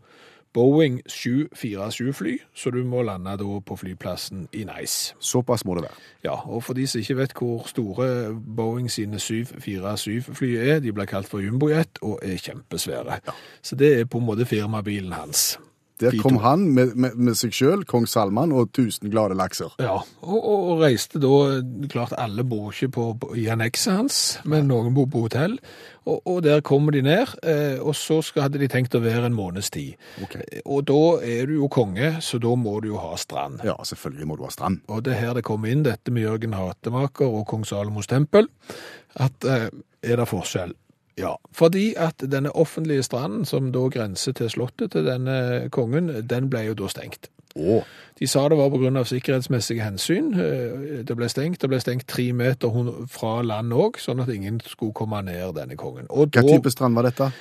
Boeing 0.59 1.03
747-fly, 1.07 2.39
så 2.55 2.71
du 2.75 2.81
må 2.85 3.05
lande 3.07 3.37
da 3.39 3.59
på 3.63 3.77
flyplassen 3.79 4.49
i 4.53 4.65
Nice. 4.67 5.15
Såpass 5.23 5.63
må 5.65 5.77
det 5.79 5.85
være. 5.85 6.01
Ja, 6.25 6.35
og 6.51 6.65
for 6.67 6.75
de 6.75 6.87
som 6.87 6.99
ikke 6.99 7.17
vet 7.21 7.35
hvor 7.39 7.69
store 7.71 8.09
Boeing 8.57 8.91
sine 8.91 9.21
747-fly 9.23 10.51
er, 10.57 10.81
de 10.83 10.93
blir 10.93 11.07
kalt 11.07 11.31
for 11.31 11.39
jumbojet 11.39 12.03
og 12.03 12.19
er 12.27 12.43
kjempesvære. 12.43 13.21
Så 13.63 13.79
det 13.79 13.93
er 14.01 14.11
på 14.11 14.19
en 14.19 14.27
måte 14.27 14.47
firmabilen 14.51 15.15
hans. 15.15 15.61
Der 15.99 16.15
kom 16.23 16.37
han 16.45 16.69
med, 16.77 16.93
med, 16.95 17.17
med 17.19 17.35
seg 17.39 17.55
sjøl, 17.57 17.83
kong 17.89 18.07
Salman, 18.07 18.53
og 18.55 18.71
tusen 18.77 19.11
glade 19.11 19.35
lakser. 19.39 19.73
Ja, 19.83 19.97
og, 20.23 20.37
og, 20.39 20.67
og 20.73 20.83
reiste 20.85 21.19
da, 21.23 21.31
klart 21.91 22.15
alle 22.19 22.45
bor 22.47 22.71
ikke 22.71 22.91
på, 22.95 23.07
på, 23.19 23.33
i 23.39 23.49
annekset 23.51 23.97
hans, 23.97 24.19
men 24.49 24.69
noen 24.71 24.95
bor 24.95 25.09
på 25.11 25.25
hotell, 25.27 25.59
og, 26.09 26.21
og 26.23 26.39
der 26.47 26.63
kommer 26.65 26.95
de 26.95 27.03
ned, 27.05 27.35
eh, 27.43 27.83
og 27.83 27.97
så 27.99 28.21
skal, 28.25 28.47
hadde 28.47 28.63
de 28.63 28.71
tenkt 28.71 28.95
å 28.97 29.03
være 29.05 29.27
en 29.29 29.37
måneds 29.37 29.73
tid. 29.75 29.99
Ok. 30.25 30.39
Eh, 30.41 30.63
Og 30.65 30.87
da 30.89 31.01
er 31.27 31.51
du 31.51 31.57
jo 31.59 31.69
konge, 31.73 32.15
så 32.25 32.39
da 32.43 32.55
må 32.57 32.79
du 32.85 32.93
jo 32.93 33.03
ha 33.03 33.13
strand. 33.21 33.61
Ja, 33.67 33.75
selvfølgelig 33.85 34.31
må 34.31 34.39
du 34.39 34.47
ha 34.47 34.53
strand. 34.55 34.81
Og 34.89 35.03
det 35.05 35.17
er 35.17 35.25
her 35.27 35.37
det 35.41 35.45
kommer 35.49 35.73
inn, 35.73 35.83
dette 35.87 36.15
med 36.15 36.25
Jørgen 36.29 36.55
Hatemaker 36.57 37.27
og 37.29 37.47
kong 37.51 37.67
Salomos 37.69 38.07
tempel, 38.09 38.47
at 39.19 39.45
eh, 39.51 39.69
er 40.07 40.21
det 40.23 40.29
forskjell? 40.31 40.77
Ja, 41.19 41.35
fordi 41.53 41.91
at 41.99 42.23
denne 42.31 42.53
offentlige 42.55 43.03
stranden, 43.03 43.45
som 43.49 43.73
da 43.75 43.89
grenser 43.93 44.33
til 44.39 44.51
slottet 44.55 44.93
til 44.95 45.05
denne 45.09 45.69
kongen, 45.75 46.13
den 46.31 46.49
ble 46.53 46.69
jo 46.71 46.79
da 46.79 46.89
stengt. 46.95 47.29
Åh. 47.59 47.83
De 48.21 48.27
sa 48.29 48.43
det 48.51 48.59
var 48.59 48.69
pga. 48.71 49.01
sikkerhetsmessige 49.09 49.83
hensyn. 49.83 50.29
Eh, 50.39 51.03
Det 51.07 51.17
ble 51.17 51.27
stengt. 51.31 51.61
Det 51.61 51.69
ble 51.71 51.79
stengt 51.81 52.07
tre 52.07 52.33
meter 52.33 52.71
fra 53.11 53.43
land 53.43 53.73
òg, 53.73 53.99
sånn 53.99 54.21
at 54.23 54.29
ingen 54.31 54.61
skulle 54.67 54.93
komme 54.93 55.23
ned 55.25 55.55
denne 55.57 55.75
kongen. 55.79 56.07
Og 56.11 56.29
hva 56.31 56.43
da- 56.43 56.53
type 56.53 56.71
strand 56.71 56.95
var 56.95 57.03
dette? 57.09 57.33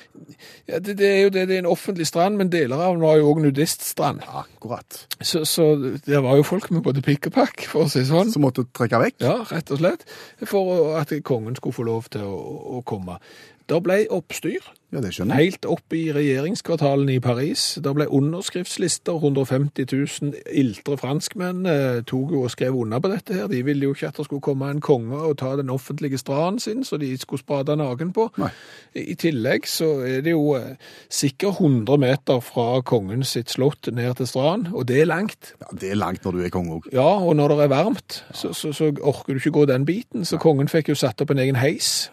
ja, 0.68 0.78
det, 0.78 0.96
det 0.98 1.06
er 1.06 1.22
jo 1.22 1.28
det, 1.30 1.44
det 1.48 1.54
er 1.56 1.58
en 1.62 1.70
offentlig 1.70 2.06
strand, 2.06 2.36
men 2.40 2.48
deler 2.50 2.76
av 2.80 2.94
den 2.96 3.02
var 3.04 3.18
jo 3.18 3.28
òg 3.34 3.42
nudiststrand. 3.44 4.22
Akkurat. 4.26 5.06
Så, 5.20 5.44
så 5.44 5.68
det 6.06 6.22
var 6.24 6.36
jo 6.36 6.42
folk 6.42 6.70
med 6.70 6.82
både 6.82 7.02
pikk 7.04 7.26
og 7.30 7.32
pakk, 7.38 7.66
for 7.68 7.84
å 7.86 7.90
si 7.92 8.00
det 8.02 8.08
sånn. 8.10 8.32
Som 8.32 8.42
måtte 8.42 8.64
trekke 8.74 9.02
vekk? 9.04 9.20
Ja, 9.22 9.36
rett 9.52 9.70
og 9.70 9.78
slett. 9.82 10.04
For 10.46 10.96
at 10.98 11.12
kongen 11.22 11.54
skulle 11.58 11.74
få 11.78 11.86
lov 11.86 12.08
til 12.10 12.22
å, 12.26 12.34
å 12.78 12.82
komme. 12.82 13.18
Det 13.68 13.82
ble 13.84 14.02
oppstyr. 14.14 14.64
Ja, 14.88 15.02
det 15.04 15.10
skjønner 15.12 15.36
jeg. 15.36 15.50
Helt 15.50 15.66
opp 15.68 15.92
i 15.92 16.06
regjeringskvartalen 16.16 17.10
i 17.12 17.18
Paris. 17.20 17.74
Det 17.84 17.90
ble 17.92 18.06
underskriftslister. 18.08 19.18
150 19.18 19.84
000 19.92 20.38
iltre 20.56 20.96
franskmenn 20.96 21.66
eh, 21.68 21.98
tok 22.08 22.32
og 22.38 22.46
skrev 22.54 22.78
under 22.80 23.02
på 23.04 23.10
dette. 23.12 23.34
her. 23.36 23.50
De 23.52 23.60
ville 23.66 23.84
jo 23.84 23.92
ikke 23.92 24.08
at 24.08 24.16
det 24.16 24.24
skulle 24.24 24.44
komme 24.44 24.70
en 24.72 24.80
konge 24.80 25.20
og 25.20 25.36
ta 25.42 25.52
den 25.60 25.68
offentlige 25.68 26.16
stranden 26.18 26.60
sin, 26.64 26.86
så 26.88 26.96
de 26.96 27.10
skulle 27.20 27.42
sprade 27.42 27.76
naken 27.76 28.14
på. 28.16 28.30
Nei. 28.40 28.48
I 28.96 29.16
tillegg 29.20 29.68
så 29.68 29.90
er 30.08 30.24
det 30.24 30.32
jo 30.32 30.54
eh, 30.56 30.80
sikkert 31.12 31.60
100 31.60 32.00
meter 32.00 32.40
fra 32.40 32.80
kongens 32.80 33.34
sitt 33.36 33.52
slott 33.52 33.90
ned 33.92 34.14
til 34.16 34.30
stranden, 34.30 34.72
og 34.72 34.88
det 34.88 35.02
er 35.02 35.10
langt. 35.12 35.52
Ja, 35.60 35.68
det 35.82 35.92
er 35.92 36.00
langt 36.00 36.24
når 36.24 36.38
du 36.38 36.46
er 36.46 36.54
konge 36.54 36.78
òg. 36.78 36.88
Ja, 36.96 37.10
og 37.20 37.36
når 37.36 37.52
det 37.52 37.66
er 37.66 37.74
varmt, 37.76 38.22
så, 38.32 38.54
så, 38.56 38.72
så 38.72 38.88
orker 39.02 39.36
du 39.36 39.42
ikke 39.42 39.58
gå 39.60 39.68
den 39.68 39.84
biten. 39.84 40.24
Så 40.24 40.40
kongen 40.40 40.72
fikk 40.72 40.88
jo 40.94 40.96
satt 40.96 41.20
opp 41.20 41.36
en 41.36 41.44
egen 41.44 41.60
heis. 41.60 42.08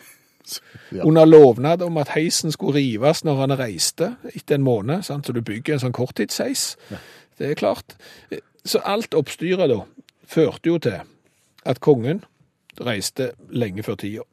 Ja. 0.91 1.03
Under 1.03 1.25
lovnad 1.25 1.81
om 1.81 1.97
at 1.97 2.13
heisen 2.15 2.53
skulle 2.53 2.79
rives 2.79 3.23
når 3.25 3.41
han 3.41 3.55
reiste 3.59 4.13
etter 4.33 4.59
en 4.59 4.67
måned. 4.67 5.03
Sant? 5.07 5.27
Så 5.27 5.33
du 5.35 5.41
bygger 5.45 5.75
en 5.75 5.83
sånn 5.87 5.95
korttidsheis. 5.95 6.75
Det 7.39 7.51
er 7.51 7.59
klart. 7.59 7.97
Så 8.65 8.81
alt 8.85 9.17
oppstyret 9.17 9.69
da 9.71 9.81
førte 10.29 10.71
jo 10.71 10.79
til 10.81 11.01
at 11.65 11.81
kongen 11.83 12.23
reiste 12.81 13.33
lenge 13.49 13.83
før 13.85 13.99
tida. 13.99 14.25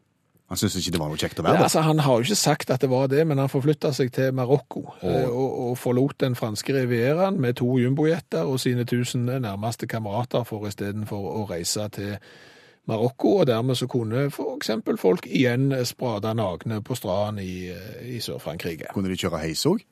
Han 0.53 0.61
syntes 0.61 0.83
ikke 0.83 0.92
det 0.92 1.01
var 1.01 1.09
noe 1.09 1.16
kjekt 1.20 1.38
å 1.40 1.44
være 1.46 1.57
der. 1.57 1.64
altså, 1.64 1.81
han 1.81 2.01
har 2.05 2.18
jo 2.18 2.27
ikke 2.27 2.37
sagt 2.37 2.70
at 2.75 2.83
det 2.85 2.90
var 2.92 3.07
det, 3.09 3.22
men 3.25 3.40
han 3.40 3.48
forflytta 3.48 3.88
seg 3.96 4.11
til 4.12 4.35
Marokko 4.37 4.83
eh, 5.01 5.25
og, 5.25 5.55
og 5.70 5.79
forlot 5.81 6.18
den 6.20 6.37
franske 6.37 6.75
rivieraen 6.77 7.38
med 7.40 7.57
to 7.62 7.79
jumbojeter 7.81 8.44
og 8.44 8.61
sine 8.61 8.85
tusen 8.85 9.31
nærmeste 9.31 9.88
kamerater 9.88 10.44
for 10.44 10.68
istedenfor 10.68 11.31
å 11.40 11.46
reise 11.48 11.88
til 11.96 12.11
Marokko, 12.12 12.51
og 12.88 13.47
dermed 13.47 13.75
så 13.75 13.87
kunne 13.87 14.31
eksempel 14.57 14.97
folk 14.99 15.27
igjen 15.27 15.71
sprade 15.87 16.35
nakne 16.35 16.83
på 16.83 16.95
stranden 16.95 17.45
i, 17.45 17.68
eh, 17.71 18.16
i 18.16 18.21
Sør-Frankrike. 18.21 18.90
Kunne 18.92 19.09
de 19.09 19.16
kjøre 19.16 19.38
heis 19.38 19.66
òg? 19.66 19.85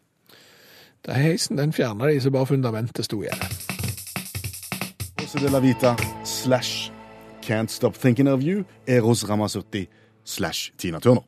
Heisen 1.09 1.59
den 1.59 1.73
fjerna 1.73 2.07
de, 2.07 2.21
så 2.21 2.31
bare 2.31 2.47
fundamentet 2.47 3.05
sto 3.05 3.23
igjen. 3.23 3.39
Jose 5.21 5.39
de 5.39 5.53
la 5.53 5.61
Vita 5.61 5.97
slash 6.25 6.91
Can't 7.47 7.71
Stop 7.71 7.95
Thinking 7.95 8.29
of 8.29 8.43
You, 8.43 8.65
Eros 8.87 9.29
Ramazzotti 9.29 9.87
slash 10.25 10.73
Tina 10.79 10.99
Turner. 10.99 11.23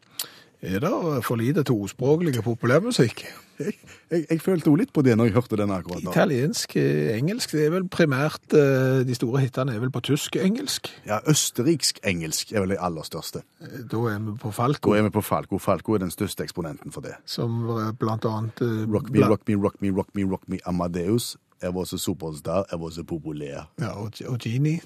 Er 0.63 0.79
det 0.79 1.25
for 1.27 1.35
lite 1.41 1.65
tospråklig 1.67 2.37
populærmusikk? 2.45 3.25
Jeg, 3.59 3.73
jeg, 4.11 4.27
jeg 4.31 4.41
følte 4.41 4.71
jo 4.71 4.77
litt 4.79 4.93
på 4.95 5.03
det 5.03 5.17
når 5.19 5.27
jeg 5.29 5.35
hørte 5.35 5.57
den 5.59 5.73
akkurat 5.75 6.05
nå. 6.07 6.13
Italiensk, 6.15 6.77
eh, 6.79 7.11
engelsk, 7.17 7.55
det 7.59 7.65
er 7.67 7.73
vel 7.75 7.89
primært 7.91 8.55
eh, 8.55 9.03
De 9.07 9.17
store 9.19 9.43
hitene 9.43 9.75
er 9.75 9.83
vel 9.83 9.91
på 9.95 10.01
tysk-engelsk. 10.07 10.93
Ja, 11.09 11.19
Østerriksk-engelsk 11.31 12.55
er 12.55 12.63
vel 12.63 12.77
det 12.77 12.79
aller 12.79 13.03
største. 13.07 13.43
Da 13.61 14.05
er 14.13 14.23
vi 14.23 14.37
på 14.39 14.55
Falco. 14.55 14.95
Da 14.95 15.01
er 15.03 15.09
vi 15.09 15.13
på 15.19 15.25
Falco. 15.27 15.59
Falco 15.59 15.99
er 15.99 16.05
den 16.05 16.15
største 16.15 16.47
eksponenten 16.47 16.95
for 16.95 17.03
det. 17.07 17.17
som 17.27 17.59
eh, 17.77 17.91
blant 17.99 18.25
annet 18.31 18.63
eh, 18.63 18.87
Rock 18.87 19.11
me, 19.11 19.27
rock 19.27 19.49
me, 19.49 19.59
rock 19.59 19.81
me, 19.83 19.91
rock 19.99 20.15
me, 20.15 20.31
rock 20.31 20.47
me, 20.49 20.63
Amadeus. 20.67 21.37
Jeg 21.63 21.75
var 21.75 21.85
så 21.91 21.99
superstar, 21.99 22.65
jeg 22.71 22.81
var 22.81 22.91
så 22.91 23.03
populær. 23.05 23.69
Ja, 23.83 23.93
og, 23.99 24.15
og 24.29 24.39
Genie. 24.39 24.81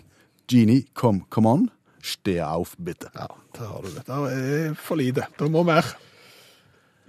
Genie, 0.49 0.85
come, 0.95 1.23
come 1.31 1.49
on. 1.49 1.69
Steh 2.07 2.43
auf, 2.47 2.77
bitte. 2.79 3.11
Ja, 3.15 3.29
der 3.59 3.73
har 3.73 3.83
du 3.83 3.91
det. 3.91 4.05
Det 4.07 4.21
er 4.37 4.77
for 4.79 5.01
lite. 5.01 5.27
Det 5.39 5.51
må 5.51 5.65
mer. 5.67 5.89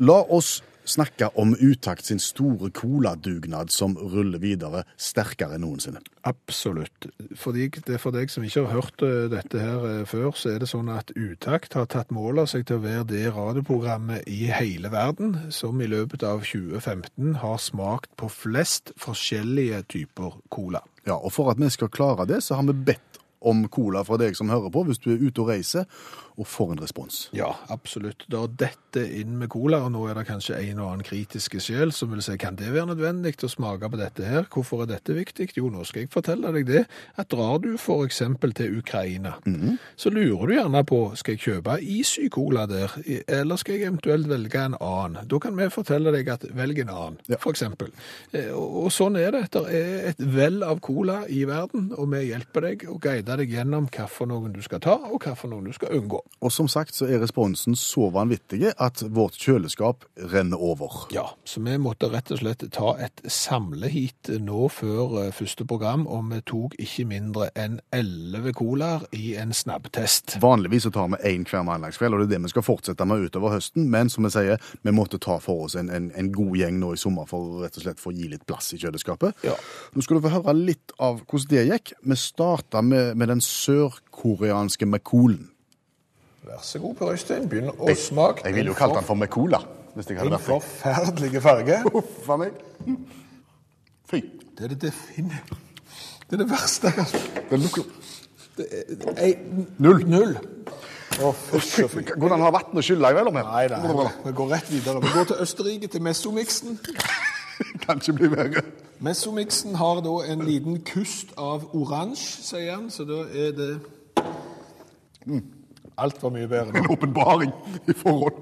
La 0.02 0.18
oss 0.34 0.58
snakke 0.88 1.30
om 1.36 1.56
Utakt 1.60 2.06
sin 2.06 2.20
store 2.20 2.70
coladugnad 2.72 3.72
som 3.72 3.98
ruller 3.98 4.40
videre 4.42 4.84
sterkere 4.98 5.58
enn 5.58 5.66
noensinne. 5.66 6.02
Absolutt. 6.28 7.10
Fordi 7.40 7.68
det 7.76 7.98
er 7.98 8.02
for 8.02 8.16
deg 8.16 8.32
som 8.32 8.46
ikke 8.46 8.66
har 8.66 8.82
hørt 8.82 9.04
eh, 9.06 9.28
dette 9.32 9.62
her 9.62 9.86
eh, 9.90 10.04
før, 10.08 10.32
så 10.36 10.54
er 10.54 10.64
det 10.64 10.70
sånn 10.72 10.92
at 10.94 11.14
Utakt 11.16 11.78
har 11.78 11.90
tatt 11.92 12.12
mål 12.16 12.44
av 12.44 12.52
seg 12.52 12.68
til 12.68 12.80
å 12.80 12.86
være 12.86 13.08
det 13.12 13.26
radioprogrammet 13.36 14.28
i 14.32 14.48
hele 14.52 14.92
verden 14.94 15.38
som 15.56 15.80
i 15.82 15.90
løpet 15.90 16.26
av 16.28 16.46
2015 16.48 17.40
har 17.44 17.60
smakt 17.62 18.14
på 18.20 18.32
flest 18.32 18.94
forskjellige 19.02 19.84
typer 19.92 20.40
cola. 20.54 20.84
Ja, 21.08 21.16
og 21.16 21.32
for 21.32 21.52
at 21.52 21.60
vi 21.62 21.70
skal 21.72 21.92
klare 21.94 22.28
det, 22.28 22.42
så 22.44 22.58
har 22.60 22.68
vi 22.68 22.76
bedt 22.90 23.07
om 23.42 23.66
cola 23.72 24.04
fra 24.08 24.18
deg 24.22 24.38
som 24.38 24.50
hører 24.50 24.72
på, 24.74 24.84
hvis 24.88 25.02
du 25.04 25.12
er 25.14 25.22
ute 25.22 25.44
og 25.44 25.52
reiser, 25.52 25.86
og 26.38 26.46
får 26.48 26.72
en 26.76 26.82
respons. 26.84 27.30
Ja, 27.34 27.50
absolutt. 27.74 28.26
Da 28.30 28.44
dette 28.48 29.02
inn 29.20 29.38
med 29.40 29.50
cola, 29.50 29.80
og 29.86 29.92
nå 29.96 30.04
er 30.10 30.14
det 30.20 30.28
kanskje 30.28 30.58
en 30.62 30.80
og 30.84 30.92
annen 30.92 31.06
kritiske 31.08 31.60
sjel 31.64 31.92
som 31.96 32.12
vil 32.14 32.22
si, 32.22 32.36
kan 32.38 32.56
det 32.60 32.70
være 32.74 32.92
nødvendig 32.94 33.36
å 33.42 33.50
smake 33.50 33.90
på 33.90 33.98
dette 34.00 34.26
her? 34.26 34.46
Hvorfor 34.54 34.84
er 34.86 34.92
dette 34.92 35.16
viktig? 35.18 35.50
Jo, 35.58 35.72
nå 35.74 35.84
skal 35.88 36.04
jeg 36.06 36.12
fortelle 36.14 36.52
deg 36.54 36.68
det, 36.70 36.84
at 37.18 37.30
drar 37.34 37.58
du 37.64 37.72
eksempel 38.06 38.54
til 38.58 38.78
Ukraina, 38.80 39.36
så 39.98 40.12
lurer 40.14 40.48
du 40.48 40.54
gjerne 40.58 40.84
på, 40.88 41.02
skal 41.18 41.36
jeg 41.38 41.44
kjøpe 41.48 41.80
Isy-cola 41.82 42.68
der, 42.70 42.94
eller 43.28 43.58
skal 43.58 43.76
jeg 43.80 43.88
eventuelt 43.90 44.30
velge 44.30 44.62
en 44.62 44.78
annen? 44.80 45.28
Da 45.28 45.40
kan 45.42 45.58
vi 45.58 45.70
fortelle 45.74 46.14
deg 46.14 46.30
at 46.30 46.46
velg 46.58 46.80
en 46.86 46.94
annen, 46.94 47.18
Ja. 47.28 47.38
eksempel. 47.52 47.92
Eh, 48.34 48.52
Og, 48.58 48.92
sånn 48.92 49.18
er 49.18 49.32
det. 49.32 49.52
Det 49.52 49.66
er 49.74 50.08
et 50.10 50.20
vell 50.20 50.62
av 50.64 50.80
cola 50.82 51.24
i 51.30 51.44
verden, 51.46 51.92
og 51.98 52.10
vi 52.12 52.28
hjelper 52.32 52.62
deg 52.62 52.86
og 52.90 53.02
guider 53.02 53.38
deg 53.38 53.50
gjennom 53.52 53.88
noen 54.28 54.54
du 54.54 54.62
skal 54.62 54.80
ta, 54.80 54.96
og 54.96 55.22
noen 55.50 55.66
du 55.66 55.74
skal 55.74 55.90
unngå. 55.98 56.22
Og 56.42 56.52
som 56.54 56.68
sagt 56.70 56.96
så 56.96 57.08
er 57.10 57.22
responsen 57.22 57.76
så 57.78 58.12
vanvittig 58.14 58.74
at 58.78 59.02
vårt 59.14 59.38
kjøleskap 59.42 60.06
renner 60.34 60.62
over. 60.62 61.08
Ja, 61.14 61.26
så 61.48 61.62
vi 61.66 61.78
måtte 61.82 62.12
rett 62.14 62.30
og 62.34 62.42
slett 62.42 62.66
ta 62.74 62.94
et 63.02 63.24
samleheat 63.26 64.30
nå 64.44 64.68
før 64.74 65.18
eh, 65.24 65.32
første 65.36 65.66
program, 65.68 66.06
og 66.08 66.30
vi 66.32 66.42
tok 66.48 66.78
ikke 66.82 67.08
mindre 67.10 67.50
enn 67.58 67.80
11 67.96 68.54
colaer 68.58 69.08
i 69.18 69.34
en 69.40 69.54
snabbtest. 69.56 70.38
Vanligvis 70.44 70.88
så 70.88 70.94
tar 70.94 71.10
vi 71.16 71.22
én 71.32 71.48
hver 71.48 71.66
mandagskveld, 71.68 72.14
og 72.14 72.24
det 72.24 72.30
er 72.30 72.36
det 72.36 72.44
vi 72.46 72.54
skal 72.54 72.68
fortsette 72.68 73.10
med 73.10 73.28
utover 73.28 73.56
høsten. 73.58 73.90
Men 73.90 74.14
som 74.14 74.28
vi 74.28 74.34
sier, 74.36 74.62
vi 74.86 74.96
måtte 74.96 75.22
ta 75.24 75.40
for 75.44 75.66
oss 75.66 75.78
en, 75.80 75.90
en, 75.94 76.12
en 76.14 76.32
god 76.34 76.56
gjeng 76.62 76.80
nå 76.82 76.94
i 76.94 77.02
sommer 77.02 77.30
for 77.30 77.64
rett 77.64 77.82
og 77.82 77.88
slett 77.88 78.02
for 78.04 78.14
å 78.14 78.18
gi 78.18 78.30
litt 78.32 78.46
plass 78.50 78.74
i 78.78 78.82
kjøleskapet. 78.82 79.46
Ja. 79.48 79.58
Nå 79.94 80.06
skal 80.06 80.20
du 80.20 80.26
få 80.28 80.36
høre 80.38 80.56
litt 80.58 80.94
av 81.02 81.24
hvordan 81.26 81.52
det 81.54 81.68
gikk. 81.72 81.94
Vi 82.06 82.18
starta 82.20 82.82
med, 82.86 83.16
med 83.18 83.34
den 83.34 83.44
sørkoreanske 83.44 84.90
Macolen. 84.90 85.48
Vær 86.48 86.62
så 86.64 86.80
god, 86.80 86.94
Per 86.96 87.10
Øystein, 87.12 87.48
begynn 87.52 87.72
å 87.76 87.94
smake. 88.00 88.46
Jeg 88.48 88.56
ville 88.56 88.72
jo 88.72 88.76
kalt 88.78 88.96
den 88.96 89.04
for 89.08 89.20
Mecola. 89.20 89.60
Hvis 89.98 90.08
jeg 90.12 90.20
hadde 90.20 90.30
En 90.30 90.36
vært 90.38 90.48
deg. 90.48 90.68
forferdelig 90.68 91.42
farge. 91.44 91.80
Huff 91.96 92.30
a 92.30 92.38
meg. 92.40 92.60
Fy. 94.08 94.22
Det 94.58 94.64
er 94.68 94.74
det 94.76 94.82
definitivt. 94.88 95.58
Det 96.28 96.38
er 96.38 96.44
det 96.44 96.50
verste 96.52 96.92
jeg 96.92 97.04
har. 97.04 97.12
Ei, 99.18 99.34
Null. 99.84 100.06
Null. 100.10 100.38
Fy. 101.18 101.84
Hvordan 102.16 102.42
har 102.46 102.54
vann 102.54 102.78
å 102.78 102.84
skylle 102.86 103.12
imellom 103.14 103.38
her? 103.42 103.48
Nei, 103.50 103.68
nei, 103.74 104.08
vi 104.26 104.34
går 104.38 104.52
rett 104.54 104.72
videre. 104.72 105.02
Vi 105.04 105.12
går 105.14 105.30
til 105.32 105.44
Østerrike, 105.44 105.88
til 105.94 106.04
Messomiksen. 106.06 106.80
Kan 107.84 107.98
ikke 108.02 108.14
bli 108.20 108.30
verre. 108.34 108.62
Messomiksen 109.04 109.76
har 109.82 110.02
da 110.06 110.16
en 110.32 110.44
liten 110.46 110.80
kust 110.86 111.34
av 111.42 111.68
oransje, 111.78 112.44
sier 112.46 112.76
han, 112.76 112.90
så 112.94 113.06
da 113.10 113.24
er 113.34 113.52
det 113.58 113.72
Alt 115.98 116.20
var 116.24 116.30
mye 116.36 116.48
bedre. 116.48 116.78
En 116.78 116.90
åpenbaring 116.94 117.52
i 117.90 117.94
forhold. 117.98 118.38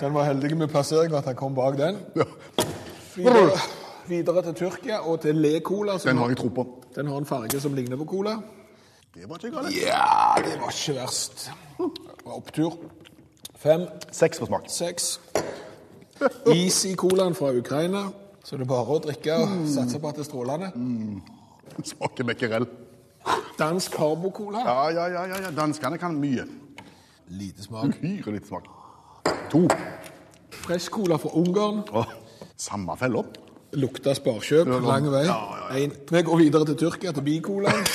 Den 0.00 0.12
var 0.14 0.24
heldig 0.28 0.56
med 0.60 0.68
plassering, 0.68 1.14
at 1.16 1.24
han 1.24 1.36
kom 1.38 1.54
bak 1.56 1.78
den. 1.78 1.96
Ja. 2.16 2.26
Videre, 3.16 3.58
videre 4.08 4.42
til 4.42 4.54
Tyrkia 4.54 4.98
og 5.08 5.20
til 5.20 5.36
Le 5.40 5.60
Cola. 5.64 5.98
som 5.98 6.08
Den 6.10 6.18
har 6.18 6.28
jeg 6.32 6.36
tro 6.42 6.48
på. 6.48 6.66
den 6.94 7.06
har 7.06 7.16
en 7.22 7.26
farge 7.26 7.60
som 7.60 7.74
ligner 7.74 7.96
på 7.96 8.04
cola. 8.04 8.36
Det 9.14 9.28
var 9.28 9.36
ikke 9.40 9.50
galt. 9.56 9.72
Ja, 9.76 10.34
det 10.44 10.54
var 10.60 10.72
ikke 10.72 10.94
verst. 11.00 11.50
Det 11.78 12.24
var 12.26 12.32
opptur. 12.36 12.76
Fem, 13.56 13.86
Seks 14.10 14.38
på 14.40 14.46
smak. 14.46 14.64
seks. 14.68 15.20
Easy-colaen 16.46 17.34
fra 17.34 17.52
Ukraina. 17.58 18.06
Så 18.44 18.56
det 18.56 18.64
er 18.66 18.70
bare 18.72 18.96
å 18.96 18.98
drikke 19.02 19.36
og 19.38 19.52
satse 19.70 20.00
på 20.02 20.08
at 20.08 20.16
det 20.18 20.24
er 20.24 20.28
strålende. 20.30 20.72
Smaker 21.84 22.24
becquerel. 22.26 22.66
Dansk 23.58 23.94
Carbo-cola. 23.94 24.64
Ja, 24.66 24.88
ja, 24.90 25.06
ja, 25.12 25.26
ja, 25.30 25.36
ja. 25.46 25.50
Danskene 25.54 25.98
kan 25.98 26.16
mye. 26.18 26.44
Lite 27.32 27.62
smak. 27.64 27.96
Uhyre 28.02 28.32
lite 28.36 28.46
smak. 28.48 28.66
To. 29.52 29.62
Fresh-cola 30.62 31.16
fra 31.18 31.30
Ungarn. 31.38 31.82
Åh, 31.92 32.06
samme 32.56 32.96
fella. 33.00 33.22
Lukta 33.72 34.12
sparkjøp 34.14 34.68
Ja, 34.68 34.78
lang 34.84 35.06
vei. 35.12 35.22
ja, 35.24 35.38
ja, 35.70 35.76
En. 35.84 35.92
Vi 36.10 36.22
går 36.22 36.36
videre 36.36 36.66
til 36.68 36.76
Tyrkia, 36.76 37.12
til 37.12 37.22
Bicolaen. 37.24 37.86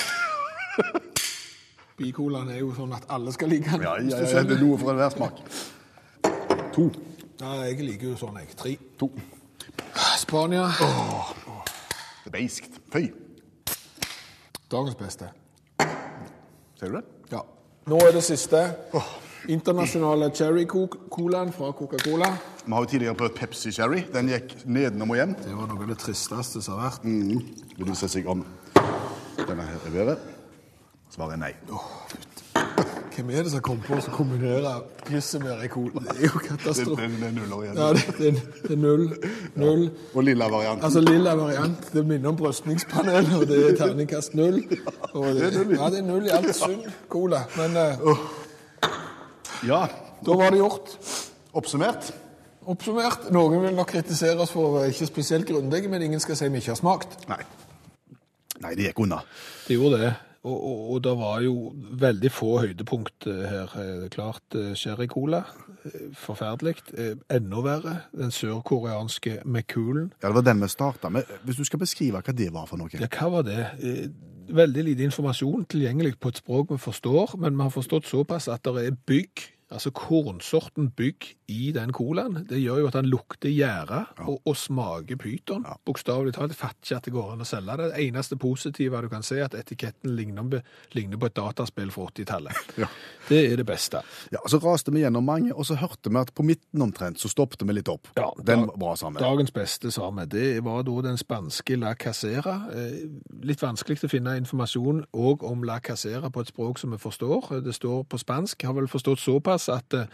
Bicolaen 1.97 2.49
er 2.49 2.59
jo 2.63 2.71
sånn 2.77 2.93
at 2.97 3.05
alle 3.13 3.31
skal 3.33 3.49
like 3.53 3.69
den. 3.69 3.81
Ja, 3.85 3.95
hvis 4.01 4.13
ja, 4.13 4.19
du 4.19 4.23
ja, 4.25 4.29
skjønner. 4.31 4.49
det 4.49 4.57
er 4.57 4.63
noe 4.65 4.77
for 4.81 4.93
enhver 4.93 5.13
smak. 5.13 5.41
To. 6.77 6.87
Ja, 7.41 7.51
jeg 7.67 7.85
liker 7.85 8.11
jo 8.11 8.17
sånn, 8.17 8.39
jeg. 8.41 8.49
Tre. 8.57 8.73
To. 9.01 9.11
Spania. 10.17 10.65
Det 10.77 12.31
er 12.31 12.33
beiskt. 12.33 12.81
Fy. 12.93 13.07
Dagens 14.71 14.97
beste. 14.99 15.29
Ser 16.77 16.89
du 16.91 16.97
det? 16.97 17.05
Ja. 17.31 17.41
Nå 17.87 18.01
er 18.03 18.11
det 18.17 18.23
siste. 18.25 18.65
Internasjonale 19.47 20.29
cherry-colaen 20.35 21.53
fra 21.55 21.71
Coca-Cola. 21.71 22.37
Vi 22.65 22.73
har 22.73 22.81
jo 22.83 22.89
tidligere 22.91 23.15
prøvd 23.15 23.35
Pepsi 23.35 23.71
Cherry. 23.71 24.01
Den 24.13 24.27
gikk 24.27 24.57
nedenom 24.65 25.13
og 25.13 25.19
hjem. 25.21 25.35
Det 25.39 25.53
var 25.55 25.69
noe 25.71 25.85
av 25.85 25.91
det 25.93 25.99
tristeste 26.01 26.59
som 26.63 26.75
har 26.75 26.89
vært. 26.89 27.05
Vil 27.77 27.87
du 27.87 27.93
se 27.95 28.09
seg 28.11 28.27
om 28.27 28.43
denne 29.39 29.67
her 29.69 29.85
i 29.87 29.93
været? 29.93 30.25
Svaret 31.13 31.37
er 31.37 31.39
nei. 31.45 31.53
Hvem 33.15 33.29
er 33.33 33.47
det 33.47 33.51
som 33.53 33.61
kom 33.65 33.79
på 33.81 33.95
å 33.95 34.11
kombinere 34.13 34.73
pisset 35.07 35.41
med 35.41 35.63
cola? 35.73 36.03
Det 36.05 36.17
er 36.19 36.27
jo 36.27 36.41
katastrofe. 36.43 37.07
det, 37.07 37.21
det 37.21 37.29
er 37.29 37.37
nuller 37.37 37.63
igjen. 37.63 37.79
Ja, 37.79 37.87
det, 37.95 38.03
det, 38.17 38.43
det 38.65 38.75
er 38.75 38.81
null. 38.81 39.05
Null. 39.57 39.85
Og 40.11 40.25
lilla 40.27 40.49
variant. 40.51 40.83
Altså 40.85 41.01
lilla 41.01 41.37
variant. 41.39 41.87
Det 41.93 42.03
minner 42.05 42.33
om 42.33 42.37
brøstningspanel, 42.37 43.31
og 43.39 43.47
det 43.49 43.61
er 43.71 43.79
terningkast 43.79 44.35
null. 44.37 44.59
Og 45.13 45.31
det, 45.39 45.53
ja, 45.55 45.89
det 45.95 46.03
er 46.03 46.05
null 46.05 46.27
i 46.27 46.35
alt 46.35 46.51
sunn 46.59 46.83
cola. 47.09 47.41
Men 47.55 47.79
eh, 47.79 48.05
Ja, 49.65 49.87
da 50.25 50.35
var 50.37 50.51
det 50.51 50.59
gjort. 50.61 50.93
oppsummert. 51.57 52.11
Oppsummert. 52.67 53.29
Noen 53.31 53.61
vil 53.63 53.75
nok 53.77 53.87
kritisere 53.95 54.39
oss 54.43 54.51
for 54.51 54.67
å 54.67 54.73
være 54.77 54.91
ikke 54.91 55.07
spesielt 55.07 55.47
grundige, 55.47 55.87
men 55.89 56.01
ingen 56.03 56.19
skal 56.19 56.35
si 56.35 56.49
vi 56.51 56.59
ikke 56.61 56.73
har 56.75 56.79
smakt. 56.81 57.17
Nei. 57.31 57.39
Nei, 58.59 58.73
det 58.75 58.89
gikk 58.89 58.99
unna. 59.05 59.21
Det 59.67 59.77
gjorde 59.77 60.01
det. 60.01 60.13
Og, 60.47 60.55
og, 60.55 60.81
og 60.93 60.99
det 61.03 61.13
var 61.19 61.41
jo 61.43 61.53
veldig 61.99 62.29
få 62.31 62.51
høydepunkt 62.63 63.25
eh, 63.27 63.41
her. 63.51 63.73
Eh, 63.81 64.05
Klart 64.13 64.55
eh, 64.55 64.69
Sherry 64.79 65.07
Cola, 65.11 65.41
eh, 65.87 66.07
forferdelig. 66.15 66.75
Enda 67.33 67.63
verre, 67.65 67.95
den 68.15 68.31
sørkoreanske 68.31 69.41
McCoolen. 69.45 70.11
Ja, 70.21 70.29
Det 70.29 70.35
var 70.39 70.45
den 70.47 70.61
vi 70.63 70.69
starta 70.71 71.09
med. 71.11 71.27
Hvis 71.43 71.59
du 71.59 71.65
skal 71.67 71.81
beskrive 71.83 72.21
hva 72.23 72.35
det 72.37 72.51
var 72.55 72.67
for 72.69 72.79
noe? 72.79 72.91
Ja, 72.95 73.09
hva 73.11 73.31
var 73.39 73.47
det? 73.47 73.59
Veldig 74.47 74.83
lite 74.83 75.03
informasjon 75.03 75.65
tilgjengelig 75.67 76.15
på 76.21 76.31
et 76.31 76.39
språk 76.39 76.71
vi 76.71 76.79
forstår, 76.79 77.35
men 77.41 77.57
vi 77.57 77.65
har 77.65 77.73
forstått 77.73 78.07
såpass 78.07 78.47
at 78.47 78.63
det 78.63 78.85
er 78.87 78.99
bygg, 79.09 79.43
altså 79.71 79.91
kornsorten 79.91 80.89
bygg 80.95 81.25
i 81.51 81.71
den 81.75 81.91
colaen. 81.95 82.45
Det 82.49 82.59
gjør 82.61 82.79
jo 82.81 82.87
at 82.87 82.95
den 82.97 83.09
lukter 83.11 83.51
gjære 83.51 83.99
og, 84.27 84.37
og 84.47 84.55
smaker 84.57 85.19
pyton. 85.19 85.65
Bokstavelig 85.85 86.33
talt. 86.35 86.55
Fatter 86.55 86.77
ikke 86.83 86.97
at 87.01 87.07
det 87.07 87.13
går 87.15 87.33
an 87.33 87.43
å 87.43 87.47
selge 87.47 87.75
det. 87.81 87.89
Det 87.93 88.05
eneste 88.07 88.37
positive 88.39 89.01
du 89.03 89.09
kan 89.11 89.25
se, 89.27 89.39
er 89.41 89.49
at 89.49 89.57
etiketten 89.59 90.15
ligner, 90.15 90.61
ligner 90.95 91.19
på 91.19 91.29
et 91.29 91.35
dataspill 91.39 91.91
fra 91.93 92.09
80-tallet. 92.13 92.63
Ja. 92.77 92.85
Det 93.27 93.39
er 93.51 93.57
det 93.59 93.65
beste. 93.67 93.99
Ja, 94.31 94.39
Så 94.47 94.59
raste 94.63 94.91
vi 94.93 95.01
gjennom 95.01 95.25
mange, 95.27 95.49
og 95.51 95.65
så 95.67 95.75
hørte 95.75 96.11
vi 96.13 96.19
at 96.19 96.29
på 96.37 96.45
midten 96.47 96.83
omtrent 96.85 97.19
så 97.19 97.27
stoppet 97.27 97.65
vi 97.67 97.73
litt 97.75 97.89
opp. 97.91 98.07
Ja, 98.15 98.29
den 98.45 98.67
var 98.69 98.77
bra 98.79 98.93
sammen. 98.95 99.19
Dagens 99.19 99.51
beste, 99.51 99.91
sa 99.91 100.07
vi. 100.15 100.23
Det 100.31 100.45
var 100.63 100.85
da 100.87 100.95
den 101.09 101.17
spanske 101.19 101.75
La 101.81 101.91
Casera. 101.99 102.55
Eh, 102.71 103.01
Litt 103.47 103.61
vanskelig 103.63 104.05
å 104.07 104.11
finne 104.11 104.37
informasjon 104.39 105.01
òg 105.17 105.43
om 105.47 105.65
La 105.67 105.79
Casera 105.83 106.29
på 106.31 106.45
et 106.45 106.53
språk 106.53 106.79
som 106.79 106.93
vi 106.95 107.01
forstår. 107.01 107.57
Det 107.65 107.75
står 107.75 108.05
på 108.07 108.19
spansk. 108.21 108.63
Har 108.67 108.77
vel 108.77 108.87
forstått 108.91 109.19
såpass 109.23 109.56
at 109.69 109.93
eh, 109.97 110.05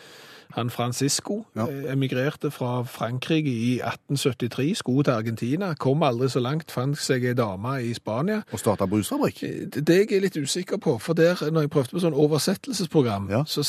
han 0.54 0.70
Francisco 0.70 1.46
Ja. 1.58 1.66
eh, 1.68 1.91
emigrerte 1.91 2.52
fra 2.54 2.84
Frankrike 2.86 3.50
i 3.50 3.80
1873, 3.82 4.76
skulle 4.78 5.04
til 5.04 5.12
Argentina, 5.12 5.74
kom 5.74 6.04
aldri 6.04 6.30
så 6.30 6.39
langt, 6.39 6.72
fant 6.72 6.98
seg 6.98 7.26
ei 7.26 7.34
dame 7.34 7.76
i 7.84 7.94
Spania. 7.98 8.44
Og 8.54 8.60
starta 8.62 8.86
brusfabrikk. 8.86 9.44
Eh, 9.44 9.66
Det 9.82 9.98
jeg 10.00 10.12
er 10.18 10.22
litt 10.28 10.38
usikker 10.38 10.78
på, 10.78 10.98
for 11.02 11.14
der, 11.14 11.36
når 11.52 11.62
jeg 11.68 11.70
prøvde 11.70 11.89
på 11.98 12.00
sånn 12.06 12.14
oversettelsesprogram, 12.14 13.30
Ja. 13.34 13.44
så, 13.48 13.64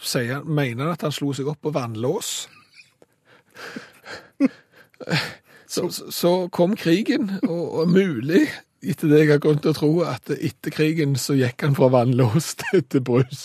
sier 0.00 0.34
han, 0.34 0.46
mener 0.46 0.84
han 0.84 0.92
at 0.92 1.02
han 1.02 1.12
slo 1.12 1.32
seg 1.32 1.48
opp 1.48 1.60
på 1.62 1.72
vannlås. 1.72 2.48
Så, 5.70 5.88
så, 5.90 6.10
så 6.10 6.30
kom 6.50 6.72
krigen, 6.76 7.30
og, 7.46 7.74
og 7.78 7.88
mulig, 7.94 8.48
etter 8.82 9.06
det 9.08 9.18
jeg 9.20 9.28
har 9.30 9.38
grunn 9.44 9.60
til 9.62 9.70
å 9.70 9.76
tro, 9.76 9.90
at 10.02 10.32
etter 10.34 10.72
krigen 10.74 11.12
så 11.20 11.36
gikk 11.38 11.62
han 11.62 11.76
fra 11.78 11.86
vannlås 11.94 12.54
til, 12.60 12.82
til 12.90 13.04
brus. 13.06 13.44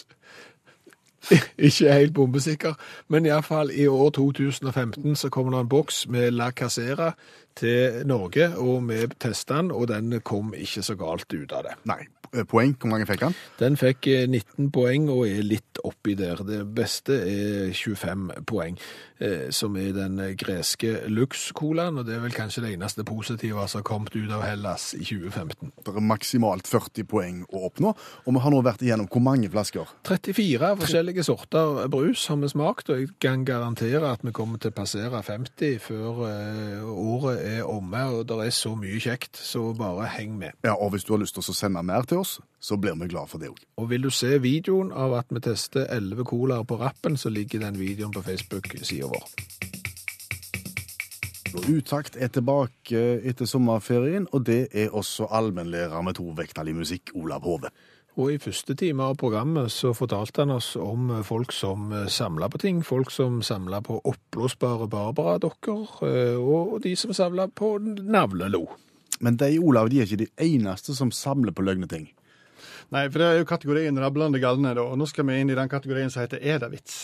Ikke 1.57 1.93
helt 1.93 2.13
bombesikker, 2.13 2.73
men 3.07 3.25
iallfall 3.25 3.71
i 3.73 3.87
år 3.87 4.09
2015 4.09 5.15
så 5.15 5.29
kommer 5.29 5.51
det 5.51 5.59
en 5.59 5.69
boks 5.69 6.07
med 6.07 6.31
La 6.31 6.51
Casera 6.51 7.11
til 7.59 8.03
Norge, 8.07 8.51
og 8.59 8.83
vi 8.89 9.05
testa 9.19 9.61
den, 9.61 9.71
og 9.71 9.87
den 9.91 10.19
kom 10.25 10.53
ikke 10.57 10.83
så 10.85 10.97
galt 10.99 11.31
ut 11.33 11.55
av 11.55 11.67
det. 11.69 11.79
Nei. 11.89 12.03
Eh, 12.35 12.43
Poeng, 12.43 12.75
hvor 12.79 12.91
mange 12.91 13.07
fikk 13.07 13.25
han? 13.27 13.35
Den 13.59 13.77
fikk 13.79 14.07
eh, 14.11 14.27
19 14.27 14.71
poeng 14.75 15.09
og 15.13 15.25
er 15.29 15.43
litt 15.45 15.79
oppi 15.85 16.15
der. 16.17 16.41
Det 16.47 16.61
beste 16.75 17.17
er 17.21 17.73
25 17.75 18.45
poeng, 18.47 18.77
eh, 19.23 19.47
som 19.55 19.75
er 19.79 19.93
den 19.95 20.19
eh, 20.23 20.33
greske 20.39 21.05
Lux-colaen, 21.11 21.99
og 21.99 22.07
det 22.07 22.17
er 22.17 22.23
vel 22.25 22.35
kanskje 22.35 22.65
det 22.65 22.73
eneste 22.75 23.05
positive 23.07 23.67
som 23.69 23.81
har 23.81 23.87
kommet 23.87 24.15
ut 24.15 24.31
av 24.33 24.43
Hellas 24.45 24.91
i 24.97 25.03
2015. 25.03 25.71
Det 25.85 25.93
er 25.93 26.07
maksimalt 26.09 26.69
40 26.69 27.07
poeng 27.11 27.43
å 27.51 27.65
oppnå, 27.69 27.93
og 28.25 28.37
vi 28.37 28.43
har 28.43 28.55
nå 28.55 28.61
vært 28.65 28.83
igjennom 28.85 29.09
hvor 29.11 29.23
mange 29.23 29.51
flasker? 29.53 29.95
34 30.07 30.73
forskjellige 30.81 31.27
sorter 31.27 31.85
brus 31.93 32.25
har 32.31 32.41
vi 32.41 32.51
smakt, 32.51 32.91
og 32.91 33.03
jeg 33.03 33.13
kan 33.23 33.45
garantere 33.47 34.11
at 34.11 34.25
vi 34.25 34.35
kommer 34.35 34.61
til 34.61 34.73
å 34.73 34.79
passere 34.81 35.23
50 35.23 35.79
før 35.85 36.25
eh, 36.29 36.83
året 36.83 37.44
er 37.45 37.69
omme, 37.69 38.01
og 38.11 38.25
det 38.29 38.37
er 38.45 38.53
så 38.55 38.73
mye 38.77 38.99
kjekt, 39.01 39.37
så 39.37 39.69
bare 39.77 40.09
heng 40.17 40.35
med. 40.39 40.57
Ja, 40.65 40.73
og 40.73 40.93
hvis 40.93 41.05
du 41.07 41.13
har 41.13 41.21
lyst 41.23 41.37
til 41.37 41.45
å 41.45 41.55
sende 41.55 41.83
mer 41.85 42.07
til 42.09 42.23
oss, 42.23 42.39
så 42.59 42.77
blir 42.81 42.97
vi 42.99 43.09
glad 43.11 43.31
for 43.31 43.41
det 43.41 43.51
òg. 43.53 43.61
Og 43.81 43.89
vil 43.91 44.07
du 44.07 44.11
se 44.13 44.37
videoen 44.41 44.91
av 44.91 45.13
at 45.19 45.31
vi 45.33 45.43
tester 45.45 45.87
11 45.89 46.25
colaer 46.29 46.65
på 46.67 46.79
rappen, 46.81 47.17
så 47.17 47.29
ligger 47.29 47.65
den 47.67 47.79
videoen 47.79 48.13
på 48.15 48.25
Facebook-sida 48.25 49.11
vår. 49.11 49.27
Utakt 51.55 52.17
er 52.19 52.27
tilbake 52.27 53.01
etter 53.23 53.47
sommerferien, 53.47 54.27
og 54.35 54.43
det 54.45 54.67
er 54.75 54.91
også 54.91 55.29
allmennlærer 55.31 56.01
med 56.03 56.17
to 56.17 56.27
vekttall 56.35 56.67
i 56.69 56.75
musikk, 56.75 57.13
Olav 57.15 57.45
Hove. 57.47 57.71
Og 58.15 58.31
i 58.31 58.39
første 58.39 58.77
time 58.79 59.03
av 59.03 59.17
programmet 59.19 59.73
så 59.73 59.91
fortalte 59.95 60.45
han 60.45 60.53
oss 60.55 60.71
om 60.79 61.09
folk 61.27 61.51
som 61.51 61.89
samla 62.07 62.47
på 62.51 62.61
ting. 62.63 62.79
Folk 62.87 63.11
som 63.11 63.41
samla 63.43 63.81
på 63.83 63.97
oppblåsbare 64.07 64.87
Barbara-dokker, 64.91 65.97
eh, 66.07 66.39
og 66.39 66.79
de 66.85 66.95
som 66.95 67.11
samla 67.13 67.49
på 67.51 67.75
navlelo. 67.83 68.63
Men 69.19 69.35
de, 69.39 69.57
Olav, 69.59 69.89
de 69.91 69.99
er 69.99 70.07
ikke 70.07 70.23
de 70.23 70.31
eneste 70.47 70.95
som 70.95 71.11
samler 71.11 71.55
på 71.55 71.65
løgne 71.67 71.91
ting. 71.91 72.07
Nei, 72.93 73.07
for 73.09 73.19
det 73.19 73.27
er 73.27 73.39
jo 73.41 73.49
kategorien 73.49 73.99
rablende 73.99 74.39
galne, 74.39 74.75
da. 74.77 74.85
Og 74.85 74.99
nå 74.99 75.07
skal 75.09 75.27
vi 75.27 75.39
inn 75.41 75.51
i 75.51 75.57
den 75.57 75.71
kategorien 75.71 76.11
som 76.13 76.23
heter 76.23 76.39
Er 76.39 76.61
det 76.61 76.71
vits? 76.71 76.97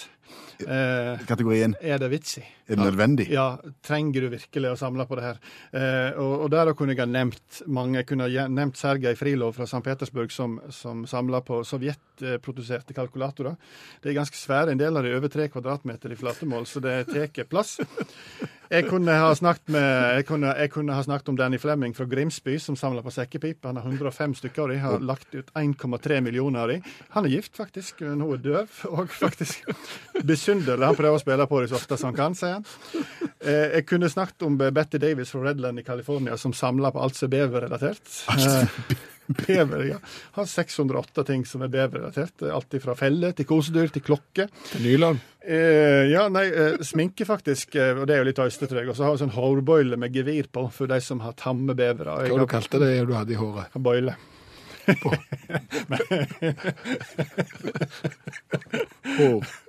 Eh, 0.62 1.24
Kategorien 1.28 1.76
er 1.82 2.02
det 2.02 2.12
vits 2.12 2.38
i? 2.38 2.44
er 2.72 2.80
det 2.80 2.86
nødvendig? 2.86 3.26
Ja, 3.32 3.58
trenger 3.84 4.26
du 4.26 4.30
virkelig 4.32 4.72
å 4.72 4.78
samle 4.80 5.06
på 5.10 5.18
det 5.20 5.26
her? 5.26 5.42
Eh, 5.76 6.20
og, 6.22 6.46
og 6.46 6.52
der 6.54 6.72
kunne 6.78 6.96
jeg 6.96 7.02
ha 7.04 7.10
nevnt 7.10 7.62
mange. 7.68 8.00
Jeg 8.00 8.10
kunne 8.12 8.30
ha 8.30 8.46
nevnt 8.48 8.80
Sergej 8.80 9.18
Frilov 9.20 9.58
fra 9.58 9.68
St. 9.68 9.82
Petersburg, 9.86 10.32
som, 10.32 10.58
som 10.72 11.04
samler 11.10 11.44
på 11.48 11.62
sovjetproduserte 11.68 12.96
kalkulatorer. 12.96 13.60
Det 14.02 14.12
er 14.14 14.20
ganske 14.22 14.40
svære. 14.40 14.72
En 14.72 14.82
del 14.82 14.96
av 14.96 15.04
de 15.04 15.12
er 15.12 15.20
over 15.20 15.34
tre 15.34 15.50
kvadratmeter 15.52 16.14
i 16.14 16.20
flatemål, 16.20 16.68
så 16.70 16.84
det 16.84 16.98
tar 17.12 17.46
plass. 17.50 17.78
Jeg 18.72 18.86
kunne, 18.88 19.12
med, 19.68 19.82
jeg, 20.16 20.24
kunne, 20.30 20.54
jeg 20.56 20.72
kunne 20.72 20.96
ha 20.96 21.04
snakket 21.04 21.30
om 21.34 21.36
Danny 21.36 21.58
Flemming 21.60 21.92
fra 21.92 22.06
Grimsby, 22.08 22.54
som 22.56 22.78
samler 22.80 23.04
på 23.04 23.12
sekkepipe. 23.12 23.68
Han 23.68 23.76
har 23.76 23.84
105 23.84 24.38
stykker 24.40 24.64
av 24.64 24.72
dem, 24.72 24.80
har 24.80 25.04
lagt 25.04 25.36
ut 25.36 25.52
1,3 25.60 26.22
millioner 26.24 26.64
av 26.64 26.72
dem. 26.72 26.86
Han 27.18 27.28
er 27.28 27.36
gift, 27.36 27.52
faktisk. 27.60 28.00
Hun 28.00 28.24
er 28.24 28.40
døv. 28.40 28.78
Og 28.96 29.12
faktisk 29.12 29.68
besynderlig. 30.28 30.88
Han 30.90 30.98
prøver 30.98 31.20
å 31.20 31.24
spille 31.24 31.48
på 31.50 31.62
det 31.62 31.72
så 31.72 31.80
ofte 31.80 31.98
som 32.00 32.12
han 32.12 32.20
kan, 32.20 32.38
sier 32.38 32.60
han. 32.60 32.68
Eh, 33.42 33.78
jeg 33.78 33.88
kunne 33.90 34.12
snakket 34.12 34.48
om 34.48 34.60
Betty 34.62 35.02
Davis 35.02 35.34
fra 35.34 35.48
Redland 35.48 35.82
i 35.82 35.86
California, 35.88 36.38
som 36.38 36.54
samler 36.54 36.94
på 36.94 37.02
alt 37.02 37.18
som 37.18 37.30
er 37.30 37.34
beverrelatert. 37.40 38.04
Eh, 38.36 39.00
bever, 39.48 39.84
ja. 39.86 39.98
Har 40.32 40.46
608 40.46 41.24
ting 41.24 41.46
som 41.46 41.62
er 41.66 41.72
beverrelatert. 41.72 42.44
Alt 42.52 42.76
fra 42.84 42.96
felle 43.00 43.32
til 43.38 43.48
kosedyr 43.50 43.92
til 43.94 44.04
klokke. 44.06 44.48
Nylon. 44.82 45.22
Eh, 45.42 46.10
ja, 46.12 46.28
nei, 46.30 46.46
eh, 46.54 46.82
sminke 46.86 47.26
faktisk, 47.26 47.76
eh, 47.76 47.96
og 47.98 48.06
det 48.08 48.16
er 48.16 48.22
jo 48.22 48.28
litt 48.30 48.42
øyste, 48.44 48.68
tror 48.70 48.82
jeg. 48.84 48.92
Og 48.92 48.98
så 48.98 49.08
har 49.08 49.16
vi 49.16 49.24
sånn 49.24 49.34
hårbøyle 49.36 49.98
med 50.02 50.14
gevir 50.16 50.52
på, 50.54 50.68
for 50.74 50.92
de 50.92 51.00
som 51.02 51.24
har 51.26 51.38
tamme 51.40 51.74
bevere. 51.78 52.20
Hva 52.30 52.44
du 52.44 52.50
kalte 52.50 52.82
det 52.82 52.94
du 53.10 53.16
hadde 53.18 53.34
i 53.34 53.40
håret? 53.40 53.74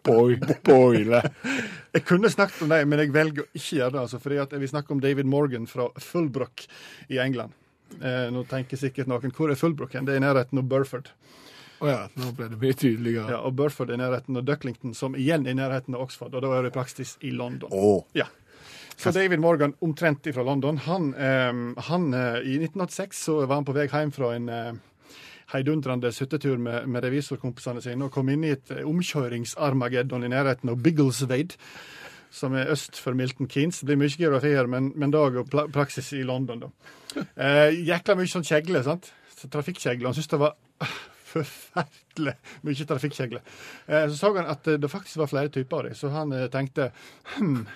Bøyle. 0.06 0.56
Boile. 0.66 1.22
Jeg 1.92 2.04
kunne 2.08 2.30
snakket 2.32 2.62
om 2.64 2.72
dem, 2.72 2.88
men 2.88 3.02
jeg 3.02 3.14
velger 3.14 3.42
å 3.44 3.50
ikke 3.52 3.76
gjøre 3.78 3.94
det. 3.96 4.00
altså, 4.04 4.18
fordi 4.22 4.38
at 4.42 4.52
Jeg 4.52 4.60
vil 4.60 4.72
snakke 4.72 4.94
om 4.94 5.00
David 5.00 5.26
Morgan 5.26 5.66
fra 5.66 5.88
Fullbrook 5.98 6.66
i 7.08 7.18
England. 7.22 7.52
Eh, 8.00 8.30
nå 8.32 8.44
tenker 8.48 8.76
sikkert 8.80 9.10
noen 9.10 9.34
hvor 9.36 9.50
er 9.52 9.58
Fullbrook 9.58 9.92
hen? 9.94 10.06
Det 10.08 10.14
er 10.14 10.22
i 10.22 10.24
nærheten 10.24 10.58
av 10.58 10.64
Burford. 10.68 11.12
Å 11.82 11.88
ja, 11.90 12.02
nå 12.14 12.30
ble 12.38 12.46
det 12.52 12.60
mye 12.62 12.76
tydeligere. 12.78 13.32
Ja, 13.34 13.40
og 13.42 13.56
Burford 13.58 13.90
er 13.90 13.98
i 13.98 14.02
nærheten 14.04 14.38
av 14.38 14.46
Ducklington, 14.46 14.94
som 14.94 15.16
igjen 15.18 15.48
er 15.48 15.56
i 15.56 15.58
nærheten 15.58 15.96
av 15.98 16.04
Oxford. 16.04 16.34
Og 16.36 16.44
da 16.44 16.52
er 16.54 16.68
det 16.68 16.76
praksis 16.76 17.16
i 17.26 17.32
London. 17.34 17.72
Oh. 17.74 18.04
Ja. 18.14 18.28
Så 18.96 19.10
David 19.10 19.40
Morgan, 19.42 19.74
omtrent 19.82 20.28
fra 20.34 20.44
London, 20.46 20.78
han, 20.78 21.10
eh, 21.14 21.82
han 21.88 22.14
eh, 22.14 22.38
I 22.46 22.54
1986 22.62 23.24
så 23.24 23.40
var 23.40 23.56
han 23.56 23.66
på 23.66 23.74
vei 23.74 23.88
hjem 23.90 24.12
fra 24.14 24.30
en 24.36 24.48
eh, 24.52 24.72
heidundrende 25.52 26.12
suttetur 26.12 26.60
med, 26.60 26.86
med 26.88 27.04
revisorkompisene 27.04 27.82
sine 27.84 28.06
og 28.06 28.14
kom 28.14 28.30
inn 28.32 28.46
i 28.46 28.54
et 28.56 28.72
eh, 28.74 28.86
omkjøringsarmageddon 28.88 30.26
i 30.26 30.32
nærheten 30.32 30.72
av 30.72 30.80
Biggleswade, 30.82 31.58
som 32.32 32.56
er 32.56 32.72
øst 32.72 32.96
for 33.00 33.16
Milton 33.18 33.48
Keynes. 33.50 33.82
Det 33.82 33.92
blir 33.92 34.00
mye 34.00 34.16
geografi 34.16 34.54
her, 34.56 34.70
men, 34.70 34.90
men 34.96 35.12
da 35.12 35.26
jo 35.34 35.44
pla 35.48 35.66
praksis 35.72 36.12
i 36.16 36.24
London, 36.26 36.66
da. 36.66 36.72
Eh, 37.36 37.74
jækla 37.84 38.14
mye 38.16 38.30
sånn 38.30 38.46
kjegle, 38.48 38.80
sant? 38.86 39.10
Så 39.36 39.50
Trafikkjegle. 39.52 40.08
Han 40.08 40.16
syntes 40.16 40.30
det 40.32 40.38
var 40.40 40.54
forferdelig 41.32 42.32
mye 42.64 42.86
trafikkjegle. 42.88 43.42
Eh, 43.86 44.06
så 44.08 44.16
så 44.16 44.30
han 44.38 44.48
at 44.48 44.70
det 44.80 44.90
faktisk 44.90 45.20
var 45.20 45.28
flere 45.28 45.52
typer 45.52 45.82
av 45.82 45.90
dem, 45.90 45.98
så 45.98 46.12
han 46.14 46.32
eh, 46.32 46.48
tenkte 46.52 46.88
hm, 47.34 47.66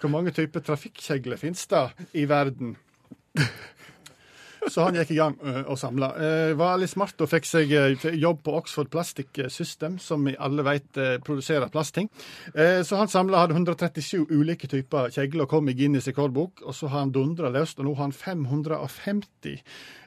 hvor 0.00 0.10
mange 0.10 0.34
typer 0.34 0.64
trafikkjegler 0.66 1.38
finnes 1.38 1.62
det 1.70 1.84
i 2.18 2.26
verden? 2.28 2.74
Så 4.70 4.86
han 4.86 4.96
gikk 4.98 5.12
i 5.14 5.18
gang 5.18 5.36
og 5.66 5.76
samla. 5.78 6.08
Eh, 6.18 6.52
var 6.58 6.78
litt 6.80 6.90
smart 6.90 7.20
og 7.22 7.30
fikk 7.30 7.46
seg 7.48 7.72
eh, 7.76 8.06
jobb 8.18 8.42
på 8.46 8.54
Oxford 8.58 8.90
Plastic 8.92 9.38
System, 9.52 9.98
som 10.02 10.24
vi 10.26 10.34
alle 10.42 10.64
vet 10.66 10.98
eh, 11.00 11.16
produserer 11.22 11.70
plastting. 11.72 12.08
Eh, 12.54 12.80
så 12.86 12.98
han 13.00 13.10
samla 13.10 13.44
hadde 13.44 13.56
137 13.56 14.26
ulike 14.32 14.68
typer 14.70 15.12
kjegler 15.14 15.46
og 15.46 15.52
kom 15.52 15.70
i 15.70 15.76
Guinness 15.78 16.08
rekordbok. 16.10 16.64
Og 16.66 16.76
så 16.76 16.90
har 16.90 17.04
han 17.04 17.14
dundra 17.14 17.52
løst, 17.54 17.80
og 17.80 17.88
nå 17.88 17.94
har 17.96 18.08
han 18.08 18.16
550 18.16 19.62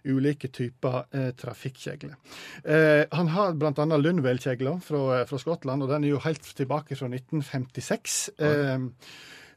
ulike 0.09 0.51
typer 0.55 1.01
eh, 1.15 1.31
trafikkjegler. 1.39 2.15
Eh, 2.63 3.03
han 3.15 3.33
har 3.35 3.57
bl.a. 3.59 3.89
Lundwell-kjegler 3.99 4.79
fra, 4.83 5.23
fra 5.29 5.41
Skottland, 5.41 5.85
og 5.85 5.91
den 5.93 6.07
er 6.07 6.15
jo 6.15 6.23
helt 6.23 6.53
tilbake 6.57 6.99
fra 6.99 7.11
1956. 7.11 8.21
Eh, 8.39 8.87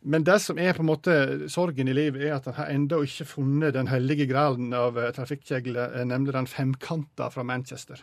men 0.03 0.25
det 0.27 0.39
som 0.43 0.59
er 0.59 0.75
på 0.75 0.83
en 0.83 0.91
måte 0.91 1.17
sorgen 1.53 1.89
i 1.89 1.95
livet, 1.95 2.25
er 2.27 2.37
at 2.37 2.49
han 2.51 2.59
har 2.59 2.71
ennå 2.75 3.03
ikke 3.07 3.29
funnet 3.37 3.77
den 3.77 3.91
hellige 3.91 4.27
gralen 4.31 4.73
av 4.75 4.99
eh, 4.99 5.13
trafikkjegler, 5.15 5.99
eh, 6.01 6.07
nemlig 6.09 6.35
den 6.35 6.51
femkanta 6.51 7.31
fra 7.31 7.45
Manchester. 7.47 8.03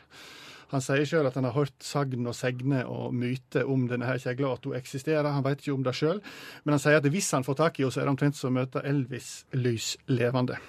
Han 0.70 0.84
sier 0.86 1.08
sjøl 1.10 1.28
at 1.28 1.36
han 1.36 1.48
har 1.50 1.56
hørt 1.58 1.76
sagn 1.84 2.28
og 2.30 2.38
segner 2.38 2.88
og 2.88 3.14
myter 3.18 3.68
om 3.68 3.88
denne 3.90 4.08
her 4.08 4.22
kjegla, 4.22 4.52
og 4.52 4.60
at 4.60 4.68
hun 4.70 4.80
eksisterer. 4.80 5.32
Han 5.34 5.46
vet 5.46 5.64
ikke 5.64 5.76
om 5.76 5.86
det 5.86 5.96
sjøl, 5.98 6.22
men 6.64 6.78
han 6.78 6.84
sier 6.84 7.02
at 7.02 7.10
hvis 7.10 7.32
han 7.36 7.48
får 7.48 7.64
tak 7.64 7.80
i 7.80 7.88
henne, 7.88 7.96
så 7.96 8.04
er 8.04 8.08
det 8.08 8.16
omtrent 8.16 8.40
som 8.40 8.54
å 8.54 8.60
møte 8.62 8.86
Elvis 8.86 9.32
lys 9.58 9.96
levende. 10.08 10.60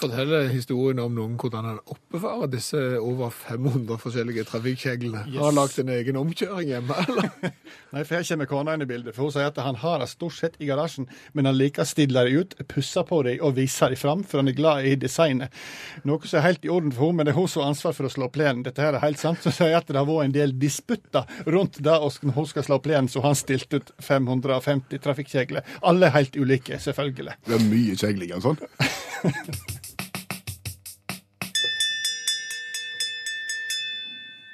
Forteller 0.00 0.46
historien 0.48 0.98
om 1.02 1.12
noen 1.12 1.34
hvordan 1.36 1.66
han 1.68 1.80
oppbevarer 1.92 2.48
disse 2.54 2.78
over 3.04 3.28
500 3.34 3.98
forskjellige 4.00 4.46
trafikkjeglene. 4.48 5.26
Yes. 5.26 5.36
Har 5.36 5.50
han 5.50 5.58
lagt 5.58 5.80
en 5.82 5.90
egen 5.92 6.16
omkjøring 6.16 6.70
hjemme, 6.70 6.96
eller? 7.04 7.28
Nei, 7.92 8.04
for 8.08 8.16
her 8.16 8.24
kommer 8.24 8.48
kona 8.48 8.76
inn 8.78 8.84
i 8.86 8.88
bildet. 8.88 9.12
For 9.16 9.28
hun 9.28 9.34
sier 9.34 9.50
at 9.50 9.60
han 9.60 9.76
har 9.82 10.00
det 10.00 10.08
stort 10.08 10.38
sett 10.38 10.56
i 10.56 10.70
garasjen, 10.70 11.08
men 11.36 11.50
han 11.50 11.58
liker 11.58 11.84
å 11.84 11.90
stille 11.90 12.24
det 12.24 12.32
ut, 12.32 12.56
pusser 12.70 13.04
på 13.04 13.18
dem 13.26 13.44
og 13.44 13.58
viser 13.58 13.92
dem 13.92 14.00
fram, 14.00 14.24
for 14.24 14.40
han 14.40 14.48
er 14.48 14.56
glad 14.56 14.88
i 14.88 14.94
designet. 15.02 15.52
Noe 16.08 16.24
som 16.24 16.40
er 16.40 16.46
helt 16.48 16.64
i 16.64 16.72
orden 16.72 16.96
for 16.96 17.10
henne, 17.10 17.20
men 17.20 17.28
det 17.28 17.34
er 17.34 17.40
hun 17.42 17.52
som 17.52 17.66
har 17.66 17.74
ansvar 17.74 17.96
for 17.98 18.08
å 18.08 18.14
slå 18.16 18.30
plenen. 18.32 18.64
Dette 18.64 18.86
her 18.86 18.96
er 18.96 19.04
helt 19.04 19.20
sant. 19.20 19.44
Så 19.44 19.52
sier 19.52 19.76
at 19.76 19.90
det 19.90 20.00
har 20.00 20.08
vært 20.08 20.30
en 20.30 20.36
del 20.38 20.56
disputter 20.64 21.28
rundt 21.44 21.76
det 21.84 21.98
når 22.00 22.38
hun 22.38 22.48
skal 22.48 22.68
slå 22.70 22.80
plenen, 22.80 23.12
så 23.12 23.20
han 23.26 23.36
stilte 23.36 23.82
ut 23.82 23.92
550 24.00 25.04
trafikkjegler. 25.04 25.76
Alle 25.84 26.08
helt 26.16 26.40
ulike, 26.40 26.80
selvfølgelig. 26.80 27.36
det 27.44 27.60
er 27.60 27.68
mye 27.68 28.00
kjegling 28.00 28.36
og 28.38 28.48
sånn. 28.48 28.64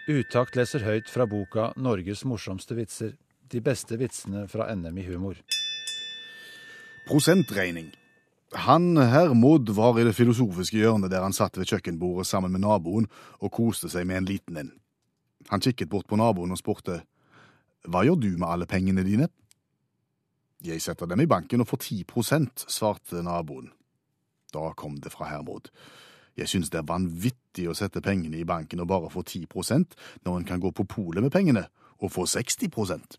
Utakt 0.06 0.54
leser 0.54 0.84
høyt 0.86 1.08
fra 1.10 1.24
boka 1.26 1.72
'Norges 1.74 2.20
morsomste 2.30 2.76
vitser'. 2.78 3.16
De 3.50 3.58
beste 3.60 3.96
vitsene 3.98 4.44
fra 4.46 4.68
NM 4.74 4.98
i 4.98 5.02
humor. 5.02 5.34
Prosentregning. 7.08 7.90
Han 8.54 8.96
Hermod 8.96 9.68
var 9.74 9.98
i 9.98 10.04
det 10.04 10.14
filosofiske 10.14 10.78
hjørnet 10.78 11.10
der 11.10 11.22
han 11.22 11.34
satt 11.34 11.58
ved 11.58 11.66
kjøkkenbordet 11.66 12.26
sammen 12.26 12.52
med 12.52 12.62
naboen 12.62 13.10
og 13.40 13.52
koste 13.52 13.90
seg 13.90 14.06
med 14.06 14.16
en 14.16 14.30
liten 14.30 14.56
en. 14.56 14.72
Han 15.50 15.60
kikket 15.60 15.90
bort 15.90 16.06
på 16.06 16.16
naboen 16.16 16.54
og 16.54 16.62
spurte 16.62 17.02
Hva 17.82 18.06
gjør 18.06 18.22
du 18.22 18.30
med 18.38 18.48
alle 18.48 18.66
pengene 18.66 19.02
dine? 19.02 19.28
Jeg 20.62 20.82
setter 20.82 21.06
dem 21.06 21.20
i 21.20 21.26
banken 21.26 21.60
og 21.60 21.66
får 21.66 21.82
10% 21.82 22.70
svarte 22.70 23.22
naboen. 23.22 23.72
Da 24.54 24.70
kom 24.74 25.00
det 25.02 25.10
fra 25.12 25.26
Hermod. 25.26 25.70
Jeg 26.36 26.48
synes 26.48 26.70
det 26.70 26.78
er 26.82 26.88
vanvittig 26.88 27.68
å 27.70 27.76
sette 27.76 28.02
pengene 28.04 28.40
i 28.40 28.48
banken 28.48 28.82
og 28.84 28.90
bare 28.90 29.12
få 29.12 29.24
10% 29.24 29.96
når 30.26 30.40
en 30.40 30.48
kan 30.48 30.60
gå 30.60 30.70
på 30.70 30.84
polet 30.84 31.24
med 31.24 31.32
pengene 31.32 31.66
og 32.04 32.12
få 32.12 32.26
60% 32.28 33.16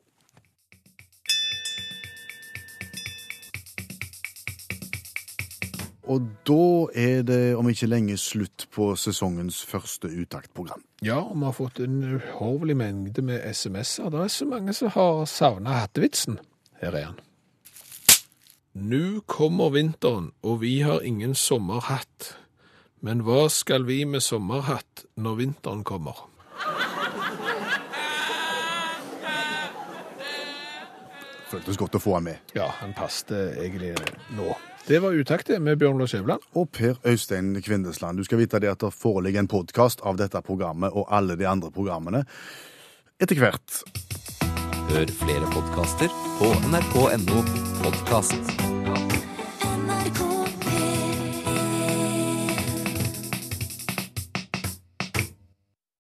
Og 6.07 6.23
da 6.47 6.87
er 6.95 7.23
det 7.27 7.55
om 7.59 7.67
ikke 7.67 7.89
lenge 7.89 8.15
slutt 8.17 8.67
på 8.71 8.93
sesongens 8.95 9.59
første 9.67 10.07
uttaktprogram. 10.07 10.79
Ja, 11.03 11.19
og 11.19 11.35
vi 11.35 11.43
har 11.43 11.55
fått 11.55 11.81
en 11.83 11.97
uhorvelig 12.03 12.77
mengde 12.79 13.21
med 13.21 13.43
SMS-er. 13.43 14.09
Det 14.13 14.21
er 14.23 14.31
så 14.31 14.47
mange 14.47 14.73
som 14.73 14.93
har 14.95 15.25
savna 15.27 15.81
hattevitsen. 15.81 16.39
Her 16.79 16.95
er 16.95 17.09
han. 17.09 17.19
Nå 18.77 19.19
kommer 19.27 19.73
vinteren, 19.73 20.31
og 20.43 20.61
vi 20.61 20.79
har 20.85 21.03
ingen 21.03 21.35
sommerhatt. 21.35 22.37
Men 23.05 23.21
hva 23.25 23.45
skal 23.53 23.85
vi 23.85 24.01
med 24.09 24.23
sommerhatt 24.25 25.05
når 25.21 25.37
vinteren 25.41 25.83
kommer? 25.85 26.25
Føltes 31.47 31.77
godt 31.79 31.95
å 31.95 32.01
få 32.01 32.17
han 32.17 32.25
med. 32.27 32.55
Ja, 32.57 32.67
han 32.81 32.95
passte 32.97 33.51
egentlig 33.61 33.93
nå. 34.35 34.55
Det 34.87 34.99
var 35.03 35.15
utakt 35.15 35.49
med 35.59 35.79
Bjørn 35.79 35.99
Lars 35.99 36.13
Skjæveland. 36.15 36.43
Og 36.55 36.69
Per 36.71 36.95
Øystein 37.07 37.53
Kvindesland, 37.63 38.17
du 38.17 38.27
skal 38.27 38.41
vite 38.41 38.59
det 38.63 38.71
at 38.71 38.83
det 38.83 38.93
foreligger 38.95 39.43
en 39.43 39.51
podkast 39.51 40.01
av 40.01 40.19
dette 40.19 40.41
programmet 40.47 40.95
og 40.95 41.11
alle 41.11 41.35
de 41.39 41.47
andre 41.47 41.71
programmene 41.75 42.23
etter 43.19 43.39
hvert. 43.41 43.81
Hør 44.87 45.11
flere 45.19 45.51
podkaster 45.51 46.11
på 46.39 46.53
nrk.no 46.71 47.43
podkast. 47.83 48.76